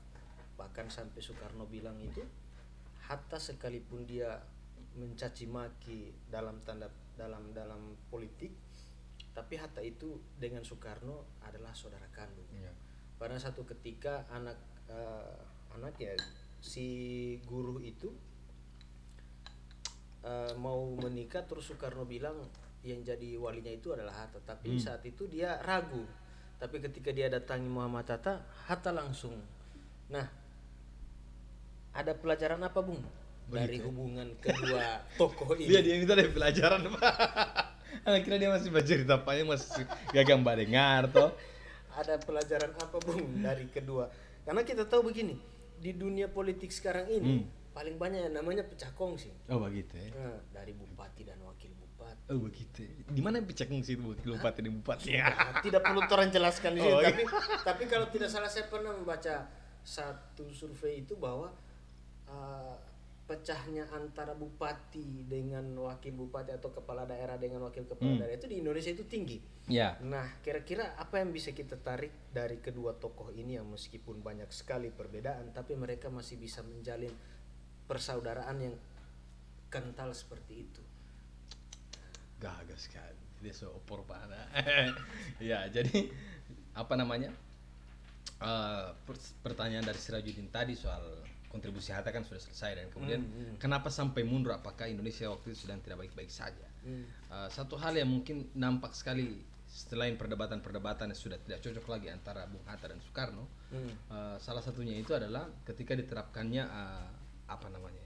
[0.53, 2.21] bahkan sampai Soekarno bilang itu
[3.03, 4.37] Hatta sekalipun dia
[4.93, 6.87] mencaci maki dalam tanda
[7.17, 8.53] dalam dalam politik
[9.33, 12.69] tapi Hatta itu dengan Soekarno adalah saudara kandung Ya.
[13.17, 14.55] pada satu ketika anak
[14.87, 15.37] eh,
[15.73, 16.13] anak ya
[16.61, 16.85] si
[17.43, 18.13] guru itu
[20.23, 22.37] eh, mau menikah terus Soekarno bilang
[22.83, 24.81] yang jadi walinya itu adalah Hatta tapi Hmm.
[24.81, 26.03] saat itu dia ragu.
[26.59, 29.35] Tapi ketika dia datangi Muhammad Hatta Hatta langsung.
[30.07, 30.27] Nah
[31.93, 33.01] ada pelajaran apa bung?
[33.43, 35.67] Dari hubungan kedua tokoh ini.
[35.69, 37.13] Dia dia minta dari pelajaran, Pak.
[38.09, 41.29] Akhirnya dia masih baca cerita apanya masih gak mbak dengar toh.
[41.93, 44.09] ada pelajaran apa bung dari kedua?
[44.41, 45.37] Karena kita tahu begini
[45.77, 49.29] di dunia politik sekarang ini paling banyak yang namanya pecah kongsi.
[49.45, 50.09] Oh begitu ya.
[50.09, 51.52] Nah, dari bupati dan wakil
[52.23, 52.87] Oh begitu.
[53.11, 55.27] Di mana pecah kongsi itu wakil bupati dan bupati ya?
[55.27, 57.11] Nah, tidak perlu orang jelaskan di sini Oh, iya.
[57.11, 57.23] tapi
[57.61, 59.43] tapi kalau tidak salah saya pernah membaca
[59.83, 61.51] satu survei itu bahwa
[62.25, 62.75] uh,
[63.23, 68.19] pecahnya antara bupati dengan wakil bupati atau kepala daerah dengan wakil kepala Hmm.
[68.19, 69.95] daerah itu di Indonesia itu tinggi Ya.
[70.03, 74.91] Nah, kira-kira apa yang bisa kita tarik dari kedua tokoh ini yang meskipun banyak sekali
[74.91, 77.15] perbedaan, tapi mereka masih bisa menjalin
[77.87, 78.75] persaudaraan yang
[79.71, 80.82] kental seperti itu.
[82.43, 83.15] Gagal sekali.
[83.39, 84.43] Dia seopor pana.
[85.39, 86.11] ya, jadi
[86.75, 87.31] apa namanya?
[89.07, 90.99] Per- pertanyaan dari Sirajuddin tadi soal
[91.47, 94.51] kontribusi Hatta kan sudah selesai dan kemudian Hmm, kenapa sampai mundur?
[94.51, 96.67] Apakah Indonesia waktu itu sedang tidak baik-baik saja?
[96.83, 97.07] Hmm.
[97.07, 99.39] Eh, satu hal yang mungkin nampak sekali
[99.69, 103.89] selain perdebatan-perdebatan yang sudah tidak cocok lagi antara Bung Hatta dan Soekarno, Hmm.
[104.11, 107.07] eh, salah satunya itu adalah ketika diterapkannya eh,
[107.47, 108.02] apa namanya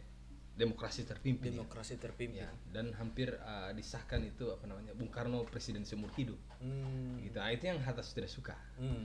[0.57, 1.53] demokrasi terpimpin.
[1.53, 1.61] ya.
[1.61, 2.41] Demokrasi terpimpin.
[2.41, 7.21] Ya, dan hampir uh, disahkan itu apa namanya Bung Karno presiden seumur hidup Hmm.
[7.21, 8.97] gitu nah, itu yang Hatta tidak suka Hmm.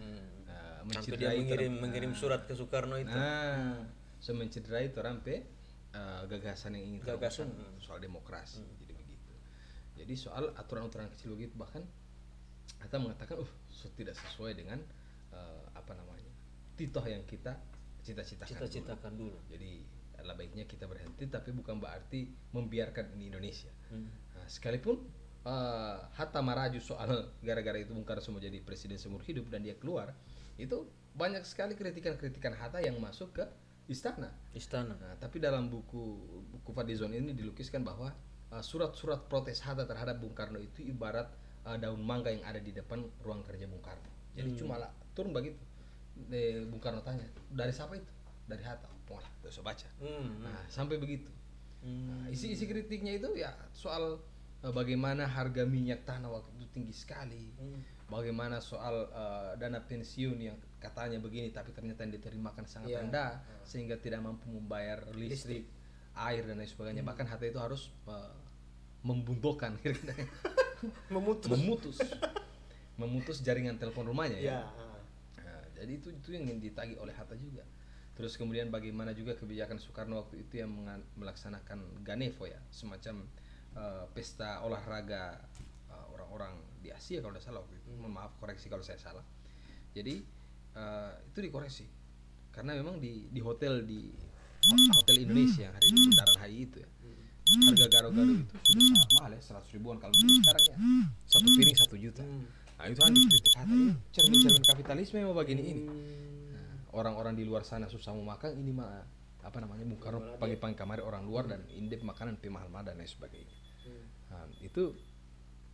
[0.49, 3.13] uh, Sampai dia mencederai mengirim ter- mengirim nah, surat ke Soekarno itu.
[3.13, 3.85] nah
[4.17, 5.45] so mencederai itu rampe
[5.93, 7.53] uh, gagasan yang ingin Gagasan.
[7.53, 9.33] terwujud soal demokrasi jadi begitu
[9.93, 11.85] jadi soal aturan-aturan kecil begitu bahkan
[12.81, 14.81] Hatta mengatakan uh so tidak sesuai dengan
[15.31, 16.33] uh, apa namanya
[16.75, 17.53] titoh yang kita
[18.01, 19.39] cita-citakan dulu." Cita-citakan dulu.
[19.47, 19.73] jadi
[20.23, 24.09] adalah baiknya kita berhenti tapi bukan berarti membiarkan ini Indonesia Hmm.
[24.09, 25.05] Nah, sekalipun
[25.45, 29.77] eh, Hatta maraju soal gara-gara itu Bung Karno mau jadi presiden seumur hidup dan dia
[29.77, 30.17] keluar
[30.57, 33.45] itu banyak sekali kritikan-kritikan Hatta yang masuk ke
[33.91, 34.97] istana Istana.
[34.97, 36.01] Nah, tapi dalam buku
[36.57, 38.13] buku Fadizon ini dilukiskan bahwa
[38.53, 41.29] uh, surat-surat protes Hatta terhadap Bung Karno itu ibarat
[41.69, 44.09] uh, daun mangga yang ada di depan ruang kerja Bung Karno.
[44.33, 45.61] Jadi cuma lah turun begitu.
[46.69, 48.09] Bung Karno tanya, dari siapa itu?
[48.49, 48.89] Dari Hatta.
[49.13, 49.89] Pola, terus baca.
[50.01, 50.41] Hmm.
[50.41, 51.29] Nah, sampai begitu.
[51.85, 52.09] Hmm.
[52.09, 54.17] Nah, isi-isi kritiknya itu ya soal
[54.63, 57.53] uh, bagaimana harga minyak tanah waktu itu tinggi sekali.
[57.61, 57.85] Hmm.
[58.09, 62.99] Bagaimana soal uh, dana pensiun yang katanya begini tapi ternyata yang diterimakan sangat Iya.
[63.01, 63.31] rendah
[63.65, 65.65] sehingga tidak mampu membayar listrik,
[66.13, 67.01] air dan lain sebagainya.
[67.03, 68.33] Bahkan Hatta itu harus uh,
[69.01, 69.77] membuntukan
[71.15, 71.49] Memutus.
[71.49, 71.97] memutus
[73.01, 74.61] memutus jaringan telepon rumahnya ya.
[74.61, 74.63] Ya.
[75.41, 77.63] Nah, jadi itu itu yang ingin ditagih oleh Hatta juga.
[78.13, 80.73] Terus kemudian bagaimana juga kebijakan Soekarno waktu itu yang
[81.17, 83.25] melaksanakan Ganevo ya, semacam
[83.73, 85.41] eh, pesta olahraga
[85.89, 87.89] eh, orang-orang di Asia kalau tidak salah waktu itu.
[87.97, 89.25] Mohon maaf koreksi kalau saya salah.
[89.97, 90.21] Jadi
[90.77, 91.89] eh, itu dikoreksi.
[92.53, 94.13] Karena memang di di hotel di
[94.93, 96.89] hotel Indonesia yang hari di Bundaran HI itu ya.
[97.53, 100.77] Harga gado-gado itu sudah sangat mahal ya seratus ribuan kalau sekarang ya.
[101.27, 102.23] Satu piring satu juta.
[102.77, 105.83] Nah itu kan dikritik ini cermin-cermin kapitalisme mau begini ini
[106.93, 111.03] orang-orang di luar sana susah mau makan ini mah apa namanya Bung Karno pagi-pagi kamari
[111.03, 113.57] orang luar dan indep makanan pi mahal-mahal dan lain sebagainya.
[114.31, 114.95] Nah, itu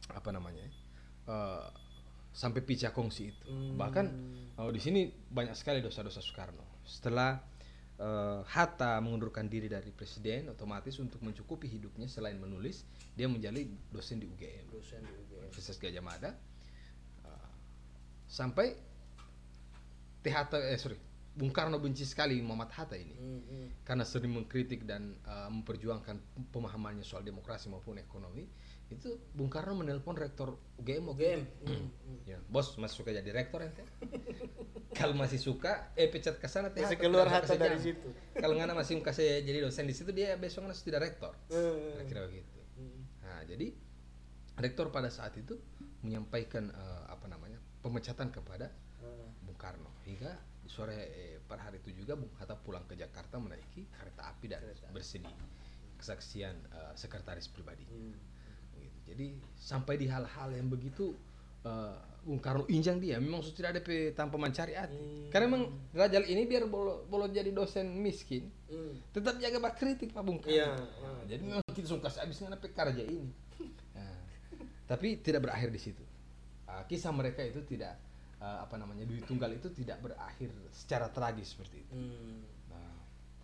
[0.08, 0.64] apa namanya
[1.28, 1.66] eh,
[2.32, 3.46] sampai pica kongsi itu.
[3.76, 4.06] Bahkan
[4.56, 6.80] oh, di sini banyak sekali dosa-dosa Soekarno.
[6.88, 7.36] Setelah
[8.00, 14.22] eh, Hatta mengundurkan diri dari presiden otomatis untuk mencukupi hidupnya selain menulis dia menjadi dosen
[14.22, 16.30] di UGM dosen di UGM Universitas Gajah Mada.
[17.20, 17.48] Eh,
[18.24, 18.72] sampai
[20.24, 21.07] T Hatta eh sorry
[21.38, 23.66] Bung Karno benci sekali Muhammad Hatta ini Hmm, hmm.
[23.86, 26.18] karena sering mengkritik dan uh, memperjuangkan
[26.50, 28.42] pemahamannya soal demokrasi maupun ekonomi
[28.90, 31.70] itu Bung Karno menelpon rektor UGM UGM itu.
[31.70, 32.18] Hmm, hmm.
[32.26, 33.86] ya bos masih suka jadi rektor ente
[34.98, 37.86] kalau masih suka eh pecat ke sana teh keluar tidak Hatta dari jam.
[37.94, 38.08] situ.
[38.42, 42.02] kalau ngana masih kasih jadi dosen di situ dia besok ngana sudah rektor Hmm.
[42.02, 43.06] kira-kira begitu Hmm.
[43.20, 43.74] nah jadi
[44.58, 45.54] rektor pada saat itu
[46.02, 49.30] menyampaikan uh, apa namanya pemecatan kepada Ah.
[49.46, 50.34] Bung Karno hingga
[50.66, 51.06] sore
[51.48, 55.32] pada hari itu juga Bung Hatta pulang ke Jakarta menaiki kereta api dan Kereta bersedih
[55.96, 58.14] kesaksian eh, sekretaris pribadi Hmm.
[58.78, 58.98] Gitu.
[59.10, 59.26] jadi
[59.58, 61.16] sampai di hal-hal yang begitu
[61.64, 63.80] eh, Bung Karno injang dia memang sudah ada
[64.12, 65.32] tanpa mencari hati Hmm.
[65.32, 65.64] karena memang
[65.96, 69.00] Rajal ini biar bolo, bolo jadi dosen miskin Hmm.
[69.10, 72.68] tetap jaga bak kritik Pak Bung Karno Iya, Nah, jadi memang kita suka habis pe
[72.68, 73.32] kerja ini
[73.96, 74.20] Nah,
[74.84, 76.04] tapi tidak berakhir di situ
[76.68, 77.96] Ah, kisah mereka itu tidak
[78.38, 82.42] ah, apa namanya duit tunggal itu tidak berakhir secara tragis seperti itu Hmm.
[82.66, 82.94] nah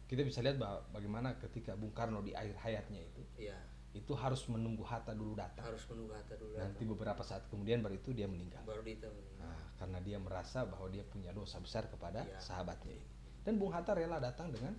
[0.04, 3.58] kita bisa lihat bahwa bagaimana ketika Bung Karno di akhir hayatnya itu Iya,
[3.92, 6.92] itu harus menunggu Hatta dulu datang harus menunggu Hatta dulu nanti datang.
[6.92, 9.34] beberapa saat kemudian baru itu dia meninggal baru ditemenin.
[9.36, 12.38] nah, karena dia merasa bahwa dia punya dosa besar kepada Iya.
[12.38, 13.06] sahabatnya ini
[13.42, 14.74] dan Bung Hatta rela datang dengan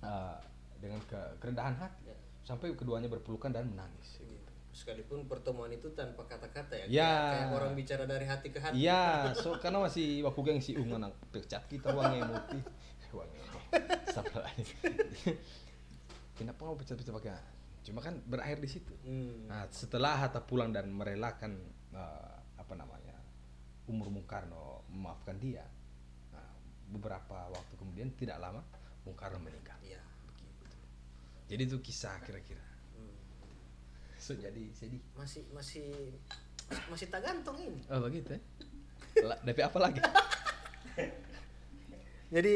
[0.00, 0.38] ah,
[0.76, 2.16] dengan ke- kerendahan hati Ya.
[2.44, 4.37] sampai keduanya berpelukan dan menangis gitu.
[4.78, 6.86] Sekalipun pertemuan itu tanpa kata-kata ya, Ya.
[6.86, 8.78] kayak, kayak orang bicara dari hati ke hati.
[8.78, 12.62] Iya, so karena masih waktu geng si ungan ang pecat kita uang emoti.
[13.10, 13.26] Uang
[14.14, 14.46] Sabar.
[16.38, 17.34] Kenapa mau pecat-pecat pakai?
[17.82, 18.94] Cuma kan berakhir di situ.
[19.02, 19.50] Hmm.
[19.50, 21.58] Nah, setelah Hatta pulang dan merelakan
[21.90, 23.18] eh, apa namanya
[23.90, 25.66] umur Bung Karno memaafkan dia,
[26.30, 26.54] nah,
[26.94, 28.62] beberapa waktu kemudian tidak lama
[29.02, 29.74] Bung Karno meninggal.
[29.82, 30.64] Begitu.
[31.50, 32.67] Jadi itu kisah kira-kira.
[34.18, 35.00] So jadi sedih.
[35.14, 35.88] Masih masih
[36.86, 37.80] masih tak gantung ini.
[37.88, 38.40] Oh begitu ya?
[39.24, 40.00] La- Tapi apa lagi?
[42.28, 42.54] Jadi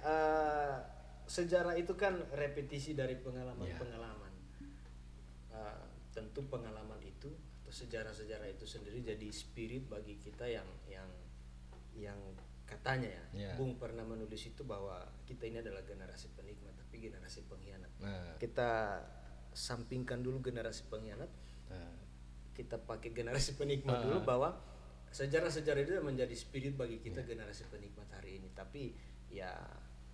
[0.00, 0.76] eh,
[1.26, 4.32] sejarah itu kan repetisi dari pengalaman-pengalaman.
[5.52, 7.28] Eh, tentu pengalaman itu
[7.60, 11.06] atau sejarah-sejarah itu sendiri jadi spirit bagi kita yang yang
[11.94, 12.18] yang
[12.64, 13.52] katanya ya, Ya.
[13.54, 17.90] Bung pernah menulis itu bahwa kita ini adalah generasi penikmat tapi generasi pengkhianat.
[17.98, 18.98] Nah, Kita
[19.52, 21.28] sampingkan dulu generasi pengkhianat,
[21.68, 21.92] nah,
[22.52, 24.02] kita pakai generasi penikmat Ah.
[24.04, 24.50] dulu bahwa
[25.10, 28.94] sejarah-sejarah itu menjadi spirit bagi kita generasi penikmat hari ini tapi
[29.26, 29.50] ya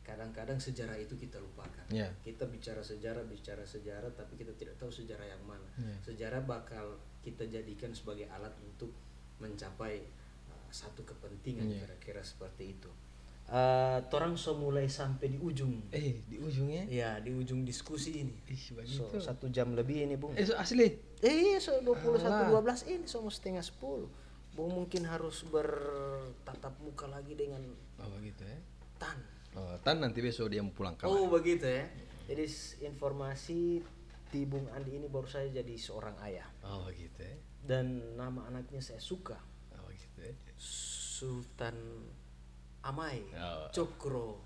[0.00, 2.08] kadang-kadang sejarah itu kita lupakan Ya.
[2.22, 5.92] kita bicara sejarah bicara sejarah tapi kita tidak tahu sejarah yang mana Ya.
[6.00, 8.88] sejarah bakal kita jadikan sebagai alat untuk
[9.36, 10.00] mencapai
[10.48, 11.84] uh, satu kepentingan Ya.
[11.84, 12.88] kira-kira seperti itu
[13.48, 18.34] uh, torang so mulai sampai di ujung eh di ujungnya ya di ujung diskusi ini
[18.46, 19.18] Ih, so, begitu.
[19.18, 20.86] satu jam lebih ini bung Eh, so asli.
[21.18, 22.50] Eh iya, so 21 Alah.
[22.52, 24.06] 12 ini sama setengah 10.
[24.52, 27.60] Bung mungkin harus bertatap muka lagi dengan
[27.96, 28.58] Oh begitu ya.
[28.96, 29.18] Tan.
[29.52, 31.40] Oh, tan nanti besok dia mau pulang Oh kamar.
[31.40, 31.84] begitu ya.
[32.26, 32.44] Jadi
[32.84, 33.80] informasi
[34.26, 37.36] di Bung Andi ini baru saja jadi seorang ayah Oh begitu ya.
[37.62, 37.86] dan
[38.18, 39.38] nama anaknya saya suka
[39.72, 40.34] Oh begitu ya.
[40.58, 41.76] Sultan
[42.86, 43.66] Amai Oh.
[43.74, 44.38] Cokro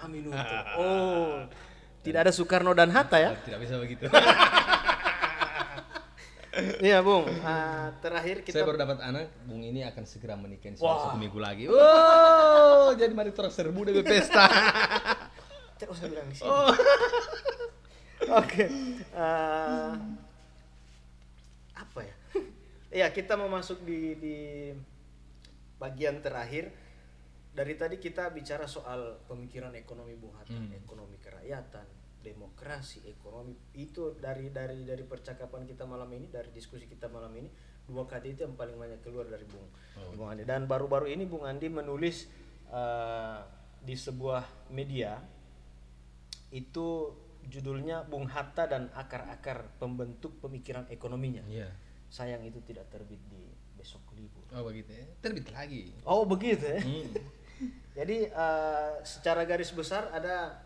[0.00, 0.36] Aminuto.
[0.80, 1.44] Oh,
[2.00, 3.36] tidak ada Soekarno dan Hatta ya?
[3.36, 4.08] Tidak bisa begitu.
[6.84, 7.24] Iya Bung.
[7.40, 10.84] Ah, terakhir kita Saya baru dapat anak, Bung ini akan segera menikah insya.
[10.84, 11.64] Allah satu minggu lagi.
[11.64, 14.52] Wow, jadi mari terus serbu dari pesta.
[15.80, 16.44] Tidak usah bilang sini.
[16.44, 16.68] Oh.
[18.36, 18.68] Oke.
[19.16, 19.92] eh,
[21.72, 22.14] apa ya?
[22.92, 24.36] Iya, kita mau masuk di di
[25.80, 26.68] bagian terakhir.
[27.52, 30.72] Dari tadi kita bicara soal pemikiran ekonomi Bung Hatta, Hmm.
[30.72, 31.84] ekonomi kerakyatan,
[32.24, 33.52] demokrasi, ekonomi.
[33.76, 37.52] Itu dari dari dari percakapan kita malam ini, dari diskusi kita malam ini,
[37.84, 39.68] dua kata itu yang paling banyak keluar dari Bung
[40.00, 40.16] Oh.
[40.16, 40.48] Bung Andi.
[40.48, 42.24] Dan baru-baru ini Bung Andi menulis
[42.72, 43.38] eh,
[43.82, 45.20] di sebuah media
[46.48, 46.88] itu
[47.42, 51.42] judulnya Bung Hatta dan akar-akar pembentuk pemikiran ekonominya.
[51.44, 51.68] Iya.
[52.08, 54.44] Sayang itu tidak terbit di besok libur.
[54.52, 55.04] Oh begitu ya.
[55.20, 55.90] Terbit lagi.
[56.04, 56.80] Oh begitu ya.
[56.80, 57.12] Hmm.
[57.92, 60.56] Jadi eh, secara garis besar ada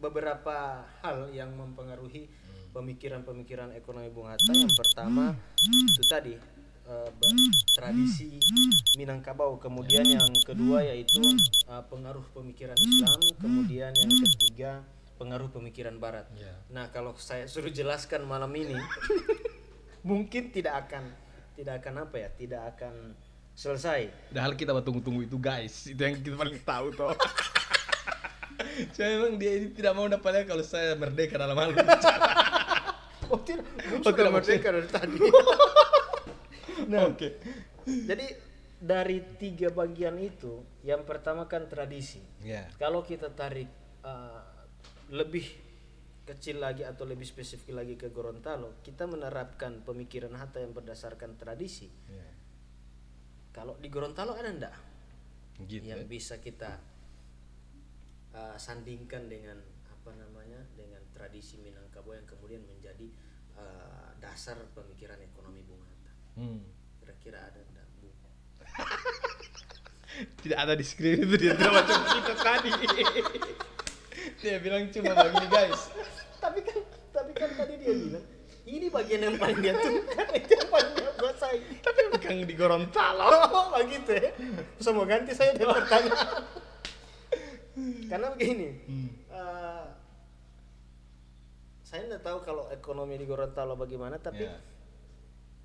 [0.00, 2.26] beberapa hal yang mempengaruhi
[2.74, 4.50] pemikiran-pemikiran ekonomi Bung Hatta.
[4.50, 6.34] Yang pertama itu tadi
[6.84, 8.36] ba- tradisi
[8.98, 9.56] Minangkabau.
[9.62, 11.22] Kemudian yang kedua yaitu
[11.70, 13.20] eh, pengaruh pemikiran Islam.
[13.40, 14.82] Kemudian yang ketiga
[15.14, 16.26] pengaruh pemikiran Barat.
[16.34, 16.58] Ya.
[16.74, 18.74] Nah kalau saya suruh jelaskan malam ini,
[20.08, 21.06] mungkin tidak akan
[21.54, 23.14] tidak akan apa ya, tidak akan
[23.54, 24.10] selesai.
[24.34, 27.14] Padahal kita tunggu-tunggu itu guys, itu yang kita paling tahu toh.
[28.94, 31.70] Cuma memang dia ini tidak mau dapatnya kalau saya merdeka dalam hal.
[33.32, 33.64] Oh tidak,
[34.04, 35.16] Oh, tidak merdeka dari tadi.
[36.92, 37.40] nah, Oke.
[37.88, 38.36] jadi
[38.76, 42.20] dari tiga bagian itu, yang pertama kan tradisi.
[42.44, 42.68] Ya.
[42.76, 43.72] Kalau kita tarik
[44.04, 44.44] uh,
[45.08, 45.48] lebih
[46.28, 51.88] kecil lagi atau lebih spesifik lagi ke Gorontalo, kita menerapkan pemikiran Hatta yang berdasarkan tradisi.
[52.12, 52.28] Ya.
[53.54, 54.74] Kalau di Gorontalo ada ndak
[55.62, 55.86] Gitu.
[55.86, 56.10] yang ya.
[56.10, 56.82] bisa kita
[58.34, 59.54] uh, sandingkan dengan
[59.86, 63.06] apa namanya dengan tradisi Minangkabau yang kemudian menjadi
[63.54, 66.12] uh, dasar pemikiran ekonomi Bung Hatta.
[66.34, 66.58] Hmm.
[66.98, 68.10] Kira-kira ada ndak Bu?
[70.42, 72.70] Tidak ada di skrip itu dia tidak macam kita tadi.
[74.46, 75.90] dia bilang cuma begini guys.
[76.38, 76.78] tapi kan
[77.10, 78.22] tapi kan tadi dia bilang
[78.64, 81.58] ini bagian yang paling dia tungkan itu yang paling dia kuasai.
[81.84, 83.28] Tapi bukan di Gorontalo.
[83.54, 84.30] Oh, begitu ya.
[84.80, 86.42] Bisa mau ganti saya dari pertanyaan.
[88.10, 88.68] Karena begini,
[89.28, 89.84] eh,
[91.84, 94.56] saya tidak tahu kalau ekonomi di Gorontalo bagaimana, tapi Ya.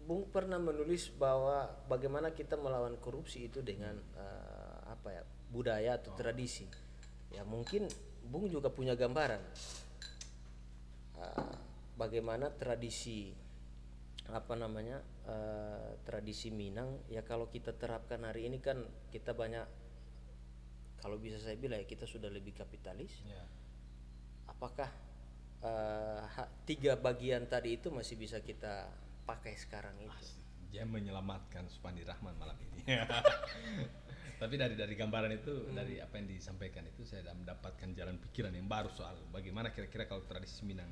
[0.10, 5.24] Bung pernah menulis bahwa bagaimana kita melawan korupsi itu dengan eh, apa ya
[5.54, 6.66] budaya atau tradisi.
[7.30, 7.86] Ya mungkin
[8.26, 9.38] Bung juga punya gambaran
[11.22, 11.69] eh,
[12.00, 13.36] bagaimana tradisi
[14.32, 18.80] apa namanya eh, tradisi Minang ya kalau kita terapkan hari ini kan
[19.12, 19.68] kita banyak
[21.04, 23.44] kalau bisa saya bilang ya kita sudah lebih kapitalis Ya.
[24.48, 24.88] apakah
[26.24, 28.88] ha- tiga bagian tadi itu masih bisa kita
[29.28, 30.26] pakai sekarang itu
[30.72, 32.80] Dia menyelamatkan Supandi Rahman malam ini.
[34.42, 38.70] Tapi dari dari gambaran itu, dari apa yang disampaikan itu saya mendapatkan jalan pikiran yang
[38.72, 40.88] baru soal bagaimana kira-kira kalau tradisi Minang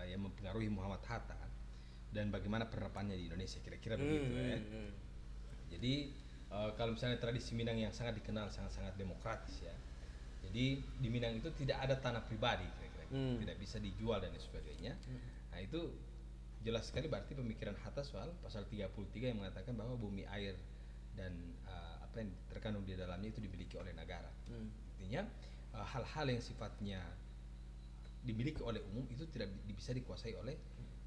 [0.00, 1.36] uh, yang mempengaruhi Muhammad Hatta
[2.10, 4.58] dan bagaimana penerapannya di Indonesia kira-kira begitu ya.
[4.58, 4.90] Hmm.
[5.70, 5.94] Jadi
[6.50, 9.74] uh, kalau misalnya tradisi Minang yang sangat dikenal sangat-sangat demokratis ya.
[10.40, 13.42] Jadi di Minang itu tidak ada tanah pribadi kira-kira, Hmm.
[13.42, 14.94] tidak bisa dijual dan sebagainya.
[15.50, 15.90] Nah itu
[16.62, 20.54] jelas sekali berarti pemikiran Hatta soal pasal 33 yang mengatakan bahwa bumi air
[21.18, 21.32] dan
[21.66, 24.30] uh, apa yang terkandung di dalamnya itu dimiliki oleh negara.
[24.46, 24.70] Hmm.
[24.94, 25.26] Artinya
[25.74, 27.02] uh, hal-hal yang sifatnya
[28.20, 30.54] dimiliki oleh umum itu tidak di- bisa dikuasai oleh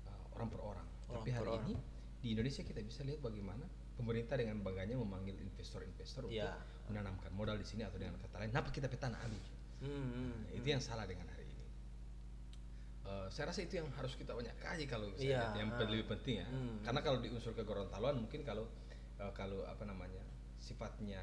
[0.08, 0.88] uh, orang per orang.
[1.08, 1.66] Orang Tapi hari orang.
[1.68, 1.74] ini
[2.20, 6.58] di Indonesia kita bisa lihat bagaimana pemerintah dengan bangganya memanggil investor-investor untuk Ya.
[6.90, 9.44] menanamkan modal di sini atau dengan kata lain, kenapa kita petana ambil?
[9.80, 10.34] Hmm, hmm.
[10.48, 11.66] Nah, itu yang salah dengan hari ini.
[13.04, 15.86] Eh, saya rasa itu yang harus kita banyak kaji kalau saya Iya, lihat, yang ah.
[15.86, 16.48] lebih penting ya.
[16.48, 16.80] Hmm.
[16.82, 18.66] Karena kalau di unsur kegorontaloan mungkin kalau
[19.20, 20.24] eh, kalau apa namanya
[20.58, 21.20] sifatnya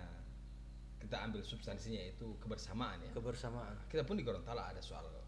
[1.00, 3.10] kita ambil substansinya itu kebersamaan ya.
[3.16, 5.19] kebersamaan kita pun di Gorontalo ada soal uh,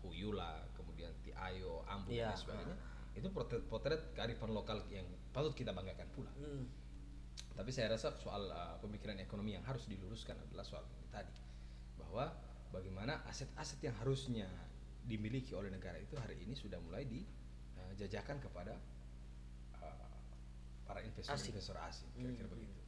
[0.00, 2.76] Huyula, kemudian Tiayo, Ambu Iya, dan sebagainya.
[3.16, 5.04] Itu potret-potret kearifan lokal yang
[5.34, 6.32] patut kita banggakan pula.
[6.38, 6.64] Hmm.
[7.56, 11.34] Tapi saya rasa soal uh, pemikiran ekonomi yang harus diluruskan adalah soal ini tadi
[12.00, 12.32] bahwa
[12.72, 14.48] bagaimana aset-aset yang harusnya
[15.04, 18.78] dimiliki oleh negara itu hari ini sudah mulai dijajakan kepada
[19.76, 20.08] uh,
[20.86, 22.54] para investor-investor asing, kira-kira Hmm.
[22.56, 22.80] begitu.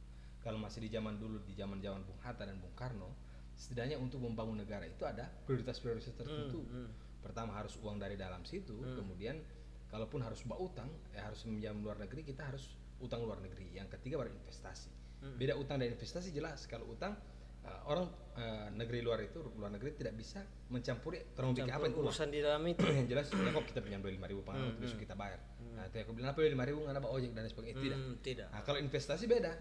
[0.43, 3.15] Kalau masih di zaman dulu di zaman-zaman Bung Hatta dan Bung Karno,
[3.55, 6.65] setidaknya untuk membangun negara itu ada prioritas-prioritas tertentu.
[6.67, 6.89] Hmm, hmm.
[7.23, 9.39] Pertama harus uang dari dalam situ, kemudian
[9.87, 13.71] kalaupun harus bawa utang, ya harus meminjam luar negeri, kita harus utang luar negeri.
[13.71, 14.91] Yang ketiga baru investasi.
[15.23, 15.39] Hmm.
[15.39, 16.67] Beda utang dan investasi jelas.
[16.67, 17.15] Kalau utang
[17.63, 22.27] uh, orang uh, negeri luar itu luar negeri tidak bisa mencampuri terlalu apa itu urusan
[22.31, 25.15] di dalam itu yang jelas ya kok kita pinjam dua lima ribu pengalaman besok kita
[25.15, 25.39] bayar.
[25.73, 27.97] Nah, itu aku bilang apa lima ribu nggak ada ojek dan sebagainya tidak.
[27.99, 29.53] Hmm, tidak Nah, kalau investasi beda.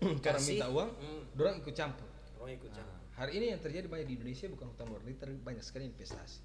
[0.24, 1.22] Kasih, minta uang, hmm.
[1.36, 2.08] dorang ikut campur.
[2.40, 5.20] orang ikut campur Nah, hari ini yang terjadi banyak di Indonesia bukan hutang luar negeri,
[5.20, 6.40] tapi banyak sekali investasi.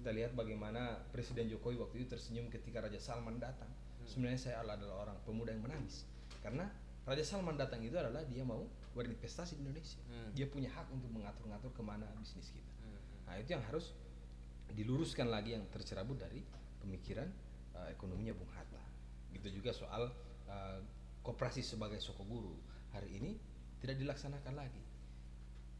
[0.00, 0.08] Hmm.
[0.08, 3.68] Kita lihat bagaimana Presiden Jokowi waktu itu tersenyum ketika Raja Salman datang.
[3.68, 4.08] Hmm.
[4.08, 6.08] Sebenarnya saya adalah orang pemuda yang menangis
[6.40, 6.72] karena
[7.04, 8.64] Raja Salman datang itu adalah dia mau
[8.96, 10.00] berinvestasi di Indonesia.
[10.08, 10.32] Hmm.
[10.32, 12.72] Dia punya hak untuk mengatur-ngatur ke mana bisnis kita.
[13.28, 13.92] Nah itu yang harus
[14.72, 16.42] diluruskan lagi yang tercerabut dari
[16.80, 17.28] pemikiran
[17.76, 18.82] uh, ekonominya Bung Hatta.
[19.36, 20.10] Gitu juga soal
[20.48, 20.80] uh,
[21.22, 22.56] koperasi sebagai soko guru
[22.90, 23.36] hari ini
[23.78, 24.82] tidak dilaksanakan lagi.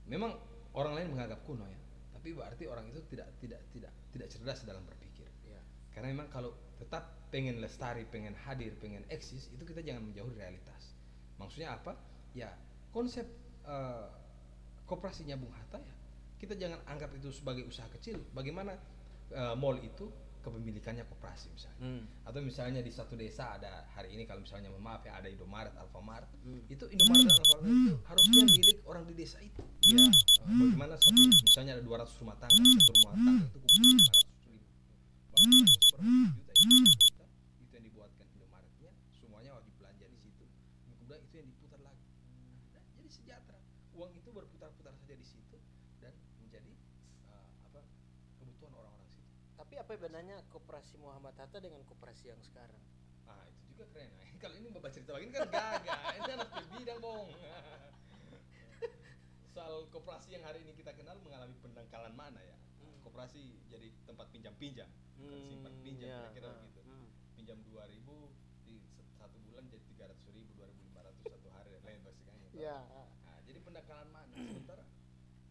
[0.06, 0.38] Memang
[0.78, 1.80] orang lain menganggap kuno ya,
[2.20, 5.24] tapi berarti orang itu tidak tidak tidak tidak cerdas dalam berpikir.
[5.48, 5.56] Ya.
[5.96, 10.92] Karena memang kalau tetap pengen lestari, pengen hadir, pengen eksis, itu kita jangan menjauhi realitas.
[11.40, 11.96] Maksudnya apa?
[12.36, 12.52] Ya
[12.92, 13.24] konsep
[13.64, 14.12] uh,
[14.84, 15.94] koperasinya Bung Hatta ya
[16.40, 18.16] kita jangan anggap itu sebagai usaha kecil.
[18.32, 18.72] Bagaimana
[19.28, 20.08] eh, mall itu
[20.40, 21.80] kepemilikannya koperasi misalnya.
[21.80, 22.02] Hmm.
[22.24, 25.72] Atau misalnya di satu desa ada hari ini kalau misalnya mohon maaf ya ada Indomaret,
[25.76, 26.28] Alfamart.
[26.42, 26.64] Hmm.
[26.66, 29.62] Itu Indomaret dan Alfamart itu harusnya milik orang di desa itu.
[29.86, 30.10] Eh,
[30.48, 34.66] bagaimana satu misalnya ada 200 rumah tangga, satu rumah tangga itu kumpul 500 ribu.
[35.40, 37.09] Juta, itu
[50.10, 52.82] Bedanya koperasi Muhammad Hatta dengan koperasi yang sekarang?
[53.30, 54.10] Ah itu juga keren.
[54.10, 56.02] Nah, kalau ini bapak cerita begini kan gagah.
[56.18, 57.30] ini anak bidang bong.
[59.54, 62.58] Soal koperasi yang hari ini kita kenal mengalami pendangkalan mana ya?
[62.82, 62.98] Hmm.
[63.06, 66.80] Koperasi jadi tempat pinjam-pinjam, bukan Hmm, simpan pinjam ya, kira-kira ah, begitu.
[66.90, 67.06] hmm.
[67.38, 72.48] Pinjam 2000 di se- satu bulan jadi 300 ribu, 2500 satu hari dan lain sebagainya.
[72.50, 72.82] Ya.
[73.22, 74.34] Nah, jadi pendangkalan mana?
[74.34, 74.82] Sementara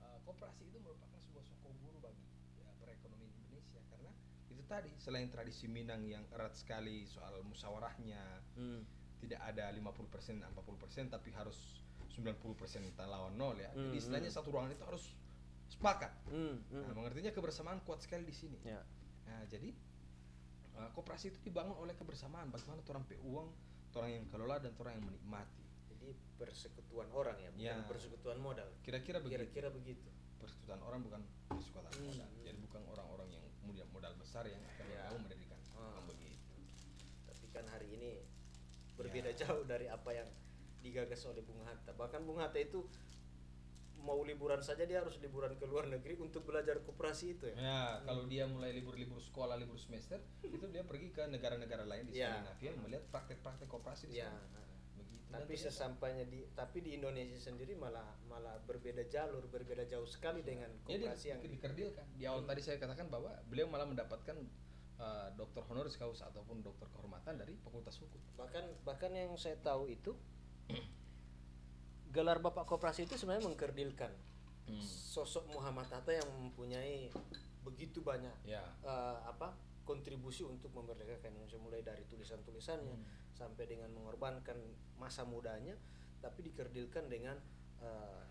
[0.04, 2.28] uh, koperasi itu merupakan sebuah sokoguru bagi
[2.60, 4.12] ya, perekonomian Indonesia karena
[4.60, 8.84] itu tadi selain tradisi Minang yang erat sekali soal musyawarahnya, Hmm.
[9.24, 11.80] tidak ada 50% 40% tapi harus
[12.12, 13.72] 90% tak lawan nol ya.
[13.72, 14.36] Hmm, Jadi istilahnya hmm.
[14.36, 15.16] satu ruangan itu harus
[15.72, 16.12] sepakat.
[16.28, 16.60] Hmm.
[16.76, 16.92] Nah, hmm.
[16.92, 18.60] mengertinya kebersamaan kuat sekali di sini.
[18.68, 18.84] Ya.
[19.32, 19.72] Nah, jadi
[20.76, 22.52] uh, koperasi itu dibangun oleh kebersamaan.
[22.52, 23.48] Bagaimana orang pe uang,
[23.96, 25.64] orang yang kelola dan orang yang menikmati.
[25.88, 27.88] Jadi persekutuan orang ya, bukan Ya.
[27.88, 28.68] persekutuan modal.
[28.84, 29.40] Kira-kira begitu.
[29.40, 30.10] Kira-kira begitu.
[30.40, 31.22] persekutuan orang bukan
[31.52, 32.08] persekutuan Hmm.
[32.08, 32.30] modal.
[32.48, 35.04] Jadi bukan orang-orang yang modal besar yang akan Ya.
[35.08, 35.58] mau mendirikan.
[35.70, 36.38] Bukan begitu.
[37.26, 38.12] Tapi kan hari ini
[38.96, 39.38] berbeda Ya.
[39.40, 40.28] jauh dari apa yang
[40.80, 41.92] digagas oleh Bung Hatta.
[41.94, 42.88] Bahkan Bung Hatta itu
[44.00, 47.56] mau liburan saja dia harus liburan ke luar negeri untuk belajar koperasi itu ya.
[47.56, 52.16] Ya, kalau dia mulai libur-libur sekolah, libur semester, itu dia pergi ke negara-negara lain di
[52.16, 52.40] Ya.
[52.40, 54.32] Skandinavia melihat praktek-praktek koperasi di Ya.
[54.32, 54.40] sana.
[54.40, 54.69] Begitu.
[55.30, 60.42] Dan Tapi sesampainya di tapi di Indonesia sendiri malah malah berbeda jalur, berbeda jauh sekali
[60.42, 62.06] dengan ya, dia koperasi yang di- dikerdilkan.
[62.18, 64.34] Di awal tadi saya katakan bahwa beliau malah mendapatkan
[64.98, 68.18] uh, doktor honoris causa ataupun doktor kehormatan dari Fakultas Hukum.
[68.36, 70.18] bahkan bahkan yang saya tahu itu
[72.10, 74.12] gelar Bapak Koperasi itu sebenarnya mengkerdilkan
[74.66, 74.86] Hmm.
[74.86, 77.10] sosok Muhammad Hatta yang mempunyai
[77.60, 78.62] begitu banyak Ya.
[78.82, 79.58] eh, apa
[79.90, 83.06] kontribusi untuk memerdekakan Indonesia mulai dari tulisan-tulisannya Hmm.
[83.34, 84.62] sampai dengan mengorbankan
[84.96, 85.74] masa mudanya
[86.22, 87.42] tapi dikerdilkan dengan
[87.80, 88.24] eh,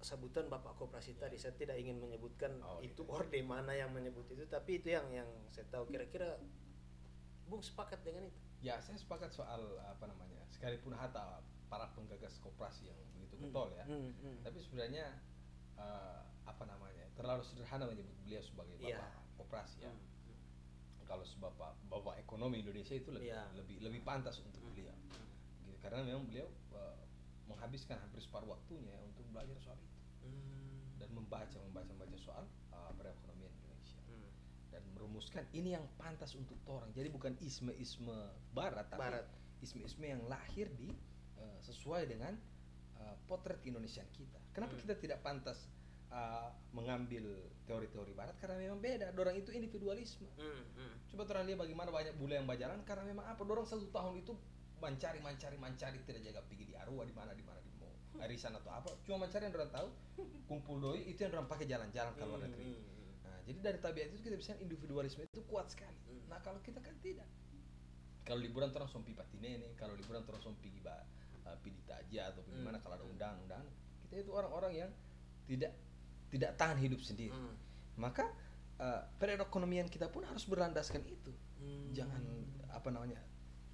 [0.00, 3.08] sebutan Bapak Koperasi tadi saya tidak ingin menyebutkan Oh, itu gitu.
[3.08, 6.36] orde mana yang menyebut itu tapi itu yang yang saya tahu kira-kira
[7.46, 10.42] Bung sepakat dengan itu Ya, saya sepakat soal apa namanya.
[10.48, 11.38] Sekalipun Hatta
[11.68, 13.44] para penggagas koperasi yang begitu Hmm.
[13.44, 13.84] getol ya.
[13.84, 14.36] Hmm, hmm.
[14.42, 15.06] Tapi sebenarnya
[15.76, 17.04] eh, apa namanya?
[17.12, 19.06] Terlalu sederhana menyebut beliau sebagai bapak Iya.
[19.36, 19.92] koperasi ya.
[19.92, 20.00] Hmm.
[21.06, 23.42] Kalau sebapak bapak ekonomi Indonesia itu lebih Iya.
[23.54, 24.94] lebih lebih pantas untuk beliau.
[25.62, 25.78] Gitu.
[25.78, 26.98] Karena memang beliau eh,
[27.46, 30.98] menghabiskan hampir separuh waktunya ya untuk belajar soal itu Hmm.
[30.98, 34.26] dan membaca membaca membaca soal eh, perekonomian Indonesia Hmm.
[34.68, 36.90] dan merumuskan ini yang pantas untuk orang.
[36.90, 38.16] Jadi bukan isme-isme
[38.50, 39.26] barat tapi Barat.
[39.56, 40.90] isme-isme yang lahir di
[41.36, 42.34] eh, sesuai dengan
[42.96, 44.40] eh, potret keindonesiaan kita.
[44.50, 44.82] Kenapa Hmm.
[44.82, 45.70] kita tidak pantas
[46.10, 47.24] eh, mengambil
[47.66, 49.10] teori-teori barat karena memang beda.
[49.12, 50.26] Dorang itu individualisme.
[50.38, 50.94] Hmm, hmm.
[51.10, 53.42] Coba orang lihat bagaimana banyak bule yang berjalan karena memang apa?
[53.42, 54.32] Dorang satu tahun itu
[54.76, 57.90] mencari mencari mencari tidak jaga pergi di Arua di mana di mana di mau
[58.24, 58.90] arisan atau apa.
[59.02, 59.88] Cuma mencari yang orang tahu
[60.46, 62.64] kumpul doi itu yang orang pakai jalan-jalan ke luar Hmm, negeri.
[62.70, 63.12] hmm, hmm.
[63.26, 65.96] Nah, jadi dari tabiat itu kita bisa individualisme itu kuat sekali.
[66.06, 66.28] Hmm.
[66.30, 67.26] Nah, kalau kita kan tidak.
[68.26, 71.06] Kalau liburan orang sompi patinene, kalau liburan orang sompi giba
[71.46, 72.58] uh, pidi taja atau Hmm.
[72.58, 73.62] gimana kalau ada undang-undang,
[74.02, 74.90] kita itu orang-orang yang
[75.46, 75.70] tidak
[76.30, 77.34] tidak tahan hidup sendiri.
[77.34, 77.54] Hmm.
[77.96, 78.26] Maka
[78.78, 81.32] uh, perekonomian kita pun harus berlandaskan itu.
[81.60, 81.92] Hmm.
[81.92, 82.22] Jangan
[82.70, 83.18] apa namanya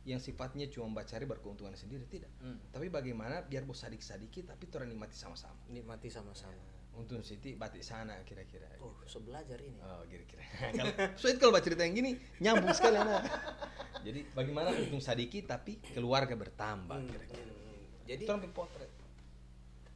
[0.03, 2.31] yang sifatnya cuma cari berkeuntungan sendiri tidak.
[2.43, 2.59] Hmm.
[2.75, 5.59] Tapi bagaimana biar bos sadik-sadiki tapi orang nikmati sama-sama.
[5.71, 6.55] nikmati sama-sama.
[6.93, 8.69] Untuk Siti batik sana kira-kira.
[8.85, 9.81] Oh, so belajar ini.
[9.81, 10.45] Oh, kira-kira.
[10.77, 13.25] kalau so itu kalau baca cerita yang gini nyambung sekali anak.
[14.07, 17.49] Jadi bagaimana untung sadiki tapi keluarga bertambah Hmm, kira-kira.
[17.49, 18.07] hmm.
[18.11, 18.91] Jadi Itu potret.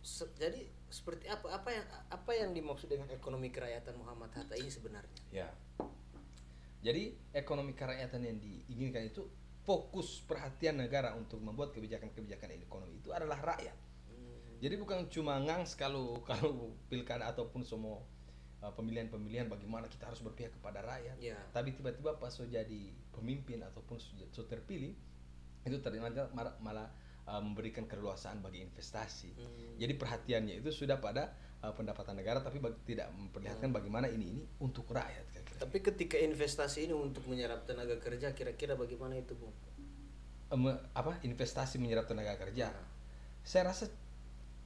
[0.01, 4.71] se- jadi seperti apa apa yang apa yang dimaksud dengan ekonomi kerakyatan Muhammad Hatta ini
[4.71, 5.19] sebenarnya?
[5.35, 5.49] Ya.
[6.87, 9.27] Jadi ekonomi kerakyatan yang diinginkan itu
[9.67, 13.75] fokus perhatian negara untuk membuat kebijakan-kebijakan ekonomi itu adalah rakyat.
[14.07, 14.63] Hmm.
[14.63, 18.07] Jadi bukan cuma ngangs kalau kalau pilkada ataupun semua
[18.63, 21.19] uh, pemilihan-pemilihan bagaimana kita harus berpihak kepada rakyat.
[21.19, 21.39] Ya.
[21.51, 23.99] Tapi tiba-tiba pas so jadi pemimpin ataupun
[24.31, 24.95] so, terpilih
[25.67, 26.31] itu ternyata
[26.63, 26.87] malah
[27.27, 29.31] uh, memberikan keleluasaan bagi investasi.
[29.35, 29.77] Hmm.
[29.77, 34.43] Jadi perhatiannya itu sudah pada uh, pendapatan negara tapi bag- tidak memperlihatkan bagaimana ini ini
[34.62, 35.59] untuk rakyat kira-kira.
[35.59, 39.53] Tapi ketika investasi ini untuk menyerap tenaga kerja kira-kira bagaimana itu, Bung?
[40.47, 40.62] Em,
[40.94, 42.70] apa investasi menyerap tenaga kerja.
[42.70, 42.86] Nah.
[43.43, 43.90] Saya rasa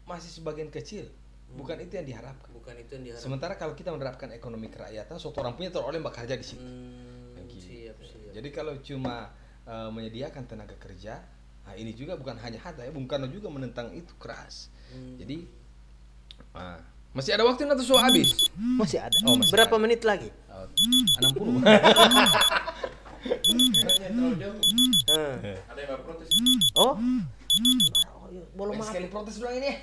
[0.05, 1.07] masih sebagian kecil.
[1.51, 5.43] bukan itu yang diharapkan bukan itu yang diharapkan sementara kalau kita menerapkan ekonomi kerakyatan suatu
[5.43, 7.91] orang punya teroleh bekerja di situ hmm, Begitu.
[7.91, 9.35] siap siap jadi kalau cuma
[9.66, 11.19] eh, menyediakan tenaga kerja
[11.71, 14.75] nah ini juga bukan hanya hatta ya Bung Karno juga menentang itu keras.
[14.91, 15.15] Hmm.
[15.23, 15.47] jadi
[16.51, 16.83] ah,
[17.15, 18.51] masih ada waktu atau sudah habis?
[18.59, 19.15] Masih ada.
[19.23, 20.35] Oh, masih berapa menit lagi?
[20.51, 20.67] Oh,
[21.23, 21.63] 60
[23.21, 24.33] Hmm.
[25.71, 26.27] Ada yang protes?
[26.75, 26.97] oh.
[26.99, 27.23] Belum
[28.57, 28.89] Banyak maaf.
[28.91, 29.71] sekali protes bilang ini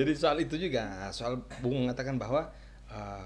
[0.00, 2.48] jadi soal itu juga soal Bung mengatakan bahwa
[2.88, 3.24] uh,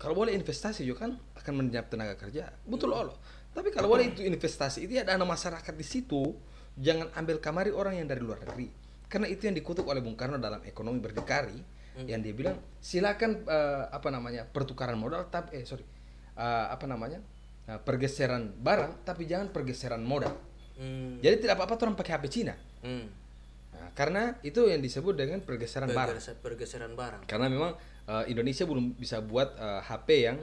[0.00, 2.50] kalau boleh investasi juga kan akan menyiap tenaga kerja.
[2.66, 3.14] Betul loh
[3.56, 6.36] tapi kalau boleh itu investasi itu ada anak masyarakat di situ
[6.76, 8.68] jangan ambil kamari orang yang dari luar negeri
[9.08, 11.56] karena itu yang dikutuk oleh Bung Karno dalam ekonomi berdikari
[12.04, 15.80] yang dia bilang silakan uh, apa namanya pertukaran modal tapi eh sorry
[16.36, 17.24] uh, apa namanya
[17.66, 20.36] uh, pergeseran barang tapi jangan pergeseran modal
[20.76, 21.16] Hmm.
[21.24, 22.52] jadi tidak apa-apa orang pakai HP Cina
[22.84, 23.08] Hmm.
[23.72, 26.20] Nah, karena itu yang disebut dengan pergeseran barang.
[26.20, 27.72] Pergeser- pergeseran barang Karena memang
[28.04, 30.36] eh, Indonesia belum bisa buat eh, HP yang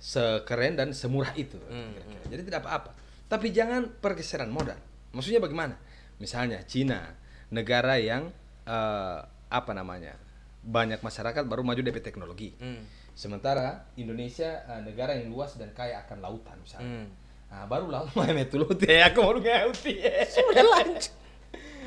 [0.00, 1.60] sekeren dan semurah itu.
[1.68, 2.22] Hmm, kira-kira.
[2.32, 2.90] Jadi tidak apa-apa.
[3.28, 4.80] Tapi jangan pergeseran modal.
[5.12, 5.76] Maksudnya bagaimana?
[6.18, 7.14] Misalnya Cina,
[7.52, 8.32] negara yang
[8.64, 9.18] eh,
[9.50, 10.16] apa namanya
[10.60, 12.56] banyak masyarakat baru maju DP teknologi.
[12.58, 12.82] Hmm.
[13.12, 16.88] Sementara Indonesia eh, negara yang luas dan kaya akan lautan misalnya.
[17.04, 17.06] Hmm.
[17.52, 20.00] Nah, baru laut main metulut ya aku mau ngauti.
[20.26, 21.12] Sudah lanjut.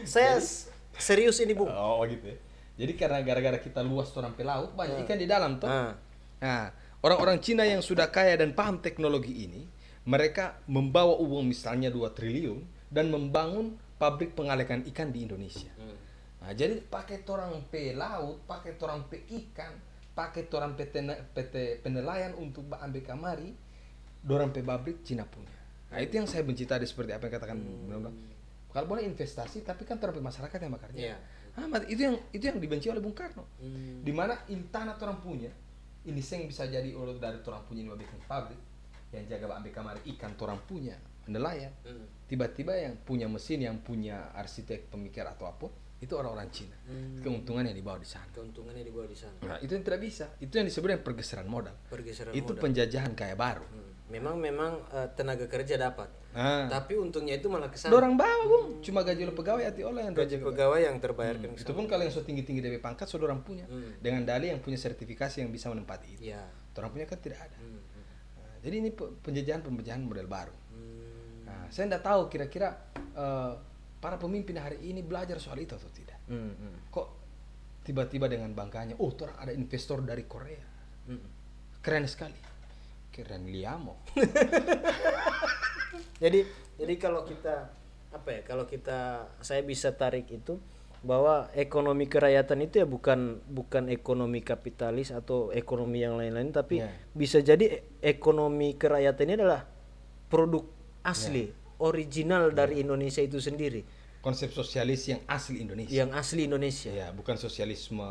[0.04, 1.72] Saya s- serius ini, Bung.
[1.72, 2.38] Oh gitu ya.
[2.74, 5.70] Jadi karena gara-gara kita luas orang pe laut banyak ikan di dalam tuh.
[5.70, 5.94] Ah.
[6.44, 6.74] Nah,
[7.04, 9.68] orang-orang Cina yang sudah kaya dan paham teknologi ini,
[10.08, 15.72] mereka membawa uang misalnya 2 triliun dan membangun pabrik pengalekan ikan di Indonesia.
[15.80, 15.96] Hmm.
[16.44, 19.72] Nah, jadi pakai orang pe laut, pakai orang pe ikan,
[20.12, 23.56] pakai orang pe, tena- PT penelayan untuk ambil kamari,
[24.20, 25.56] dorang pe pabrik Cina punya.
[25.88, 28.16] Nah, itu yang saya benci tadi seperti apa yang katakan Bung Bang.
[28.74, 30.98] Kalau boleh investasi, tapi kan terhadap masyarakat yang bekerja.
[30.98, 31.18] Iya.
[31.54, 33.46] Ah, itu yang itu yang dibenci oleh Bung Karno.
[33.62, 34.02] Hmm.
[34.02, 35.54] Di mana ini tanah orang punya,
[36.04, 38.60] ini seng bisa jadi oleh dari orang punya ini bikin pabrik
[39.14, 40.98] yang jaga ambil kamar ikan orang punya
[41.30, 41.72] nelayan.
[41.86, 42.04] Hmm.
[42.28, 45.70] Tiba-tiba yang punya mesin, yang punya arsitek, pemikir atau apa,
[46.04, 46.76] itu orang-orang Cina.
[46.90, 47.24] Hmm.
[47.24, 48.28] Keuntungan yang dibawa di sana.
[48.36, 49.38] Keuntungannya dibawa di sana.
[49.46, 50.26] Nah, itu yang tidak bisa.
[50.42, 51.76] Itu yang disebut dengan pergeseran modal.
[51.88, 52.64] Pergeseran itu modal.
[52.68, 53.64] penjajahan kaya baru.
[53.64, 53.93] Hmm.
[54.14, 56.06] Memang memang eh, tenaga kerja dapat.
[56.34, 57.94] Nah, Tapi untungnya itu malah ke sana.
[57.94, 58.82] dorang bawa, Bung.
[58.82, 62.02] Cuma gaji oleh pegawai hati oleh yang gaji pegawai yang terbayarkan ke Itu pun kalau
[62.02, 63.70] yang so tinggi-tinggi DP pangkat, so orang punya.
[63.70, 63.94] Hmm.
[64.02, 66.34] Dengan dalih yang punya sertifikasi yang bisa menempati itu.
[66.34, 66.42] Ya.
[66.74, 67.58] Orang punya kan tidak ada.
[67.62, 67.78] Hmm.
[67.78, 68.06] hmm.
[68.42, 70.56] Nah, jadi ini pe- penjajahan-penjajahan model baru.
[70.74, 71.46] Hmm.
[71.46, 73.54] Nah, saya tidak tahu kira-kira eh,
[74.02, 76.18] para pemimpin hari ini belajar soal itu atau tidak.
[76.26, 76.54] Hmm.
[76.58, 76.90] hmm.
[76.90, 77.08] Kok
[77.86, 80.66] tiba-tiba dengan bangkanya, oh, orang ada investor dari Korea.
[81.06, 81.30] Hmm.
[81.78, 82.53] Keren sekali.
[83.14, 84.02] Keren liamo.
[86.18, 86.42] jadi
[86.76, 87.70] jadi kalau kita
[88.10, 88.98] apa ya kalau kita
[89.40, 90.58] saya bisa tarik itu
[91.04, 96.90] bahwa ekonomi kerakyatan itu ya bukan bukan ekonomi kapitalis atau ekonomi yang lain-lain tapi Ya.
[97.12, 99.68] bisa jadi ekonomi kerakyatan ini adalah
[100.26, 100.64] produk
[101.04, 103.84] asli original dari Indonesia itu sendiri
[104.24, 105.92] Konsep sosialis yang asli Indonesia.
[105.92, 108.08] yang asli Indonesia Ya, bukan sosialisme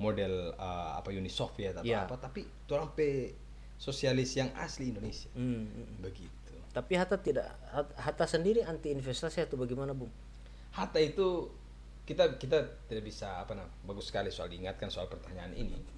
[0.00, 2.08] model eh, apa Uni Soviet atau Ya.
[2.08, 3.36] apa, tapi orang pe
[3.80, 5.32] sosialis yang asli Indonesia.
[5.32, 6.04] Hmm, hmm.
[6.04, 6.52] Begitu.
[6.70, 10.12] tapi Hatta tidak Hat- Hatta sendiri anti investasi atau bagaimana Bung
[10.70, 11.48] Hatta itu
[12.04, 15.80] kita kita tidak bisa apa namanya bagus sekali soal diingatkan soal pertanyaan ini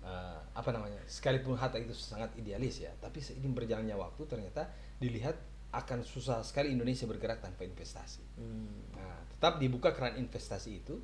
[0.00, 4.64] Eh, apa namanya sekalipun Hatta itu sangat idealis ya tapi seiring berjalannya waktu ternyata
[4.96, 5.36] dilihat
[5.70, 8.96] akan susah sekali Indonesia bergerak tanpa investasi Hmm.
[8.96, 10.96] nah tetap dibuka keran investasi itu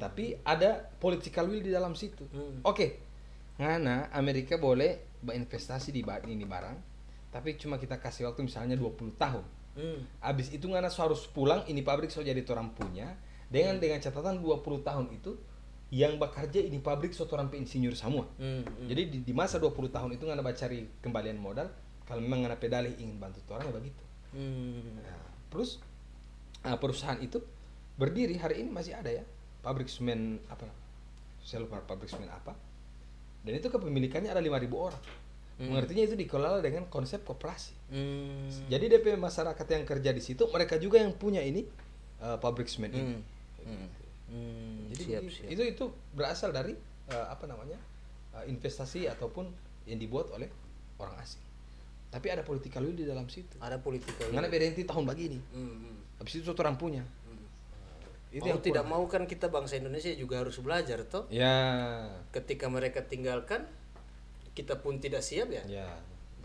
[0.00, 2.64] tapi ada political will di dalam situ Hmm.
[2.64, 3.09] oke
[3.60, 6.78] ngana Amerika boleh berinvestasi di ba- ini barang
[7.28, 9.44] tapi cuma kita kasih waktu misalnya 20 tahun
[9.78, 10.02] Hmm.
[10.18, 13.14] Abis itu ngana so harus pulang, ini pabrik so jadi orang punya.
[13.50, 15.34] Dengan dengan catatan 20 tahun itu
[15.90, 18.26] yang bekerja ini pabrik so orang insinyur semua.
[18.38, 18.86] Hmm, hmm.
[18.90, 21.70] Jadi di, di masa 20 tahun itu ngana cari kembalian modal.
[22.06, 24.04] Kalau memang ngana pedalih ingin bantu orang ya begitu.
[24.34, 25.02] Hmm.
[25.02, 25.78] Nah, terus
[26.66, 27.38] ah, perusahaan itu
[27.98, 29.22] berdiri hari ini masih ada ya
[29.62, 30.66] pabrik semen apa?
[31.42, 32.54] Saya lupa pabrik semen apa.
[33.40, 35.04] Dan itu kepemilikannya ada 5.000 orang.
[35.60, 35.76] Hmm.
[35.76, 37.76] Mengertinya itu dikelola dengan konsep koperasi.
[37.92, 38.48] Hmm.
[38.72, 41.68] Jadi DP masyarakat yang kerja di situ mereka juga yang punya ini
[42.24, 43.04] uh, pabrik semen ini.
[43.04, 43.20] Hmm.
[43.68, 43.88] Hmm.
[44.32, 44.78] Hmm.
[44.96, 45.48] Jadi siap, siap.
[45.52, 45.84] itu itu
[46.16, 46.72] berasal dari
[47.12, 47.76] uh, apa namanya
[48.32, 49.52] uh, investasi ataupun
[49.84, 50.48] yang dibuat oleh
[50.96, 51.44] orang asing.
[52.08, 53.54] Tapi ada political will di dalam situ.
[53.62, 55.38] ada politika Karena berhenti tahun begini.
[55.52, 55.96] Hmm, hmm.
[56.24, 57.04] Habis itu suatu orang punya.
[58.30, 61.26] Itu mau tidak mau kan kita bangsa Indonesia juga harus belajar toh.
[61.34, 63.66] Ya, ketika mereka tinggalkan
[64.54, 65.62] kita pun tidak siap ya?
[65.66, 65.88] Ya.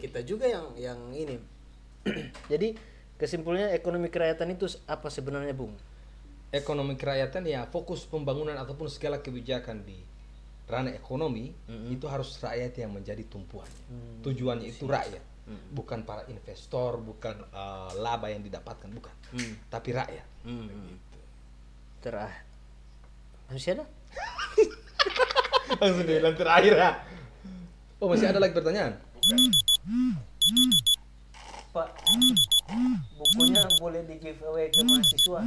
[0.02, 1.38] kita juga yang yang ini.
[2.52, 2.76] Jadi
[3.16, 5.72] kesimpulannya ekonomi kerakyatan itu apa sebenarnya bung?
[6.52, 9.98] Ekonomi kerakyatan ya fokus pembangunan ataupun segala kebijakan di
[10.66, 11.54] ranah ekonomi
[11.94, 13.86] itu harus rakyat yang menjadi tumpuannya.
[14.26, 15.22] Tujuannya itu rakyat,
[15.72, 19.14] bukan para investor, bukan eh, laba yang didapatkan, bukan,
[19.70, 20.26] tapi rakyat.
[22.06, 22.46] Terakhir.
[23.50, 23.86] Masih ada?
[25.82, 27.02] Langsung bilang terakhir ya.
[27.98, 29.02] Oh masih ada lagi pertanyaan?
[31.74, 31.90] Pak,
[33.18, 35.42] bukunya boleh di giveaway ke mahasiswa.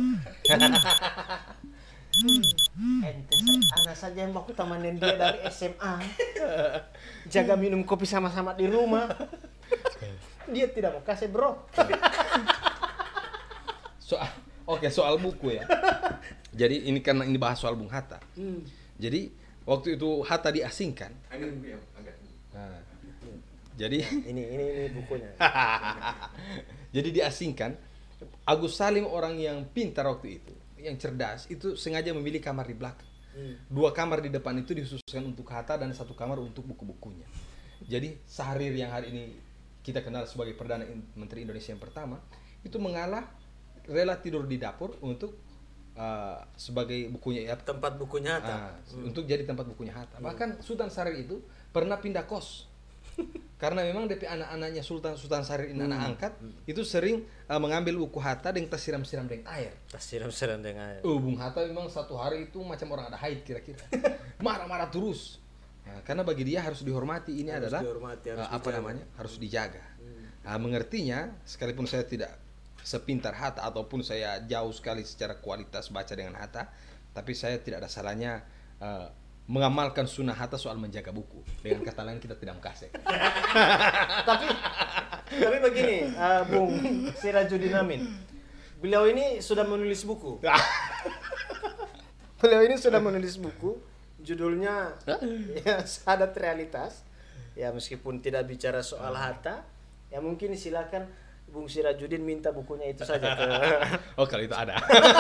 [3.06, 3.35] Ente
[3.78, 6.02] anak saja yang baku tamanin dia dari SMA.
[7.30, 9.06] Jaga minum kopi sama-sama di rumah.
[10.51, 11.55] Dia tidak mau kasih bro.
[14.09, 14.24] Soal,
[14.64, 15.68] oke soal buku ya.
[16.59, 18.18] Jadi ini karena ini bahas soal Bung Hatta.
[18.98, 19.30] Jadi
[19.62, 21.14] waktu itu Hatta diasingkan.
[21.30, 22.14] Angkat buku ya, angkat.
[22.51, 22.82] Nah,
[23.78, 24.43] jadi Ini ini
[24.74, 25.30] ini bukunya.
[26.97, 27.78] jadi diasingkan.
[28.43, 33.06] Agus Salim orang yang pintar waktu itu, yang cerdas itu sengaja memilih kamar di belakang.
[33.70, 37.22] Dua kamar di depan itu dikhususkan untuk Hatta dan satu kamar untuk buku-bukunya.
[37.86, 39.39] Jadi Sahrir yang hari ini
[39.86, 42.18] kita kenal sebagai perdana In- menteri Indonesia yang pertama
[42.66, 43.30] itu mengalah
[43.86, 45.39] rela tidur di dapur untuk
[45.99, 50.23] uh, sebagai bukunya ya Tempat bukunya Ah, untuk jadi tempat bukunya Hatta.
[50.23, 51.43] Bahkan Sultan Syahrir itu
[51.75, 52.70] pernah pindah kos.
[53.62, 56.33] Karena memang DP anak-anaknya Sultan Sultan Syahrir ini anak angkat
[56.70, 59.75] itu sering uh, mengambil buku Hatta dan tersiram-siram dengan air.
[59.91, 63.83] Tas siram-siram dengan Oh, Bung Hatta memang satu hari itu macam orang ada haid kira-kira.
[64.47, 65.43] Marah-marah terus.
[65.83, 68.77] Nah, karena bagi dia harus dihormati ini Harus adalah dihormati, harus uh, apa dijaga.
[68.79, 69.05] namanya?
[69.19, 69.85] harus dijaga.
[70.47, 72.31] Nah, mengertinya sekalipun saya tidak
[72.89, 76.73] sepintar Hatta ataupun saya jauh sekali secara kualitas baca dengan Hatta,
[77.12, 78.40] tapi saya tidak ada salahnya
[78.81, 79.12] uh,
[79.44, 81.44] mengamalkan sunnah Hatta soal menjaga buku.
[81.60, 82.89] Dengan kata lain kita tidak mengkasih.
[84.28, 84.48] tapi
[85.28, 86.73] tapi begini, eh, Bung
[87.12, 88.09] Sirajuddin Amin.
[88.81, 90.40] Beliau ini sudah menulis buku.
[92.40, 93.77] Beliau ini sudah menulis buku,
[94.24, 94.97] judulnya
[95.60, 97.05] ya, Sadat Realitas.
[97.52, 99.66] Ya meskipun tidak bicara soal Hatta,
[100.09, 101.10] ya mungkin silakan
[101.49, 103.45] Bung Sirajuddin minta bukunya itu saja ke
[104.20, 104.77] oh, kalau itu ada.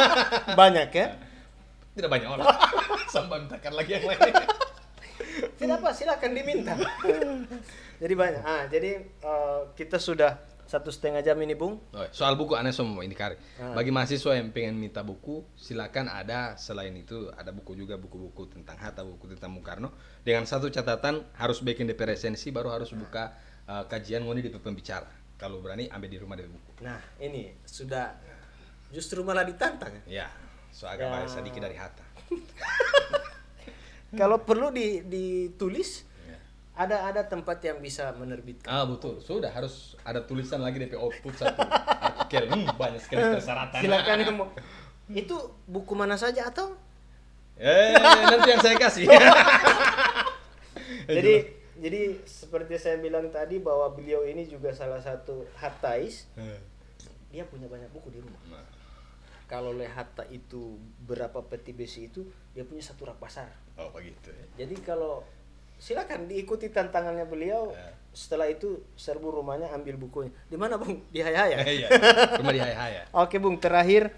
[0.60, 1.06] banyak ya.
[1.96, 2.46] tidak banyak orang.
[3.14, 4.34] Sampai mintakan lagi yang lain.
[5.58, 6.78] Tidak apa, silakan diminta.
[7.98, 8.42] jadi banyak.
[8.46, 10.38] Ah, jadi eh, kita sudah
[10.68, 11.80] satu setengah jam ini, Bung.
[11.96, 13.40] Oh, soal buku aneh semua ini kari.
[13.56, 13.72] Ah.
[13.72, 18.76] Bagi mahasiswa yang pengen minta buku, silakan ada selain itu ada buku juga buku-buku tentang
[18.76, 19.90] Hatta, buku tentang Bung Karno.
[20.20, 23.32] Dengan satu catatan harus bikin DP resensi baru harus buka
[23.64, 25.17] uh, kajian ngoni di pembicara.
[25.38, 26.82] Kalau berani ambil di rumah DP buku.
[26.82, 28.10] Nah, ini sudah
[28.90, 29.94] justru malah ditantang.
[30.04, 30.26] Ya,
[30.74, 31.30] so agak Ya.
[31.30, 32.02] sedikit dari Hatta.
[34.20, 36.36] Kalau perlu di, ditulis Ya.
[36.74, 38.66] ada ada tempat yang bisa menerbitkan.
[38.66, 42.50] Ah betul, sudah harus ada tulisan lagi DP output satu artikel.
[42.50, 43.78] Hmm, banyak sekali persyaratan.
[43.78, 44.48] Silakan mau.
[45.22, 46.74] Itu buku mana saja atau?
[47.58, 49.06] Eh, nanti yang saya kasih.
[51.08, 51.34] Jadi
[51.78, 56.26] jadi seperti saya bilang tadi bahwa beliau ini juga salah satu hatais.
[56.36, 56.58] Eh,
[57.28, 58.40] Dia punya banyak buku di rumah.
[58.48, 58.64] nah,
[59.44, 63.48] Kalau oleh hatta itu berapa peti besi itu dia punya satu rak pasar.
[63.76, 64.64] Oh begitu ya.
[64.64, 65.24] Jadi kalau
[65.78, 67.72] silakan diikuti tantangannya beliau.
[67.72, 67.94] Ya.
[68.08, 70.32] Setelah itu serbu rumahnya ambil bukunya.
[70.50, 70.98] Di mana bung?
[71.12, 71.62] Di Hayaya.
[71.62, 71.86] Iya,
[72.40, 73.04] rumah di Hai Hai ya.
[73.14, 74.10] Oke bung terakhir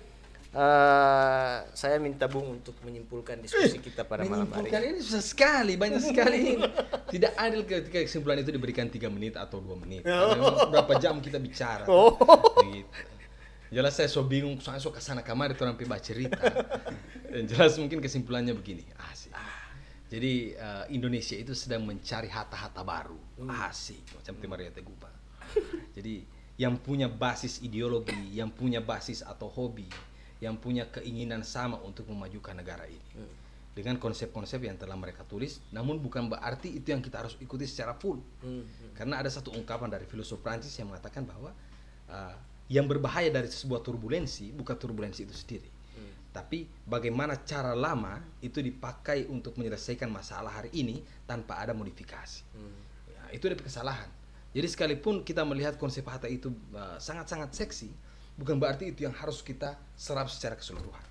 [0.50, 4.70] eh, saya minta bung untuk menyimpulkan diskusi kita pada malam hari.
[4.70, 6.58] Menyimpulkan ini susah sekali, banyak sekali.
[7.14, 10.02] Tidak adil ketika kesimpulan itu diberikan tiga menit atau dua menit.
[10.06, 11.86] Memang berapa jam kita bicara.
[11.86, 12.14] Oh.
[12.62, 12.90] Begitu.
[13.70, 16.42] Jelas saya so bingung, soalnya so ke sana kamari tuh sampai baca cerita.
[17.30, 18.82] Dan jelas mungkin kesimpulannya begini,
[19.14, 19.30] asik.
[20.10, 23.14] Jadi eh, Indonesia itu sedang mencari hata-hata baru,
[23.70, 25.06] asik, macam Timaria Tegupa.
[25.94, 26.26] Jadi
[26.58, 29.86] yang punya basis ideologi, yang punya basis atau hobi,
[30.40, 33.04] yang punya keinginan sama untuk memajukan negara ini
[33.70, 37.94] dengan konsep-konsep yang telah mereka tulis, namun bukan berarti itu yang kita harus ikuti secara
[37.94, 38.18] full.
[38.42, 38.66] Hmm,
[38.98, 41.54] Karena ada satu ungkapan dari filosof Prancis yang mengatakan bahwa
[42.10, 42.34] uh,
[42.66, 45.70] yang berbahaya dari sebuah turbulensi bukan turbulensi itu sendiri,
[46.34, 52.42] tapi bagaimana cara lama itu dipakai untuk menyelesaikan masalah hari ini tanpa ada modifikasi.
[53.10, 54.10] Ya, itu ada kesalahan.
[54.50, 57.90] Jadi sekalipun kita melihat konsep Hatta itu uh, sangat-sangat seksi,
[58.40, 61.04] bukan berarti itu yang harus kita serap secara keseluruhan.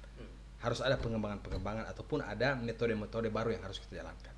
[0.59, 4.33] Harus ada pengembangan-pengembangan ataupun ada metode-metode baru yang harus kita jalankan.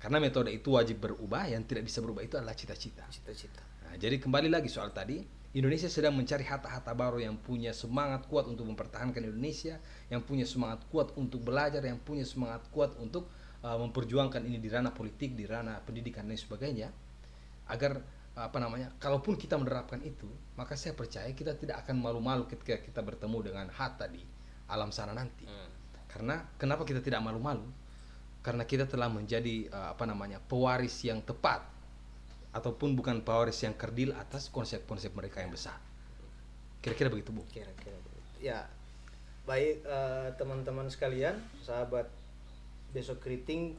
[0.00, 3.04] Karena metode itu wajib berubah, yang tidak bisa berubah itu adalah cita-cita.
[3.12, 3.60] Cita-cita.
[3.84, 5.20] Nah, jadi kembali lagi soal tadi,
[5.52, 9.76] Indonesia sedang mencari hata-hata baru yang punya semangat kuat untuk mempertahankan Indonesia,
[10.08, 13.28] yang punya semangat kuat untuk belajar, yang punya semangat kuat untuk
[13.60, 16.88] uh, memperjuangkan ini di ranah politik, di ranah pendidikan dan sebagainya,
[17.68, 18.00] agar
[18.38, 23.02] apa namanya, kalaupun kita menerapkan itu, maka saya percaya kita tidak akan malu-malu ketika kita
[23.02, 24.22] bertemu dengan Hatta di
[24.70, 25.44] alam sana nanti.
[26.06, 27.66] Karena kenapa kita tidak malu-malu?
[28.40, 31.62] Karena kita telah menjadi eh, apa namanya pewaris yang tepat
[32.50, 35.78] ataupun bukan pewaris yang kerdil atas konsep-konsep mereka yang besar.
[36.80, 37.44] Kira-kira begitu bu.
[37.52, 38.28] kira-kira begitu.
[38.40, 38.64] ya
[39.44, 42.08] baik eh, teman-teman sekalian sahabat
[42.90, 43.76] besok keriting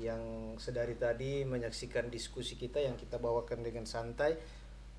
[0.00, 4.36] yang sedari tadi menyaksikan diskusi kita yang kita bawakan dengan santai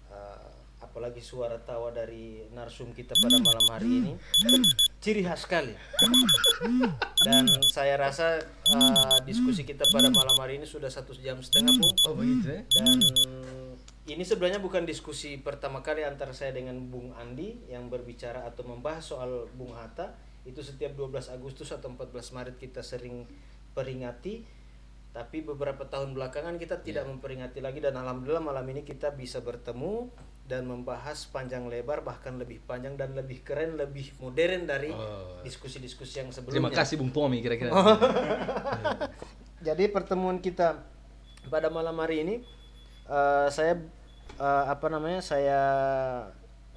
[0.09, 0.49] eh,
[0.83, 4.13] apalagi suara tawa dari narsum kita pada malam hari ini
[5.03, 5.73] ciri khas sekali
[7.25, 8.37] dan saya rasa
[8.69, 12.61] eh, diskusi kita pada malam hari ini sudah satu jam setengah bu Oh begitu ya?
[12.77, 12.99] dan
[14.03, 18.99] ini sebenarnya bukan diskusi pertama kali antara saya dengan Bung Andi yang berbicara atau membahas
[18.99, 20.19] soal Bung Hatta.
[20.43, 23.23] Itu setiap 12 Agustus atau 14 Maret kita sering
[23.71, 24.43] peringati.
[25.13, 30.09] Tapi beberapa tahun belakangan kita tidak memperingati lagi dan alhamdulillah malam ini kita bisa bertemu
[30.49, 35.37] dan membahas panjang lebar bahkan lebih panjang dan lebih keren, lebih modern dari Oh.
[35.45, 36.73] diskusi-diskusi yang Terima sebelumnya.
[36.81, 37.69] kasih Bung Tommy kira-kira.
[39.69, 40.81] Jadi pertemuan kita
[41.45, 42.35] pada malam hari ini
[43.05, 43.77] eh, saya
[44.41, 45.61] eh, apa namanya saya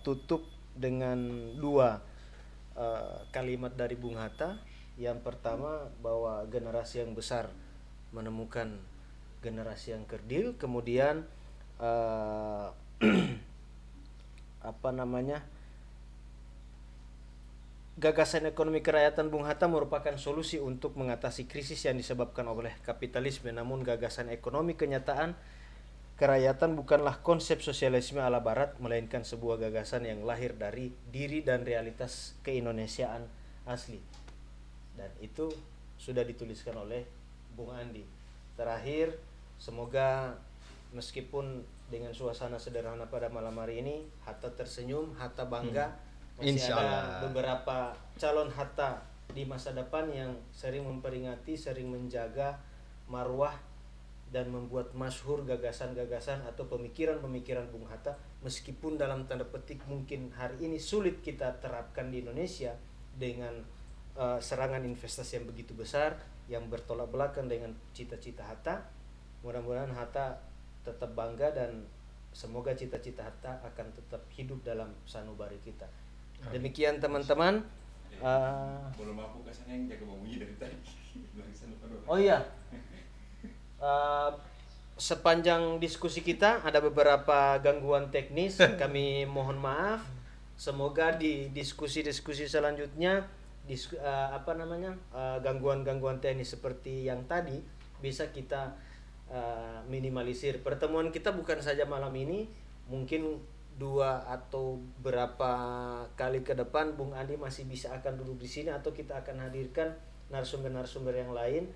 [0.04, 0.44] tutup
[0.76, 1.16] dengan
[1.56, 2.04] dua
[2.76, 4.60] eh, kalimat dari Bung Hatta.
[5.00, 7.48] Yang pertama bahwa generasi yang besar
[8.16, 8.80] menemukan
[9.44, 11.28] generasi yang kerdil, kemudian
[11.76, 12.66] eh,
[14.72, 15.44] apa namanya
[17.96, 23.48] Gagasan ekonomi kerakyatan Bung Hatta merupakan solusi untuk mengatasi krisis yang disebabkan oleh kapitalisme.
[23.48, 25.32] Namun gagasan ekonomi kenyataan
[26.20, 32.36] kerakyatan bukanlah konsep sosialisme ala barat, melainkan sebuah gagasan yang lahir dari diri dan realitas
[32.44, 33.24] keindonesiaan
[33.64, 34.04] asli.
[34.92, 35.48] Dan itu
[35.96, 37.00] sudah dituliskan oleh
[37.56, 38.04] Bung Andi.
[38.54, 39.16] Terakhir,
[39.56, 40.36] semoga
[40.92, 45.88] meskipun dengan suasana sederhana pada malam hari ini, Hatta tersenyum, Hatta bangga.
[46.36, 47.20] Masih Insya ada Allah.
[47.24, 47.76] beberapa
[48.20, 49.00] calon Hatta
[49.32, 52.60] di masa depan yang sering memperingati, sering menjaga
[53.08, 53.56] marwah
[54.28, 60.82] dan membuat masyhur gagasan-gagasan atau pemikiran-pemikiran Bung Hatta meskipun dalam tanda petik mungkin hari ini
[60.82, 62.74] sulit kita terapkan di Indonesia
[63.14, 63.54] dengan
[64.18, 68.82] eh, serangan investasi yang begitu besar yang bertolak belakang dengan cita-cita Hatta
[69.42, 70.38] mudah-mudahan Hatta
[70.86, 71.86] tetap bangga dan
[72.30, 75.86] semoga cita-cita Hatta akan tetap hidup dalam sanubari kita
[76.54, 77.64] demikian teman-teman
[78.16, 80.76] Eh, Belum aku ke sana yang jaga bambunya dari tadi.
[82.06, 82.38] Oh iya.
[83.76, 84.30] Eh,
[84.96, 90.00] sepanjang diskusi kita ada beberapa gangguan teknis, kami mohon maaf.
[90.56, 93.28] Semoga di diskusi-diskusi selanjutnya
[93.66, 97.60] dis- eh, apa namanya eh, gangguan-gangguan teknis seperti yang tadi
[98.00, 98.78] bisa kita
[99.28, 100.62] eh, minimalisir.
[100.62, 102.46] Pertemuan kita bukan saja malam ini,
[102.86, 103.42] mungkin
[103.76, 105.52] dua atau berapa
[106.16, 109.92] kali ke depan Bung Andi masih bisa akan duduk di sini atau kita akan hadirkan
[110.32, 111.68] narasumber-narasumber yang lain.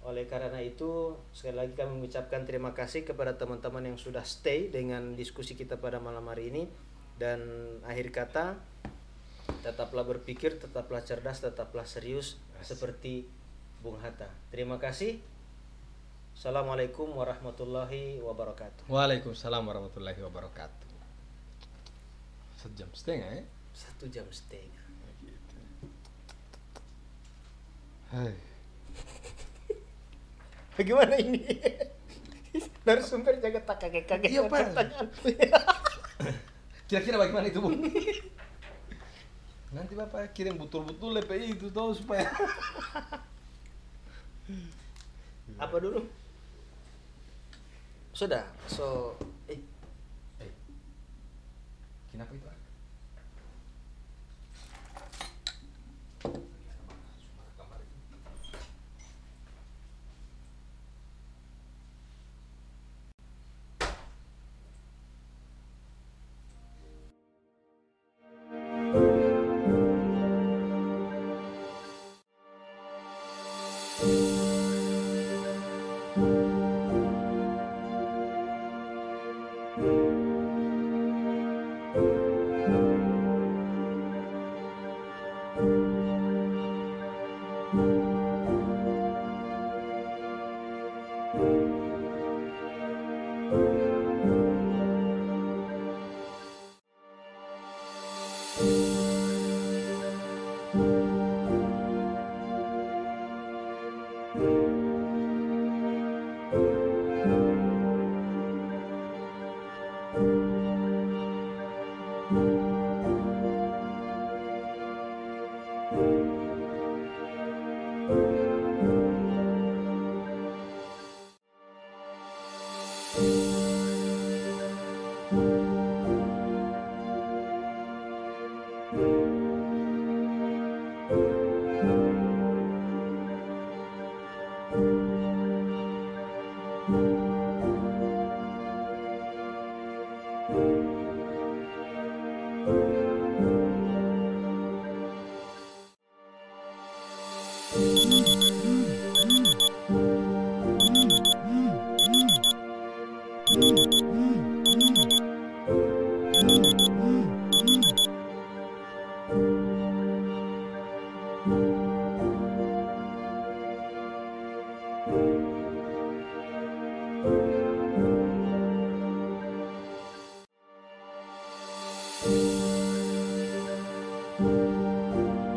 [0.00, 5.12] Oleh karena itu, sekali lagi kami mengucapkan terima kasih kepada teman-teman yang sudah stay dengan
[5.12, 6.72] diskusi kita pada malam hari ini.
[7.20, 7.44] Dan
[7.84, 8.56] akhir kata,
[9.58, 13.26] tetaplah berpikir, tetaplah cerdas, tetaplah serius seperti
[13.82, 14.30] Bung Hatta.
[14.54, 15.18] Terima kasih.
[16.36, 18.88] Assalamualaikum warahmatullahi wabarakatuh.
[18.88, 20.88] Waalaikumsalam warahmatullahi wabarakatuh.
[22.60, 23.44] Sejam setengah ya?
[23.74, 24.86] Satu jam setengah.
[28.10, 28.34] Hai.
[30.80, 31.40] Bagaimana ini?
[32.86, 34.30] Narasumber jaga tak kaget-kaget.
[34.32, 34.74] Iya, Pak.
[36.90, 37.70] Kira-kira bagaimana itu, Bu?
[39.70, 42.26] Nanti Bapak kirim betul-betul LPI itu tahu supaya
[45.62, 46.02] Apa dulu?
[48.10, 48.42] Sudah.
[48.66, 49.14] So,
[49.46, 49.62] eh,
[50.42, 50.52] Eh.
[52.10, 52.48] Kenapa itu?